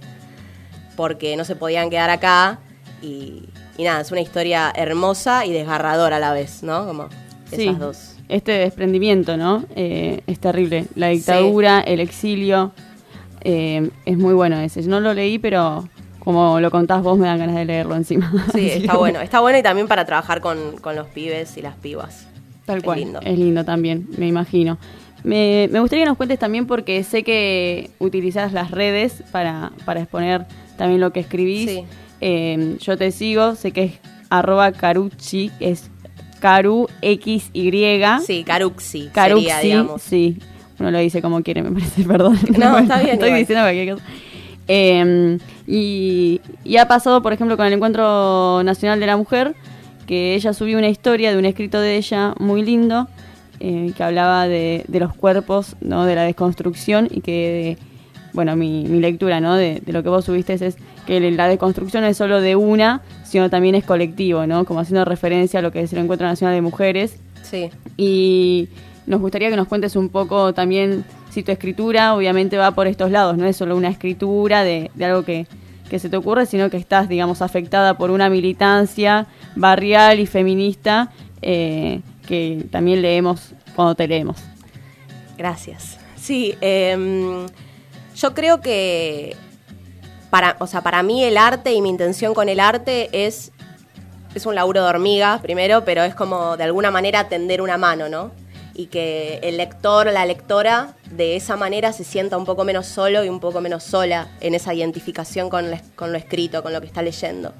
porque 0.96 1.36
no 1.36 1.44
se 1.44 1.56
podían 1.56 1.90
quedar 1.90 2.10
acá 2.10 2.58
y, 3.02 3.44
y 3.76 3.84
nada, 3.84 4.00
es 4.00 4.10
una 4.12 4.20
historia 4.20 4.72
hermosa 4.74 5.44
y 5.46 5.52
desgarradora 5.52 6.16
a 6.16 6.20
la 6.20 6.32
vez, 6.32 6.62
¿no? 6.62 6.86
Como 6.86 7.08
Sí, 7.50 7.64
esas 7.68 7.78
dos. 7.78 8.16
este 8.28 8.52
desprendimiento, 8.52 9.36
¿no? 9.36 9.64
Eh, 9.76 10.22
es 10.26 10.38
terrible. 10.40 10.86
La 10.94 11.08
dictadura, 11.08 11.80
el 11.80 12.00
exilio, 12.00 12.72
eh, 13.42 13.90
es 14.06 14.16
muy 14.16 14.34
bueno 14.34 14.58
ese. 14.58 14.82
Yo 14.82 14.88
no 14.88 15.00
lo 15.00 15.12
leí, 15.14 15.38
pero 15.38 15.88
como 16.20 16.58
lo 16.60 16.70
contás 16.70 17.02
vos, 17.02 17.18
me 17.18 17.26
dan 17.26 17.38
ganas 17.38 17.54
de 17.56 17.64
leerlo 17.66 17.94
encima. 17.96 18.32
Sí, 18.54 18.70
está 18.72 18.96
bueno. 18.96 19.20
Está 19.20 19.40
bueno 19.40 19.58
y 19.58 19.62
también 19.62 19.86
para 19.88 20.04
trabajar 20.06 20.40
con, 20.40 20.78
con 20.80 20.96
los 20.96 21.06
pibes 21.08 21.56
y 21.58 21.62
las 21.62 21.76
pibas. 21.76 22.26
Tal 22.64 22.78
Es 22.78 22.82
cual. 22.84 22.98
lindo. 23.00 23.20
Es 23.20 23.38
lindo 23.38 23.62
también, 23.64 24.06
me 24.16 24.26
imagino. 24.26 24.78
Me, 25.22 25.68
me 25.70 25.80
gustaría 25.80 26.04
que 26.04 26.08
nos 26.08 26.16
cuentes 26.16 26.38
también, 26.38 26.66
porque 26.66 27.02
sé 27.04 27.22
que 27.22 27.90
utilizás 27.98 28.52
las 28.54 28.70
redes 28.70 29.22
para, 29.32 29.70
para 29.84 30.00
exponer 30.00 30.46
también 30.76 31.00
lo 31.00 31.12
que 31.12 31.20
escribís. 31.20 31.70
Sí. 31.70 31.84
Eh, 32.20 32.76
yo 32.80 32.96
te 32.96 33.10
sigo, 33.10 33.54
sé 33.54 33.72
que 33.72 33.84
es 33.84 33.92
arroba 34.30 34.72
carucci, 34.72 35.50
es 35.60 35.90
caru 36.40 36.88
x 37.02 37.50
y 37.52 37.70
Sí, 38.26 38.44
Caruxi. 38.44 39.08
Caruxi, 39.12 39.44
sería, 39.46 39.58
digamos. 39.60 40.02
sí. 40.02 40.38
Uno 40.78 40.90
lo 40.90 40.98
dice 40.98 41.22
como 41.22 41.42
quiere, 41.42 41.62
me 41.62 41.70
parece, 41.70 42.02
perdón. 42.06 42.38
No, 42.58 42.78
está 42.78 42.98
bien 42.98 43.14
Estoy 43.14 43.28
igual. 43.28 43.40
diciendo 43.40 43.64
cualquier 43.64 43.94
cosa. 43.94 44.04
Eh, 44.66 45.38
y, 45.66 46.40
y 46.64 46.76
ha 46.78 46.88
pasado, 46.88 47.22
por 47.22 47.32
ejemplo, 47.32 47.56
con 47.56 47.66
el 47.66 47.72
Encuentro 47.72 48.62
Nacional 48.64 48.98
de 49.00 49.06
la 49.06 49.16
Mujer, 49.16 49.54
que 50.06 50.34
ella 50.34 50.52
subió 50.52 50.78
una 50.78 50.88
historia 50.88 51.32
de 51.32 51.38
un 51.38 51.44
escrito 51.44 51.80
de 51.80 51.96
ella 51.96 52.34
muy 52.38 52.62
lindo, 52.62 53.08
eh, 53.60 53.92
que 53.96 54.02
hablaba 54.02 54.48
de, 54.48 54.84
de 54.88 55.00
los 55.00 55.14
cuerpos, 55.14 55.76
¿no? 55.80 56.04
de 56.06 56.14
la 56.16 56.22
desconstrucción, 56.24 57.08
y 57.10 57.20
que, 57.20 57.78
bueno, 58.34 58.56
mi, 58.56 58.84
mi 58.84 59.00
lectura 59.00 59.40
¿no? 59.40 59.54
de, 59.54 59.80
de 59.84 59.92
lo 59.92 60.02
que 60.02 60.10
vos 60.10 60.24
subiste 60.26 60.52
es, 60.52 60.76
que 61.06 61.30
la 61.30 61.48
desconstrucción 61.48 62.02
no 62.02 62.08
es 62.08 62.16
solo 62.16 62.40
de 62.40 62.56
una, 62.56 63.02
sino 63.24 63.48
también 63.48 63.74
es 63.74 63.84
colectivo, 63.84 64.46
¿no? 64.46 64.64
como 64.64 64.80
haciendo 64.80 65.04
referencia 65.04 65.60
a 65.60 65.62
lo 65.62 65.72
que 65.72 65.80
es 65.80 65.92
el 65.92 66.00
Encuentro 66.00 66.26
Nacional 66.26 66.54
de 66.54 66.60
Mujeres. 66.60 67.16
Sí. 67.42 67.70
Y 67.96 68.68
nos 69.06 69.20
gustaría 69.20 69.50
que 69.50 69.56
nos 69.56 69.68
cuentes 69.68 69.96
un 69.96 70.08
poco 70.08 70.52
también 70.54 71.04
si 71.30 71.42
tu 71.42 71.52
escritura 71.52 72.14
obviamente 72.14 72.56
va 72.56 72.72
por 72.72 72.86
estos 72.86 73.10
lados, 73.10 73.36
no 73.36 73.46
es 73.46 73.56
solo 73.56 73.76
una 73.76 73.88
escritura 73.88 74.64
de, 74.64 74.90
de 74.94 75.04
algo 75.04 75.24
que, 75.24 75.46
que 75.90 75.98
se 75.98 76.08
te 76.08 76.16
ocurre, 76.16 76.46
sino 76.46 76.70
que 76.70 76.76
estás, 76.76 77.08
digamos, 77.08 77.42
afectada 77.42 77.96
por 77.96 78.10
una 78.10 78.30
militancia 78.30 79.26
barrial 79.56 80.20
y 80.20 80.26
feminista 80.26 81.10
eh, 81.42 82.00
que 82.26 82.66
también 82.70 83.02
leemos 83.02 83.52
cuando 83.74 83.94
te 83.94 84.08
leemos. 84.08 84.38
Gracias. 85.36 85.98
Sí, 86.16 86.54
em, 86.60 87.46
yo 88.14 88.34
creo 88.34 88.60
que 88.60 89.36
para, 90.30 90.56
o 90.58 90.66
sea, 90.66 90.82
para 90.82 91.02
mí 91.02 91.24
el 91.24 91.36
arte 91.36 91.72
y 91.72 91.80
mi 91.80 91.88
intención 91.88 92.34
con 92.34 92.48
el 92.48 92.60
arte 92.60 93.08
es, 93.12 93.52
es 94.34 94.46
un 94.46 94.54
laburo 94.54 94.82
de 94.82 94.88
hormiga, 94.88 95.40
primero, 95.42 95.84
pero 95.84 96.02
es 96.02 96.14
como 96.14 96.56
de 96.56 96.64
alguna 96.64 96.90
manera 96.90 97.28
tender 97.28 97.60
una 97.60 97.76
mano, 97.76 98.08
¿no? 98.08 98.32
Y 98.74 98.86
que 98.86 99.38
el 99.42 99.56
lector 99.56 100.06
la 100.06 100.26
lectora 100.26 100.96
de 101.10 101.36
esa 101.36 101.54
manera 101.54 101.92
se 101.92 102.02
sienta 102.02 102.36
un 102.36 102.44
poco 102.44 102.64
menos 102.64 102.86
solo 102.86 103.24
y 103.24 103.28
un 103.28 103.38
poco 103.38 103.60
menos 103.60 103.84
sola 103.84 104.28
en 104.40 104.54
esa 104.54 104.74
identificación 104.74 105.48
con, 105.48 105.66
con 105.94 106.10
lo 106.10 106.18
escrito, 106.18 106.62
con 106.62 106.72
lo 106.72 106.80
que 106.80 106.88
está 106.88 107.02
leyendo. 107.02 107.52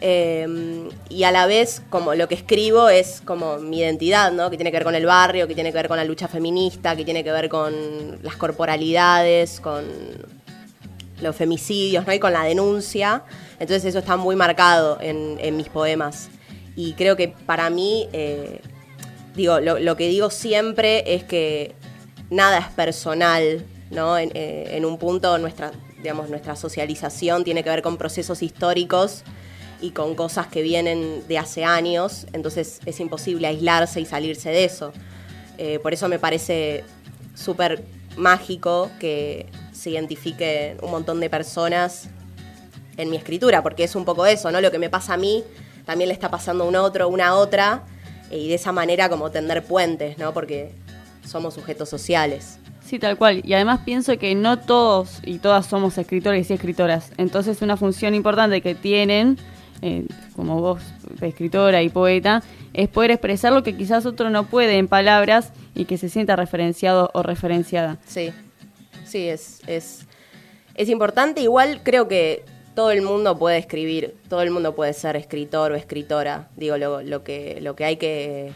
Eh, 0.00 0.88
y 1.08 1.24
a 1.24 1.30
la 1.30 1.46
vez, 1.46 1.82
como 1.90 2.14
lo 2.14 2.28
que 2.28 2.34
escribo 2.34 2.88
es 2.88 3.20
como 3.24 3.58
mi 3.58 3.80
identidad, 3.80 4.32
¿no? 4.32 4.50
Que 4.50 4.56
tiene 4.56 4.70
que 4.70 4.78
ver 4.78 4.84
con 4.84 4.94
el 4.94 5.06
barrio, 5.06 5.46
que 5.46 5.54
tiene 5.54 5.70
que 5.70 5.76
ver 5.76 5.88
con 5.88 5.96
la 5.96 6.04
lucha 6.04 6.28
feminista, 6.28 6.96
que 6.96 7.04
tiene 7.04 7.22
que 7.22 7.32
ver 7.32 7.48
con 7.48 8.18
las 8.22 8.36
corporalidades, 8.36 9.60
con, 9.60 9.84
los 11.20 11.36
femicidios, 11.36 12.06
¿no? 12.06 12.12
Y 12.12 12.18
con 12.18 12.32
la 12.32 12.44
denuncia. 12.44 13.24
Entonces 13.58 13.84
eso 13.84 13.98
está 13.98 14.16
muy 14.16 14.36
marcado 14.36 14.98
en, 15.00 15.38
en 15.40 15.56
mis 15.56 15.68
poemas. 15.68 16.30
Y 16.76 16.94
creo 16.94 17.16
que 17.16 17.28
para 17.28 17.70
mí, 17.70 18.08
eh, 18.12 18.60
digo, 19.34 19.60
lo, 19.60 19.78
lo, 19.78 19.96
que 19.96 20.08
digo 20.08 20.30
siempre 20.30 21.14
es 21.14 21.24
que 21.24 21.74
nada 22.30 22.58
es 22.58 22.68
personal, 22.68 23.64
¿no? 23.90 24.18
En, 24.18 24.30
eh, 24.34 24.68
en, 24.72 24.84
un 24.84 24.98
punto 24.98 25.36
nuestra, 25.38 25.72
digamos, 25.98 26.30
nuestra 26.30 26.56
socialización 26.56 27.44
tiene 27.44 27.62
que 27.62 27.70
ver 27.70 27.82
con 27.82 27.96
procesos 27.96 28.42
históricos 28.42 29.24
y 29.80 29.90
con 29.90 30.14
cosas 30.14 30.46
que 30.46 30.62
vienen 30.62 31.26
de 31.28 31.38
hace 31.38 31.64
años, 31.64 32.26
entonces 32.32 32.80
es 32.84 33.00
imposible 33.00 33.46
aislarse 33.46 34.00
y 34.00 34.06
salirse 34.06 34.50
de 34.50 34.64
eso. 34.64 34.92
Eh, 35.58 35.78
por 35.78 35.92
eso 35.92 36.08
me 36.08 36.18
parece 36.18 36.84
súper 37.34 37.84
mágico 38.16 38.90
que 38.98 39.46
se 39.72 39.90
identifique 39.90 40.76
un 40.82 40.90
montón 40.90 41.20
de 41.20 41.30
personas 41.30 42.08
en 42.96 43.10
mi 43.10 43.16
escritura, 43.16 43.62
porque 43.62 43.84
es 43.84 43.94
un 43.94 44.04
poco 44.04 44.26
eso, 44.26 44.50
¿no? 44.50 44.60
Lo 44.60 44.70
que 44.70 44.78
me 44.78 44.90
pasa 44.90 45.14
a 45.14 45.16
mí 45.16 45.42
también 45.86 46.08
le 46.08 46.14
está 46.14 46.30
pasando 46.30 46.64
a 46.64 46.66
un 46.66 46.76
otro, 46.76 47.08
una 47.08 47.34
otra, 47.34 47.84
y 48.30 48.48
de 48.48 48.54
esa 48.54 48.72
manera 48.72 49.08
como 49.08 49.30
tender 49.30 49.64
puentes, 49.64 50.18
¿no? 50.18 50.32
Porque 50.32 50.72
somos 51.26 51.54
sujetos 51.54 51.88
sociales. 51.88 52.58
Sí, 52.84 52.98
tal 52.98 53.16
cual. 53.16 53.42
Y 53.44 53.54
además 53.54 53.80
pienso 53.84 54.18
que 54.18 54.34
no 54.34 54.58
todos 54.58 55.20
y 55.24 55.38
todas 55.38 55.66
somos 55.66 55.96
escritores 55.96 56.50
y 56.50 56.54
escritoras. 56.54 57.12
Entonces 57.16 57.62
una 57.62 57.76
función 57.76 58.14
importante 58.14 58.60
que 58.60 58.74
tienen, 58.74 59.38
eh, 59.82 60.06
como 60.36 60.60
vos, 60.60 60.82
escritora 61.20 61.82
y 61.82 61.88
poeta, 61.88 62.42
es 62.72 62.88
poder 62.88 63.12
expresar 63.12 63.52
lo 63.52 63.62
que 63.62 63.76
quizás 63.76 64.06
otro 64.06 64.30
no 64.30 64.44
puede 64.46 64.78
en 64.78 64.88
palabras 64.88 65.52
y 65.74 65.84
que 65.84 65.98
se 65.98 66.08
sienta 66.08 66.36
referenciado 66.36 67.10
o 67.14 67.22
referenciada. 67.22 67.98
Sí, 68.06 68.30
sí, 69.04 69.28
es, 69.28 69.60
es, 69.66 70.06
es 70.74 70.88
importante. 70.88 71.40
Igual 71.40 71.80
creo 71.82 72.08
que 72.08 72.44
todo 72.74 72.90
el 72.90 73.02
mundo 73.02 73.38
puede 73.38 73.58
escribir, 73.58 74.14
todo 74.28 74.42
el 74.42 74.50
mundo 74.50 74.74
puede 74.74 74.92
ser 74.92 75.16
escritor 75.16 75.72
o 75.72 75.74
escritora. 75.74 76.48
Digo, 76.56 76.76
lo, 76.76 77.02
lo 77.02 77.24
que, 77.24 77.60
lo 77.60 77.76
que 77.76 77.84
hay 77.84 77.96
que 77.96 78.52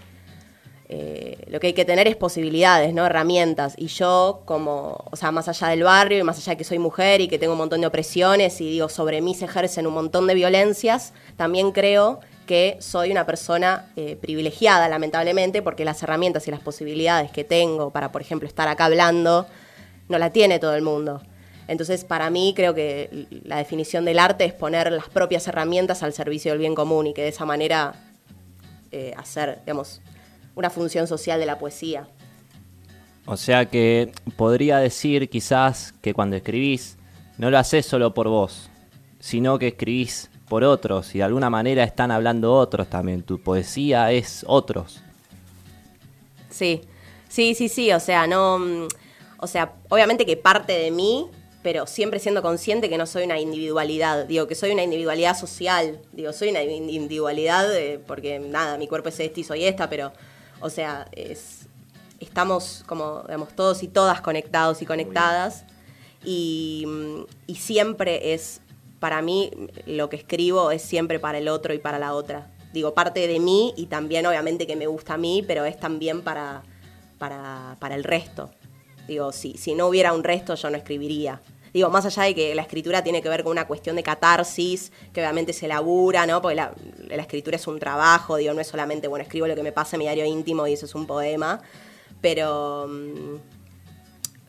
eh, 0.88 1.38
lo 1.48 1.60
que 1.60 1.68
hay 1.68 1.72
que 1.72 1.84
tener 1.84 2.06
es 2.06 2.16
posibilidades. 2.16 2.94
Herramientas. 2.94 3.74
Y 3.76 3.86
yo, 3.86 4.42
como, 4.44 5.04
o 5.10 5.16
sea, 5.16 5.30
más 5.30 5.48
allá 5.48 5.68
del 5.68 5.82
barrio 5.82 6.18
y 6.18 6.22
más 6.22 6.38
allá 6.38 6.52
de 6.52 6.56
que 6.56 6.64
soy 6.64 6.78
mujer 6.78 7.20
y 7.20 7.28
que 7.28 7.38
tengo 7.38 7.52
un 7.52 7.58
montón 7.58 7.80
de 7.80 7.86
opresiones 7.86 8.60
y 8.60 8.70
digo, 8.70 8.88
sobre 8.88 9.20
mí 9.20 9.34
se 9.34 9.46
ejercen 9.46 9.86
un 9.86 9.94
montón 9.94 10.26
de 10.26 10.34
violencias, 10.34 11.12
también 11.36 11.72
creo 11.72 12.20
que 12.46 12.76
soy 12.80 13.10
una 13.10 13.24
persona 13.24 13.90
eh, 13.96 14.16
privilegiada, 14.20 14.88
lamentablemente, 14.88 15.62
porque 15.62 15.84
las 15.84 16.02
herramientas 16.02 16.46
y 16.46 16.50
las 16.50 16.60
posibilidades 16.60 17.30
que 17.30 17.44
tengo 17.44 17.90
para, 17.90 18.12
por 18.12 18.20
ejemplo, 18.20 18.46
estar 18.46 18.68
acá 18.68 18.84
hablando, 18.84 19.46
no 20.08 20.18
la 20.18 20.30
tiene 20.30 20.58
todo 20.58 20.74
el 20.74 20.82
mundo. 20.82 21.22
Entonces, 21.66 22.04
para 22.04 22.28
mí, 22.28 22.52
creo 22.54 22.74
que 22.74 23.26
la 23.44 23.56
definición 23.56 24.04
del 24.04 24.18
arte 24.18 24.44
es 24.44 24.52
poner 24.52 24.92
las 24.92 25.08
propias 25.08 25.48
herramientas 25.48 26.02
al 26.02 26.12
servicio 26.12 26.52
del 26.52 26.58
bien 26.58 26.74
común 26.74 27.06
y 27.06 27.14
que 27.14 27.22
de 27.22 27.28
esa 27.28 27.46
manera 27.46 27.94
eh, 28.92 29.14
hacer, 29.16 29.60
digamos, 29.60 30.02
una 30.54 30.70
función 30.70 31.06
social 31.06 31.38
de 31.40 31.46
la 31.46 31.58
poesía. 31.58 32.08
O 33.26 33.36
sea 33.36 33.66
que 33.66 34.12
podría 34.36 34.78
decir 34.78 35.28
quizás 35.30 35.94
que 36.02 36.12
cuando 36.12 36.36
escribís 36.36 36.98
no 37.38 37.50
lo 37.50 37.58
haces 37.58 37.86
solo 37.86 38.12
por 38.12 38.28
vos, 38.28 38.70
sino 39.18 39.58
que 39.58 39.68
escribís 39.68 40.30
por 40.48 40.62
otros 40.62 41.14
y 41.14 41.18
de 41.18 41.24
alguna 41.24 41.50
manera 41.50 41.82
están 41.84 42.10
hablando 42.10 42.54
otros 42.54 42.88
también. 42.88 43.22
Tu 43.22 43.40
poesía 43.40 44.12
es 44.12 44.44
otros. 44.46 45.00
Sí, 46.50 46.82
sí, 47.28 47.54
sí, 47.54 47.68
sí. 47.68 47.92
O 47.92 48.00
sea, 48.00 48.26
no. 48.26 48.58
Mm, 48.58 48.88
o 49.38 49.46
sea, 49.46 49.72
obviamente 49.88 50.24
que 50.24 50.36
parte 50.36 50.72
de 50.72 50.90
mí, 50.90 51.26
pero 51.62 51.86
siempre 51.86 52.18
siendo 52.20 52.42
consciente 52.42 52.88
que 52.88 52.98
no 52.98 53.06
soy 53.06 53.24
una 53.24 53.40
individualidad. 53.40 54.26
Digo, 54.26 54.46
que 54.46 54.54
soy 54.54 54.70
una 54.70 54.82
individualidad 54.82 55.36
social. 55.36 56.00
Digo, 56.12 56.32
soy 56.32 56.50
una 56.50 56.62
individualidad 56.62 57.66
porque 58.06 58.38
nada, 58.38 58.78
mi 58.78 58.86
cuerpo 58.86 59.08
es 59.08 59.18
este 59.18 59.40
y 59.40 59.44
soy 59.44 59.64
esta, 59.64 59.88
pero 59.88 60.12
o 60.64 60.70
sea, 60.70 61.06
es, 61.12 61.66
estamos 62.20 62.84
como, 62.86 63.20
digamos, 63.24 63.54
todos 63.54 63.82
y 63.82 63.88
todas 63.88 64.22
conectados 64.22 64.80
y 64.80 64.86
conectadas. 64.86 65.66
Y, 66.24 66.86
y, 67.46 67.56
siempre 67.56 68.32
es, 68.32 68.62
para 68.98 69.20
mí, 69.20 69.50
lo 69.84 70.08
que 70.08 70.16
escribo 70.16 70.70
es 70.70 70.80
siempre 70.80 71.18
para 71.18 71.36
el 71.36 71.48
otro 71.48 71.74
y 71.74 71.78
para 71.78 71.98
la 71.98 72.14
otra. 72.14 72.50
Digo, 72.72 72.94
parte 72.94 73.26
de 73.26 73.40
mí 73.40 73.74
y 73.76 73.86
también 73.86 74.24
obviamente 74.24 74.66
que 74.66 74.74
me 74.74 74.86
gusta 74.86 75.14
a 75.14 75.18
mí, 75.18 75.44
pero 75.46 75.66
es 75.66 75.78
también 75.78 76.22
para, 76.22 76.62
para, 77.18 77.76
para 77.78 77.94
el 77.94 78.02
resto. 78.02 78.50
Digo, 79.06 79.32
si, 79.32 79.58
si 79.58 79.74
no 79.74 79.86
hubiera 79.86 80.14
un 80.14 80.24
resto 80.24 80.54
yo 80.54 80.70
no 80.70 80.78
escribiría 80.78 81.42
digo, 81.74 81.90
más 81.90 82.06
allá 82.06 82.22
de 82.22 82.34
que 82.36 82.54
la 82.54 82.62
escritura 82.62 83.02
tiene 83.02 83.20
que 83.20 83.28
ver 83.28 83.42
con 83.42 83.50
una 83.50 83.66
cuestión 83.66 83.96
de 83.96 84.04
catarsis, 84.04 84.92
que 85.12 85.20
obviamente 85.20 85.52
se 85.52 85.66
labura, 85.66 86.24
¿no? 86.24 86.40
Porque 86.40 86.54
la, 86.54 86.72
escritura 87.10 87.56
es 87.56 87.66
un 87.66 87.80
trabajo, 87.80 88.36
digo, 88.36 88.54
no 88.54 88.60
es 88.60 88.68
solamente, 88.68 89.08
bueno, 89.08 89.24
escribo 89.24 89.48
lo 89.48 89.56
que 89.56 89.62
me 89.64 89.72
pasa 89.72 89.96
en 89.96 89.98
mi 89.98 90.04
diario 90.04 90.24
íntimo 90.24 90.66
y 90.68 90.72
eso 90.72 90.86
es 90.86 90.94
un 90.94 91.06
poema, 91.06 91.60
pero... 92.20 92.86
Mm, 92.88 93.36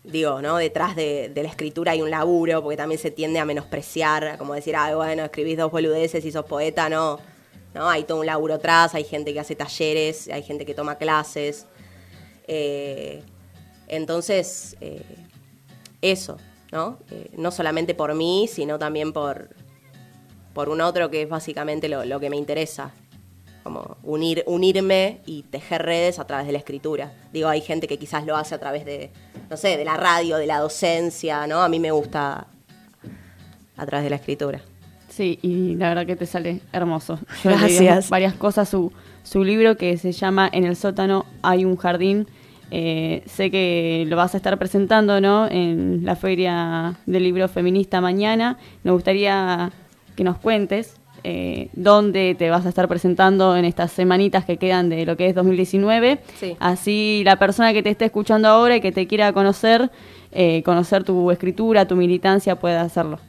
digo, 0.03 0.39
¿no? 0.39 0.57
Detrás 0.57 0.95
de, 0.95 1.31
la 1.35 1.49
escritura 1.49 1.93
hay 1.93 2.01
un 2.03 2.11
laburo, 2.11 2.61
porque 2.61 2.77
también 2.77 3.01
se 3.01 3.09
tiende 3.09 3.39
a 3.39 3.45
menospreciar, 3.45 4.37
como 4.37 4.53
decir, 4.53 4.75
ah, 4.75 4.95
bueno, 4.95 5.23
escribís 5.25 5.57
dos 5.57 5.71
boludeces 5.71 6.23
y 6.23 6.31
sos 6.31 6.45
poeta, 6.45 6.89
no. 6.89 7.19
No, 7.73 7.89
hay 7.89 8.03
todo 8.03 8.19
un 8.19 8.25
laburo 8.27 8.53
atrás, 8.53 8.93
hay 8.93 9.03
gente 9.03 9.33
que 9.33 9.39
hace 9.39 9.55
talleres, 9.55 10.29
hay 10.29 10.43
gente 10.43 10.63
que 10.63 10.75
toma 10.75 10.95
clases. 10.95 11.65
Eh, 12.47 13.23
entonces, 13.87 14.77
eh, 14.79 15.01
eso, 16.01 16.37
¿no? 16.75 16.99
Eh, 17.09 17.31
no 17.37 17.51
solamente 17.51 17.95
por 17.95 18.13
mí, 18.15 18.49
sino 18.51 18.77
también 18.77 19.13
por, 19.13 19.49
por 20.53 20.67
un 20.67 20.81
otro 20.81 21.09
que 21.09 21.21
es 21.21 21.29
básicamente 21.29 21.87
lo, 21.87 22.19
que 22.19 22.29
me 22.29 22.35
interesa. 22.35 22.91
Como 23.63 23.97
unir, 24.03 24.43
unirme 24.45 25.21
y 25.25 25.43
tejer 25.43 25.83
redes 25.83 26.19
a 26.19 26.27
través 26.27 26.45
de 26.45 26.51
la 26.51 26.59
escritura. 26.59 27.13
Digo, 27.31 27.47
hay 27.47 27.61
gente 27.61 27.87
que 27.87 27.97
quizás 27.97 28.25
lo 28.25 28.35
hace 28.35 28.53
a 28.53 28.59
través 28.59 28.85
de, 28.85 29.09
no 29.49 29.57
sé, 29.57 29.77
de 29.77 29.85
la 29.85 29.97
radio, 29.97 30.37
de 30.37 30.45
la 30.45 30.59
docencia, 30.59 31.47
¿no? 31.47 31.61
A 31.61 31.69
mí 31.69 31.79
me 31.79 31.91
gusta 31.91 32.45
a 33.77 33.85
través 33.85 34.03
de 34.03 34.09
la 34.11 34.17
escritura. 34.17 34.61
Sí, 35.09 35.39
y 35.41 35.75
la 35.75 35.89
verdad 35.89 36.05
que 36.05 36.15
te 36.17 36.25
sale 36.25 36.59
hermoso. 36.73 37.17
Gracias. 37.43 38.09
varias 38.09 38.33
cosas, 38.35 38.67
su, 38.69 38.91
su 39.23 39.43
libro 39.43 39.77
que 39.77 39.97
se 39.97 40.11
llama 40.11 40.49
En 40.51 40.65
el 40.65 40.75
sótano 40.75 41.25
hay 41.41 41.63
un 41.63 41.77
jardín, 41.77 42.27
eh, 42.71 43.23
sé 43.27 43.51
que 43.51 44.05
lo 44.07 44.15
vas 44.15 44.33
a 44.33 44.37
estar 44.37 44.57
presentando 44.57 45.21
¿no? 45.21 45.47
en 45.47 46.01
la 46.03 46.15
Feria 46.15 46.95
del 47.05 47.23
Libro 47.23 47.47
Feminista 47.47 48.01
mañana. 48.01 48.57
Me 48.83 48.91
gustaría 48.91 49.71
que 50.15 50.23
nos 50.23 50.37
cuentes 50.37 50.97
eh, 51.23 51.69
dónde 51.73 52.35
te 52.37 52.49
vas 52.49 52.65
a 52.65 52.69
estar 52.69 52.87
presentando 52.87 53.55
en 53.55 53.65
estas 53.65 53.91
semanitas 53.91 54.45
que 54.45 54.57
quedan 54.57 54.89
de 54.89 55.05
lo 55.05 55.15
que 55.15 55.27
es 55.27 55.35
2019. 55.35 56.19
Así 56.59 57.21
la 57.23 57.37
persona 57.37 57.73
que 57.73 57.83
te 57.83 57.91
esté 57.91 58.05
escuchando 58.05 58.47
ahora 58.47 58.75
y 58.75 58.81
que 58.81 58.91
te 58.91 59.07
quiera 59.07 59.31
conocer, 59.33 59.91
eh, 60.31 60.63
conocer 60.63 61.03
tu 61.03 61.31
escritura, 61.31 61.87
tu 61.87 61.95
militancia, 61.95 62.57
pueda 62.59 62.81
hacerlo. 62.81 63.19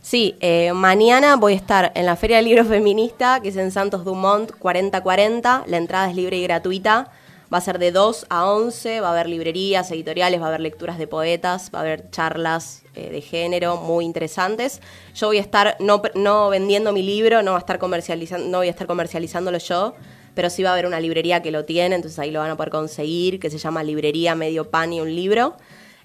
Sí, 0.00 0.36
mañana 0.74 1.36
voy 1.36 1.54
a 1.54 1.56
estar 1.56 1.90
en 1.94 2.04
la 2.04 2.14
Feria 2.14 2.36
del 2.36 2.44
Libro 2.44 2.66
Feminista, 2.66 3.40
que 3.40 3.48
es 3.48 3.56
en 3.56 3.70
Santos 3.70 4.04
Dumont 4.04 4.50
4040. 4.58 5.64
La 5.66 5.76
entrada 5.78 6.10
es 6.10 6.14
libre 6.14 6.36
y 6.36 6.42
gratuita. 6.42 7.10
Va 7.54 7.58
a 7.58 7.60
ser 7.60 7.78
de 7.78 7.92
2 7.92 8.26
a 8.30 8.50
11, 8.50 9.00
va 9.00 9.10
a 9.10 9.12
haber 9.12 9.28
librerías, 9.28 9.88
editoriales, 9.92 10.40
va 10.40 10.46
a 10.46 10.48
haber 10.48 10.60
lecturas 10.60 10.98
de 10.98 11.06
poetas, 11.06 11.70
va 11.72 11.78
a 11.78 11.82
haber 11.82 12.10
charlas 12.10 12.82
eh, 12.96 13.10
de 13.10 13.20
género 13.20 13.76
muy 13.76 14.04
interesantes. 14.04 14.80
Yo 15.14 15.28
voy 15.28 15.38
a 15.38 15.40
estar 15.40 15.76
no, 15.78 16.02
no 16.16 16.48
vendiendo 16.48 16.92
mi 16.92 17.04
libro, 17.04 17.44
no, 17.44 17.52
va 17.52 17.58
a 17.58 17.60
estar 17.60 17.78
comercializando, 17.78 18.48
no 18.48 18.58
voy 18.58 18.66
a 18.66 18.70
estar 18.70 18.88
comercializándolo 18.88 19.58
yo, 19.58 19.94
pero 20.34 20.50
sí 20.50 20.64
va 20.64 20.70
a 20.70 20.72
haber 20.72 20.84
una 20.84 20.98
librería 20.98 21.42
que 21.42 21.52
lo 21.52 21.64
tiene, 21.64 21.94
entonces 21.94 22.18
ahí 22.18 22.32
lo 22.32 22.40
van 22.40 22.50
a 22.50 22.56
poder 22.56 22.70
conseguir, 22.70 23.38
que 23.38 23.50
se 23.50 23.58
llama 23.58 23.84
Librería 23.84 24.34
Medio 24.34 24.68
Pan 24.68 24.92
y 24.92 25.00
un 25.00 25.14
libro. 25.14 25.54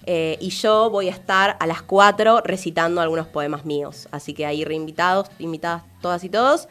Eh, 0.06 0.38
y 0.40 0.52
yo 0.52 0.92
voy 0.92 1.08
a 1.08 1.12
estar 1.12 1.58
a 1.60 1.66
las 1.66 1.82
4 1.82 2.42
recitando 2.42 3.02
algunos 3.02 3.26
poemas 3.26 3.66
míos. 3.66 4.08
Así 4.12 4.36
que 4.36 4.46
ahí 4.46 4.64
reinvitados, 4.66 5.32
invitadas 5.40 5.82
todas 6.00 6.24
y 6.24 6.30
todos. 6.30 6.68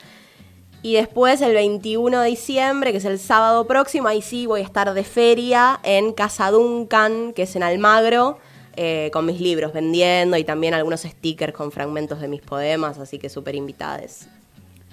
Y 0.82 0.94
después 0.94 1.40
el 1.40 1.54
21 1.54 2.20
de 2.20 2.28
diciembre, 2.28 2.92
que 2.92 2.98
es 2.98 3.04
el 3.04 3.18
sábado 3.18 3.66
próximo, 3.66 4.06
ahí 4.06 4.22
sí 4.22 4.46
voy 4.46 4.60
a 4.60 4.64
estar 4.64 4.94
de 4.94 5.02
feria 5.02 5.80
en 5.82 6.12
Casa 6.12 6.50
Duncan, 6.50 7.32
que 7.32 7.42
es 7.42 7.56
en 7.56 7.64
Almagro, 7.64 8.38
eh, 8.76 9.10
con 9.12 9.26
mis 9.26 9.40
libros 9.40 9.72
vendiendo 9.72 10.36
y 10.36 10.44
también 10.44 10.74
algunos 10.74 11.00
stickers 11.00 11.52
con 11.52 11.72
fragmentos 11.72 12.20
de 12.20 12.28
mis 12.28 12.42
poemas, 12.42 12.98
así 12.98 13.18
que 13.18 13.28
súper 13.28 13.56
invitadas. 13.56 14.28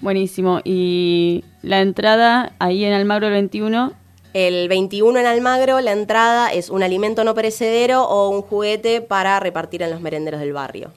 Buenísimo. 0.00 0.60
¿Y 0.64 1.44
la 1.62 1.80
entrada 1.80 2.52
ahí 2.58 2.84
en 2.84 2.92
Almagro 2.92 3.28
el 3.28 3.34
21? 3.34 3.92
El 4.34 4.68
21 4.68 5.20
en 5.20 5.26
Almagro, 5.26 5.80
la 5.80 5.92
entrada 5.92 6.52
es 6.52 6.68
un 6.68 6.82
alimento 6.82 7.22
no 7.22 7.34
perecedero 7.34 8.02
o 8.02 8.28
un 8.28 8.42
juguete 8.42 9.00
para 9.00 9.38
repartir 9.40 9.82
en 9.82 9.90
los 9.90 10.00
merenderos 10.00 10.40
del 10.40 10.52
barrio. 10.52 10.90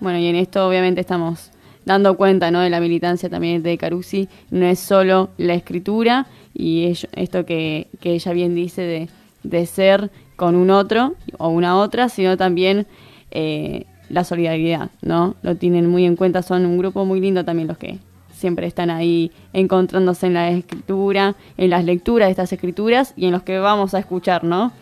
Bueno, 0.00 0.18
y 0.18 0.28
en 0.28 0.36
esto 0.36 0.66
obviamente 0.66 1.00
estamos 1.00 1.50
dando 1.88 2.18
cuenta 2.18 2.50
¿no? 2.50 2.60
de 2.60 2.68
la 2.68 2.80
militancia 2.80 3.30
también 3.30 3.62
de 3.62 3.78
Carusi, 3.78 4.28
no 4.50 4.66
es 4.66 4.78
solo 4.78 5.30
la 5.38 5.54
escritura 5.54 6.26
y 6.54 6.92
esto 7.12 7.46
que, 7.46 7.88
ella 8.02 8.32
bien 8.32 8.54
dice 8.54 9.08
de, 9.42 9.66
ser 9.66 10.10
con 10.36 10.54
un 10.54 10.70
otro 10.70 11.14
o 11.38 11.48
una 11.48 11.78
otra, 11.78 12.10
sino 12.10 12.36
también 12.36 12.86
eh, 13.30 13.86
la 14.10 14.24
solidaridad, 14.24 14.90
¿no? 15.00 15.34
Lo 15.42 15.56
tienen 15.56 15.88
muy 15.88 16.04
en 16.04 16.14
cuenta, 16.14 16.42
son 16.42 16.66
un 16.66 16.76
grupo 16.76 17.06
muy 17.06 17.20
lindo 17.20 17.44
también 17.44 17.68
los 17.68 17.78
que 17.78 17.98
siempre 18.32 18.66
están 18.66 18.90
ahí 18.90 19.32
encontrándose 19.54 20.26
en 20.26 20.34
la 20.34 20.50
escritura, 20.50 21.36
en 21.56 21.70
las 21.70 21.84
lecturas 21.84 22.28
de 22.28 22.32
estas 22.32 22.52
escrituras 22.52 23.14
y 23.16 23.26
en 23.26 23.32
los 23.32 23.42
que 23.42 23.58
vamos 23.58 23.94
a 23.94 23.98
escuchar, 23.98 24.44
¿no? 24.44 24.72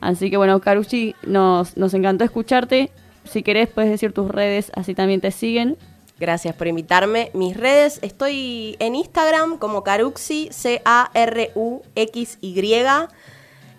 Así 0.00 0.30
que 0.30 0.38
bueno, 0.38 0.58
Carucci, 0.60 1.14
nos, 1.26 1.76
nos 1.76 1.92
encantó 1.92 2.24
escucharte. 2.24 2.90
Si 3.24 3.42
querés, 3.42 3.68
puedes 3.68 3.90
decir 3.90 4.12
tus 4.12 4.30
redes, 4.30 4.72
así 4.74 4.94
también 4.94 5.20
te 5.20 5.30
siguen. 5.30 5.76
Gracias 6.24 6.54
por 6.54 6.66
invitarme. 6.66 7.30
Mis 7.34 7.54
redes, 7.54 7.98
estoy 8.00 8.76
en 8.78 8.94
Instagram 8.94 9.58
como 9.58 9.84
Caruxi, 9.84 10.48
C-A-R-U-X-Y. 10.50 11.04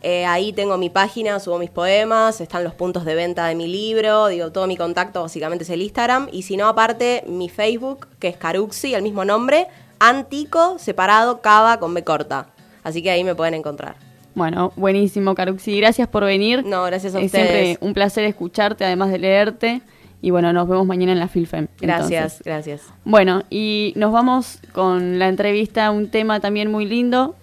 Eh, 0.03 0.25
ahí 0.27 0.53
tengo 0.53 0.77
mi 0.77 0.91
página, 0.91 1.39
subo 1.39 1.57
mis 1.57 1.71
poemas, 1.71 2.39
están 2.41 2.63
los 2.63 2.75
puntos 2.75 3.03
de 3.03 3.15
venta 3.15 3.47
de 3.47 3.55
mi 3.55 3.65
libro, 3.65 4.27
digo, 4.27 4.51
todo 4.51 4.67
mi 4.67 4.77
contacto 4.77 5.23
básicamente 5.23 5.63
es 5.63 5.71
el 5.71 5.81
Instagram. 5.81 6.29
Y 6.31 6.43
si 6.43 6.55
no, 6.55 6.67
aparte, 6.67 7.23
mi 7.25 7.49
Facebook, 7.49 8.05
que 8.19 8.27
es 8.27 8.37
Caruxi, 8.37 8.93
el 8.93 9.01
mismo 9.01 9.25
nombre, 9.25 9.65
Antico, 9.97 10.77
separado, 10.77 11.41
Cava 11.41 11.79
con 11.79 11.95
B 11.95 12.03
corta. 12.03 12.49
Así 12.83 13.01
que 13.01 13.09
ahí 13.09 13.23
me 13.23 13.33
pueden 13.33 13.55
encontrar. 13.55 13.95
Bueno, 14.35 14.71
buenísimo, 14.75 15.33
Caruxi. 15.33 15.79
Gracias 15.79 16.07
por 16.07 16.23
venir. 16.25 16.63
No, 16.63 16.83
gracias 16.83 17.15
a 17.15 17.19
es 17.21 17.25
ustedes. 17.25 17.49
siempre 17.49 17.87
un 17.87 17.95
placer 17.95 18.25
escucharte, 18.25 18.85
además 18.85 19.09
de 19.09 19.17
leerte. 19.17 19.81
Y 20.25 20.31
bueno, 20.31 20.51
nos 20.53 20.67
vemos 20.67 20.87
mañana 20.87 21.11
en 21.11 21.19
la 21.19 21.27
FilFem. 21.27 21.67
Gracias, 21.79 22.11
entonces. 22.11 22.41
gracias. 22.43 22.81
Bueno, 23.03 23.43
y 23.51 23.93
nos 23.95 24.11
vamos 24.11 24.57
con 24.71 25.19
la 25.19 25.27
entrevista, 25.27 25.91
un 25.91 26.09
tema 26.09 26.39
también 26.39 26.71
muy 26.71 26.87
lindo. 26.87 27.35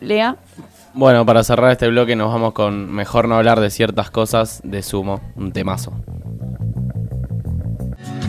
Lea. 0.00 0.34
Bueno, 0.92 1.24
para 1.24 1.44
cerrar 1.44 1.70
este 1.70 1.86
bloque 1.86 2.16
nos 2.16 2.32
vamos 2.32 2.52
con 2.52 2.92
Mejor 2.92 3.28
no 3.28 3.36
hablar 3.36 3.60
de 3.60 3.70
ciertas 3.70 4.10
cosas 4.10 4.60
de 4.64 4.82
Sumo, 4.82 5.20
un 5.36 5.52
temazo. 5.52 5.92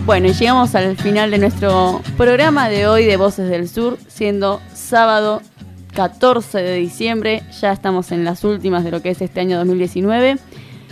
Bueno, 0.06 0.28
y 0.28 0.34
llegamos 0.34 0.76
al 0.76 0.96
final 0.96 1.32
de 1.32 1.40
nuestro 1.40 2.04
programa 2.18 2.70
de 2.70 2.86
hoy 2.86 3.06
de 3.06 3.18
Voces 3.18 3.50
del 3.50 3.68
Sur, 3.68 3.98
siendo 4.08 4.62
sábado 4.76 5.42
14 5.96 6.60
de 6.60 6.76
diciembre. 6.76 7.42
Ya 7.60 7.72
estamos 7.72 8.12
en 8.12 8.26
las 8.26 8.44
últimas 8.44 8.84
de 8.84 8.92
lo 8.92 9.02
que 9.02 9.10
es 9.10 9.24
este 9.24 9.40
año 9.40 9.58
2019, 9.58 10.38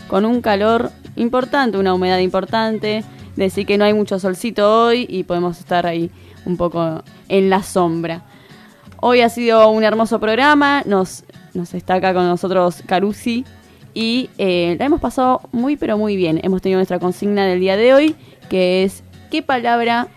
con 0.07 0.25
un 0.25 0.41
calor 0.41 0.89
importante, 1.15 1.77
una 1.77 1.93
humedad 1.93 2.19
importante. 2.19 3.03
Decir 3.35 3.65
que 3.65 3.77
no 3.77 3.85
hay 3.85 3.93
mucho 3.93 4.19
solcito 4.19 4.85
hoy 4.85 5.07
y 5.09 5.23
podemos 5.23 5.59
estar 5.59 5.87
ahí 5.87 6.11
un 6.45 6.57
poco 6.57 7.03
en 7.29 7.49
la 7.49 7.63
sombra. 7.63 8.23
Hoy 9.01 9.21
ha 9.21 9.29
sido 9.29 9.69
un 9.69 9.83
hermoso 9.83 10.19
programa, 10.19 10.83
nos, 10.85 11.23
nos 11.53 11.73
está 11.73 11.95
acá 11.95 12.13
con 12.13 12.27
nosotros 12.27 12.83
Carusi 12.85 13.43
y 13.93 14.29
eh, 14.37 14.75
la 14.79 14.85
hemos 14.85 15.01
pasado 15.01 15.41
muy 15.51 15.75
pero 15.75 15.97
muy 15.97 16.15
bien. 16.15 16.39
Hemos 16.43 16.61
tenido 16.61 16.77
nuestra 16.77 16.99
consigna 16.99 17.45
del 17.45 17.59
día 17.59 17.75
de 17.75 17.93
hoy, 17.93 18.15
que 18.49 18.83
es 18.83 19.03
¿qué 19.29 19.41
palabra 19.41 20.07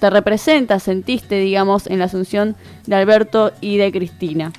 te 0.00 0.10
representa, 0.10 0.78
sentiste, 0.78 1.36
digamos, 1.40 1.86
en 1.86 1.98
la 1.98 2.06
asunción 2.06 2.56
de 2.86 2.96
Alberto 2.96 3.52
y 3.60 3.78
de 3.78 3.90
Cristina? 3.90 4.52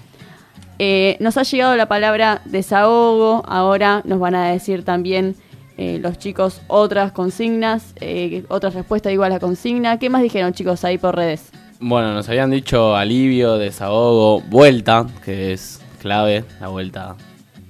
Eh, 0.79 1.17
nos 1.19 1.37
ha 1.37 1.43
llegado 1.43 1.75
la 1.75 1.87
palabra 1.87 2.41
desahogo, 2.45 3.43
ahora 3.47 4.01
nos 4.03 4.19
van 4.19 4.33
a 4.33 4.49
decir 4.49 4.83
también 4.83 5.35
eh, 5.83 5.97
los 5.97 6.19
chicos 6.19 6.61
otras 6.67 7.11
consignas, 7.11 7.95
eh, 8.01 8.43
otras 8.49 8.75
respuestas 8.75 9.11
igual 9.11 9.31
a 9.31 9.35
la 9.35 9.39
consigna. 9.39 9.97
¿Qué 9.97 10.11
más 10.11 10.21
dijeron 10.21 10.53
chicos 10.53 10.85
ahí 10.85 10.99
por 10.99 11.15
redes? 11.15 11.49
Bueno, 11.79 12.13
nos 12.13 12.29
habían 12.29 12.51
dicho 12.51 12.95
alivio, 12.95 13.57
desahogo, 13.57 14.41
vuelta, 14.41 15.07
que 15.25 15.53
es 15.53 15.81
clave, 15.99 16.45
la 16.59 16.67
vuelta 16.67 17.15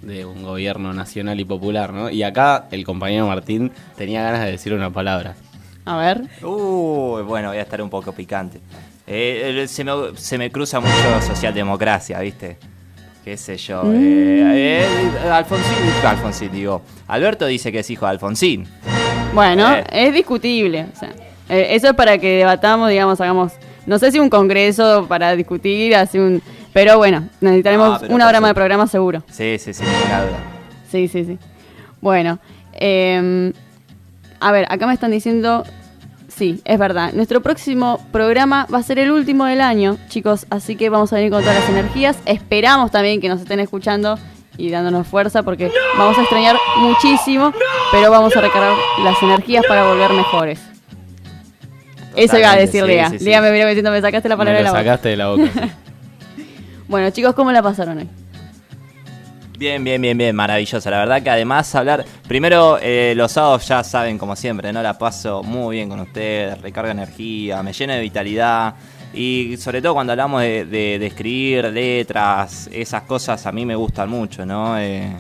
de 0.02 0.26
un 0.26 0.44
gobierno 0.44 0.92
nacional 0.92 1.40
y 1.40 1.46
popular, 1.46 1.94
¿no? 1.94 2.10
Y 2.10 2.24
acá 2.24 2.68
el 2.72 2.84
compañero 2.84 3.28
Martín 3.28 3.72
tenía 3.96 4.22
ganas 4.24 4.44
de 4.44 4.52
decir 4.52 4.74
una 4.74 4.90
palabra. 4.90 5.36
A 5.86 5.96
ver. 5.96 6.24
Uy, 6.44 7.22
bueno, 7.24 7.48
voy 7.48 7.60
a 7.60 7.62
estar 7.62 7.82
un 7.82 7.90
poco 7.90 8.12
picante. 8.12 8.60
Eh, 9.08 9.68
se, 9.70 9.86
me, 9.86 9.94
se 10.16 10.38
me 10.38 10.52
cruza 10.52 10.82
mucho 10.82 11.22
socialdemocracia, 11.26 12.20
¿viste? 12.20 12.58
Qué 13.24 13.38
sé 13.38 13.58
yo. 13.58 13.84
Mm. 13.84 13.96
Eh, 13.96 14.86
eh, 14.86 15.30
Alfonsín, 15.32 15.76
Alfonsín, 16.06 16.52
digo. 16.52 16.82
Alberto 17.08 17.46
dice 17.46 17.72
que 17.72 17.80
es 17.80 17.90
hijo 17.90 18.06
de 18.06 18.12
Alfonsín. 18.12 18.68
Bueno, 19.34 19.74
Eh. 19.76 19.84
es 19.92 20.14
discutible. 20.14 20.88
o 20.94 21.00
sea, 21.00 21.10
eh, 21.50 21.68
eso 21.76 21.88
es 21.90 21.94
para 21.94 22.18
que 22.18 22.38
debatamos, 22.38 22.90
digamos, 22.90 23.20
hagamos, 23.22 23.54
no 23.86 24.00
sé 24.00 24.12
si 24.12 24.20
un 24.20 24.30
congreso 24.30 25.06
para 25.08 25.36
discutir, 25.36 25.96
así 25.96 26.18
un... 26.20 26.42
Pero 26.74 26.98
bueno, 26.98 27.28
necesitaremos 27.42 27.96
Ah, 27.96 27.98
pero 28.02 28.16
una 28.16 28.28
hora 28.28 28.40
más 28.40 28.52
de 28.52 28.56
programa 28.56 28.88
seguro. 28.88 29.24
Sí, 29.30 29.58
sí, 29.60 29.74
sí, 29.74 29.84
duda. 29.84 30.28
Sí, 30.90 31.08
sí, 31.10 31.26
sí. 31.26 31.38
Bueno, 32.00 32.40
eh, 32.74 33.52
a 34.40 34.52
ver, 34.54 34.66
acá 34.70 34.88
me 34.88 34.94
están 34.94 35.12
diciendo, 35.12 35.64
sí, 36.36 36.62
es 36.66 36.80
verdad, 36.80 37.14
nuestro 37.14 37.42
próximo 37.42 38.06
programa 38.12 38.68
va 38.74 38.80
a 38.80 38.84
ser 38.84 39.00
el 39.00 39.12
último 39.12 39.46
del 39.46 39.62
año, 39.62 39.98
chicos, 40.10 40.46
así 40.50 40.76
que 40.76 40.90
vamos 40.90 41.12
a 41.14 41.18
venir 41.18 41.32
con 41.32 41.42
todas 41.42 41.60
las 41.60 41.70
energías. 41.70 42.18
Esperamos 42.26 42.92
también 42.92 43.22
que 43.22 43.30
nos 43.30 43.42
estén 43.42 43.60
escuchando 43.60 44.18
y 44.58 44.70
dándonos 44.70 45.08
fuerza 45.08 45.44
porque 45.44 45.72
vamos 45.98 46.18
a 46.18 46.22
extrañar 46.22 46.58
muchísimo, 46.78 47.54
pero 47.92 48.12
vamos 48.12 48.36
a 48.36 48.42
recargar 48.42 48.74
las 49.04 49.22
energías 49.24 49.64
para 49.68 49.88
volver 49.88 50.12
mejores. 50.14 50.60
Eso 52.16 52.38
iba 52.38 52.52
a 52.52 52.56
decir 52.58 52.82
sí, 52.82 52.88
Lea. 52.88 53.10
sí, 53.10 53.20
sí. 53.20 53.26
Lea 53.26 53.42
me 53.42 53.52
mira 53.52 53.66
diciendo, 53.68 53.90
me 53.92 54.02
sacaste 54.02 54.28
la 54.28 54.36
Me 54.36 54.40
palabra 54.40 54.58
de 54.60 54.64
lo 54.66 54.66
la 54.66 54.72
boca. 54.72 54.84
sacaste 54.84 55.10
de 55.10 55.18
la 55.18 55.28
boca. 55.30 55.44
sí. 55.54 55.72
Bueno, 56.88 57.10
chicos, 57.12 57.34
¿cómo 57.36 57.54
la 57.54 57.64
pasaron 57.64 58.00
hoy? 58.00 58.10
Bien, 59.62 59.84
bien, 59.84 60.02
bien, 60.02 60.18
bien, 60.18 60.36
maravilloso. 60.36 60.90
La 60.90 60.98
verdad 60.98 61.22
que 61.22 61.30
además 61.30 61.76
hablar, 61.76 62.04
primero 62.28 62.80
eh, 62.82 63.14
los 63.16 63.32
sábados 63.34 63.68
ya 63.68 63.84
saben 63.84 64.18
como 64.18 64.36
siempre, 64.36 64.74
¿no? 64.74 64.82
La 64.82 64.98
paso 64.98 65.44
muy 65.44 65.76
bien 65.76 65.88
con 65.88 66.00
ustedes, 66.00 66.60
recarga 66.62 66.90
energía, 66.90 67.62
me 67.62 67.72
llena 67.72 67.94
de 67.94 68.02
vitalidad 68.02 68.74
y 69.14 69.58
sobre 69.58 69.80
todo 69.84 69.94
cuando 69.94 70.14
hablamos 70.14 70.42
de, 70.42 70.66
de- 70.66 70.98
de 70.98 71.06
escribir 71.06 71.66
letras, 71.66 72.72
esas 72.74 73.04
cosas 73.04 73.46
a 73.46 73.52
mí 73.52 73.64
me 73.68 73.76
gustan 73.76 74.10
mucho, 74.10 74.48
¿no? 74.48 74.80
Eh, 74.80 75.12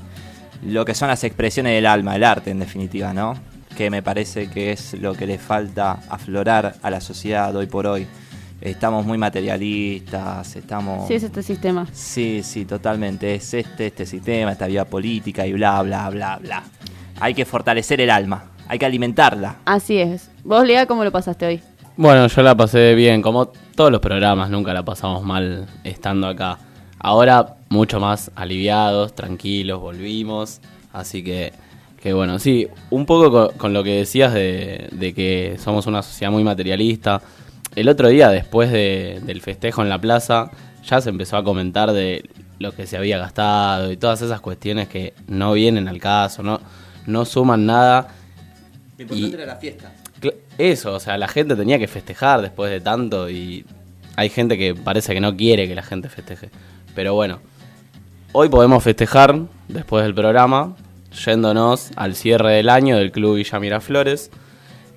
lo 0.65 0.85
que 0.85 0.95
son 0.95 1.09
las 1.09 1.23
expresiones 1.23 1.73
del 1.75 1.85
alma, 1.85 2.15
el 2.15 2.23
arte 2.23 2.49
en 2.49 2.57
definitiva, 2.61 3.13
¿no? 3.13 3.35
Que 3.77 3.91
me 3.91 4.01
parece 4.01 4.49
que 4.49 4.71
es 4.71 4.95
lo 4.99 5.13
que 5.13 5.27
le 5.27 5.37
falta 5.37 5.99
aflorar 6.09 6.77
a 6.81 6.89
la 6.89 6.99
sociedad 6.99 7.55
hoy 7.55 7.67
por 7.67 7.85
hoy. 7.85 8.07
Estamos 8.61 9.07
muy 9.07 9.17
materialistas, 9.17 10.55
estamos... 10.55 11.07
Sí, 11.07 11.15
es 11.15 11.23
este 11.23 11.41
sistema. 11.41 11.87
Sí, 11.91 12.41
sí, 12.43 12.65
totalmente. 12.65 13.33
Es 13.33 13.55
este, 13.55 13.87
este 13.87 14.05
sistema, 14.05 14.51
esta 14.51 14.67
vida 14.67 14.85
política 14.85 15.47
y 15.47 15.53
bla, 15.53 15.81
bla, 15.81 16.07
bla, 16.11 16.37
bla. 16.37 16.63
Hay 17.19 17.33
que 17.33 17.43
fortalecer 17.43 17.99
el 18.01 18.11
alma, 18.11 18.51
hay 18.67 18.77
que 18.77 18.85
alimentarla. 18.85 19.57
Así 19.65 19.97
es. 19.97 20.29
¿Vos, 20.43 20.63
Lea, 20.63 20.85
cómo 20.85 21.03
lo 21.03 21.11
pasaste 21.11 21.47
hoy? 21.47 21.61
Bueno, 21.97 22.27
yo 22.27 22.41
la 22.43 22.55
pasé 22.55 22.93
bien, 22.93 23.23
como 23.23 23.47
todos 23.47 23.91
los 23.91 23.99
programas, 23.99 24.51
nunca 24.51 24.73
la 24.73 24.85
pasamos 24.85 25.23
mal 25.23 25.67
estando 25.83 26.27
acá. 26.27 26.59
Ahora 26.99 27.55
mucho 27.69 27.99
más 27.99 28.29
aliviados, 28.35 29.15
tranquilos, 29.15 29.81
volvimos. 29.81 30.61
Así 30.93 31.23
que, 31.23 31.51
que 31.99 32.13
bueno, 32.13 32.37
sí, 32.37 32.67
un 32.91 33.07
poco 33.07 33.31
con, 33.31 33.57
con 33.57 33.73
lo 33.73 33.83
que 33.83 33.97
decías 33.97 34.35
de, 34.35 34.87
de 34.91 35.15
que 35.15 35.57
somos 35.57 35.87
una 35.87 36.03
sociedad 36.03 36.31
muy 36.31 36.43
materialista. 36.43 37.23
El 37.75 37.87
otro 37.89 38.09
día, 38.09 38.29
después 38.29 38.71
de- 38.71 39.21
del 39.23 39.41
festejo 39.41 39.81
en 39.81 39.89
la 39.89 39.99
plaza, 39.99 40.51
ya 40.85 40.99
se 41.01 41.09
empezó 41.09 41.37
a 41.37 41.43
comentar 41.43 41.91
de 41.93 42.29
lo 42.59 42.73
que 42.73 42.85
se 42.85 42.97
había 42.97 43.17
gastado 43.17 43.91
y 43.91 43.97
todas 43.97 44.21
esas 44.21 44.41
cuestiones 44.41 44.87
que 44.87 45.13
no 45.27 45.53
vienen 45.53 45.87
al 45.87 45.99
caso, 45.99 46.43
no, 46.43 46.59
no 47.07 47.25
suman 47.25 47.65
nada. 47.65 48.09
Y- 48.97 49.31
la 49.31 49.55
fiesta. 49.55 49.91
Eso, 50.57 50.93
o 50.93 50.99
sea, 50.99 51.17
la 51.17 51.27
gente 51.27 51.55
tenía 51.55 51.79
que 51.79 51.87
festejar 51.87 52.41
después 52.41 52.69
de 52.69 52.81
tanto 52.81 53.29
y 53.29 53.65
hay 54.15 54.29
gente 54.29 54.57
que 54.57 54.75
parece 54.75 55.13
que 55.15 55.19
no 55.21 55.35
quiere 55.35 55.67
que 55.67 55.73
la 55.73 55.81
gente 55.81 56.09
festeje. 56.09 56.49
Pero 56.93 57.15
bueno, 57.15 57.39
hoy 58.33 58.49
podemos 58.49 58.83
festejar 58.83 59.39
después 59.69 60.03
del 60.03 60.13
programa 60.13 60.75
yéndonos 61.25 61.89
al 61.95 62.15
cierre 62.15 62.51
del 62.53 62.69
año 62.69 62.97
del 62.97 63.11
Club 63.11 63.37
Villa 63.37 63.59
Miraflores, 63.59 64.29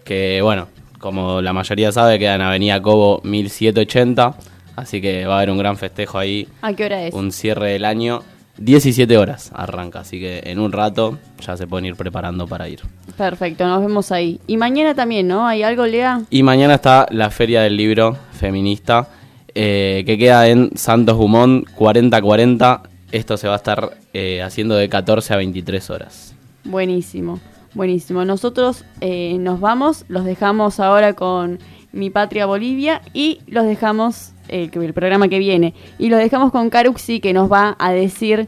que 0.04 0.42
bueno, 0.42 0.68
como 1.04 1.42
la 1.42 1.52
mayoría 1.52 1.92
sabe, 1.92 2.18
queda 2.18 2.36
en 2.36 2.40
Avenida 2.40 2.80
Cobo 2.80 3.20
1780, 3.24 4.34
así 4.74 5.02
que 5.02 5.26
va 5.26 5.34
a 5.34 5.36
haber 5.36 5.50
un 5.50 5.58
gran 5.58 5.76
festejo 5.76 6.16
ahí, 6.18 6.48
¿A 6.62 6.72
qué 6.72 6.86
hora 6.86 7.04
es? 7.04 7.12
un 7.12 7.30
cierre 7.30 7.72
del 7.72 7.84
año. 7.84 8.22
17 8.56 9.18
horas 9.18 9.50
arranca, 9.52 10.00
así 10.00 10.18
que 10.18 10.40
en 10.46 10.60
un 10.60 10.72
rato 10.72 11.18
ya 11.44 11.58
se 11.58 11.66
pueden 11.66 11.84
ir 11.84 11.96
preparando 11.96 12.46
para 12.46 12.70
ir. 12.70 12.80
Perfecto, 13.18 13.66
nos 13.66 13.82
vemos 13.82 14.12
ahí. 14.12 14.40
Y 14.46 14.56
mañana 14.56 14.94
también, 14.94 15.28
¿no? 15.28 15.46
¿Hay 15.46 15.62
algo, 15.62 15.84
Lea? 15.84 16.22
Y 16.30 16.42
mañana 16.42 16.76
está 16.76 17.06
la 17.10 17.28
Feria 17.28 17.60
del 17.60 17.76
Libro 17.76 18.16
Feminista, 18.32 19.08
eh, 19.54 20.04
que 20.06 20.16
queda 20.16 20.48
en 20.48 20.70
Santos 20.74 21.18
Dumont 21.18 21.68
4040. 21.74 22.82
Esto 23.12 23.36
se 23.36 23.46
va 23.46 23.54
a 23.54 23.56
estar 23.56 23.98
eh, 24.14 24.40
haciendo 24.40 24.74
de 24.76 24.88
14 24.88 25.34
a 25.34 25.36
23 25.36 25.90
horas. 25.90 26.34
Buenísimo, 26.64 27.40
buenísimo. 27.74 28.24
Nosotros 28.24 28.84
eh, 29.00 29.36
nos 29.38 29.60
vamos, 29.60 30.04
los 30.08 30.24
dejamos 30.24 30.80
ahora 30.80 31.14
con 31.14 31.58
Mi 31.92 32.10
Patria 32.10 32.46
Bolivia 32.46 33.02
y 33.12 33.40
los 33.46 33.64
dejamos, 33.66 34.32
eh, 34.48 34.70
el 34.72 34.94
programa 34.94 35.28
que 35.28 35.38
viene, 35.38 35.74
y 35.98 36.08
los 36.08 36.18
dejamos 36.18 36.50
con 36.52 36.70
Caruxi 36.70 37.20
que 37.20 37.32
nos 37.32 37.50
va 37.50 37.76
a 37.78 37.92
decir 37.92 38.46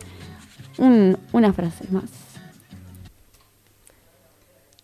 un- 0.78 1.18
una 1.32 1.52
frase 1.52 1.84
más. 1.90 2.04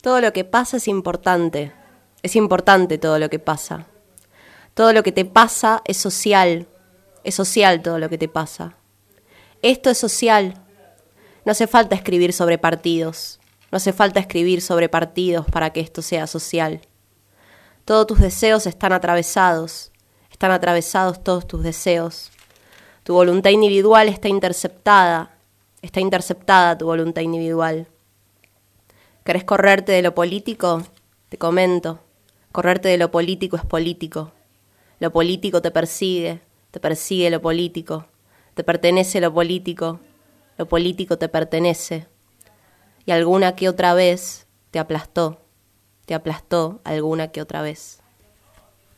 Todo 0.00 0.20
lo 0.20 0.32
que 0.32 0.44
pasa 0.44 0.78
es 0.78 0.88
importante. 0.88 1.72
Es 2.22 2.34
importante 2.36 2.98
todo 2.98 3.18
lo 3.18 3.30
que 3.30 3.38
pasa. 3.38 3.86
Todo 4.74 4.92
lo 4.92 5.02
que 5.02 5.12
te 5.12 5.24
pasa 5.24 5.82
es 5.84 5.96
social. 5.96 6.66
Es 7.24 7.36
social 7.36 7.82
todo 7.82 7.98
lo 7.98 8.08
que 8.08 8.18
te 8.18 8.28
pasa. 8.28 8.74
Esto 9.60 9.90
es 9.90 9.98
social. 9.98 10.54
No 11.44 11.52
hace 11.52 11.66
falta 11.68 11.94
escribir 11.94 12.32
sobre 12.32 12.58
partidos. 12.58 13.38
No 13.72 13.76
hace 13.76 13.94
falta 13.94 14.20
escribir 14.20 14.60
sobre 14.60 14.90
partidos 14.90 15.46
para 15.46 15.70
que 15.70 15.80
esto 15.80 16.02
sea 16.02 16.26
social. 16.26 16.82
Todos 17.86 18.06
tus 18.06 18.20
deseos 18.20 18.66
están 18.66 18.92
atravesados. 18.92 19.90
Están 20.30 20.50
atravesados 20.50 21.24
todos 21.24 21.46
tus 21.46 21.62
deseos. 21.62 22.30
Tu 23.02 23.14
voluntad 23.14 23.48
individual 23.48 24.08
está 24.08 24.28
interceptada. 24.28 25.34
Está 25.80 26.00
interceptada 26.00 26.76
tu 26.76 26.84
voluntad 26.84 27.22
individual. 27.22 27.88
¿Querés 29.24 29.44
correrte 29.44 29.92
de 29.92 30.02
lo 30.02 30.14
político? 30.14 30.82
Te 31.30 31.38
comento. 31.38 32.00
Correrte 32.52 32.88
de 32.88 32.98
lo 32.98 33.10
político 33.10 33.56
es 33.56 33.64
político. 33.64 34.32
Lo 35.00 35.12
político 35.12 35.62
te 35.62 35.70
persigue, 35.70 36.42
te 36.70 36.78
persigue 36.78 37.30
lo 37.30 37.40
político. 37.40 38.04
Te 38.52 38.64
pertenece 38.64 39.18
lo 39.22 39.32
político, 39.32 39.98
lo 40.58 40.68
político 40.68 41.16
te 41.16 41.30
pertenece. 41.30 42.11
Y 43.04 43.12
alguna 43.12 43.56
que 43.56 43.68
otra 43.68 43.94
vez 43.94 44.46
te 44.70 44.78
aplastó, 44.78 45.40
te 46.06 46.14
aplastó 46.14 46.80
alguna 46.84 47.28
que 47.28 47.40
otra 47.40 47.62
vez. 47.62 48.01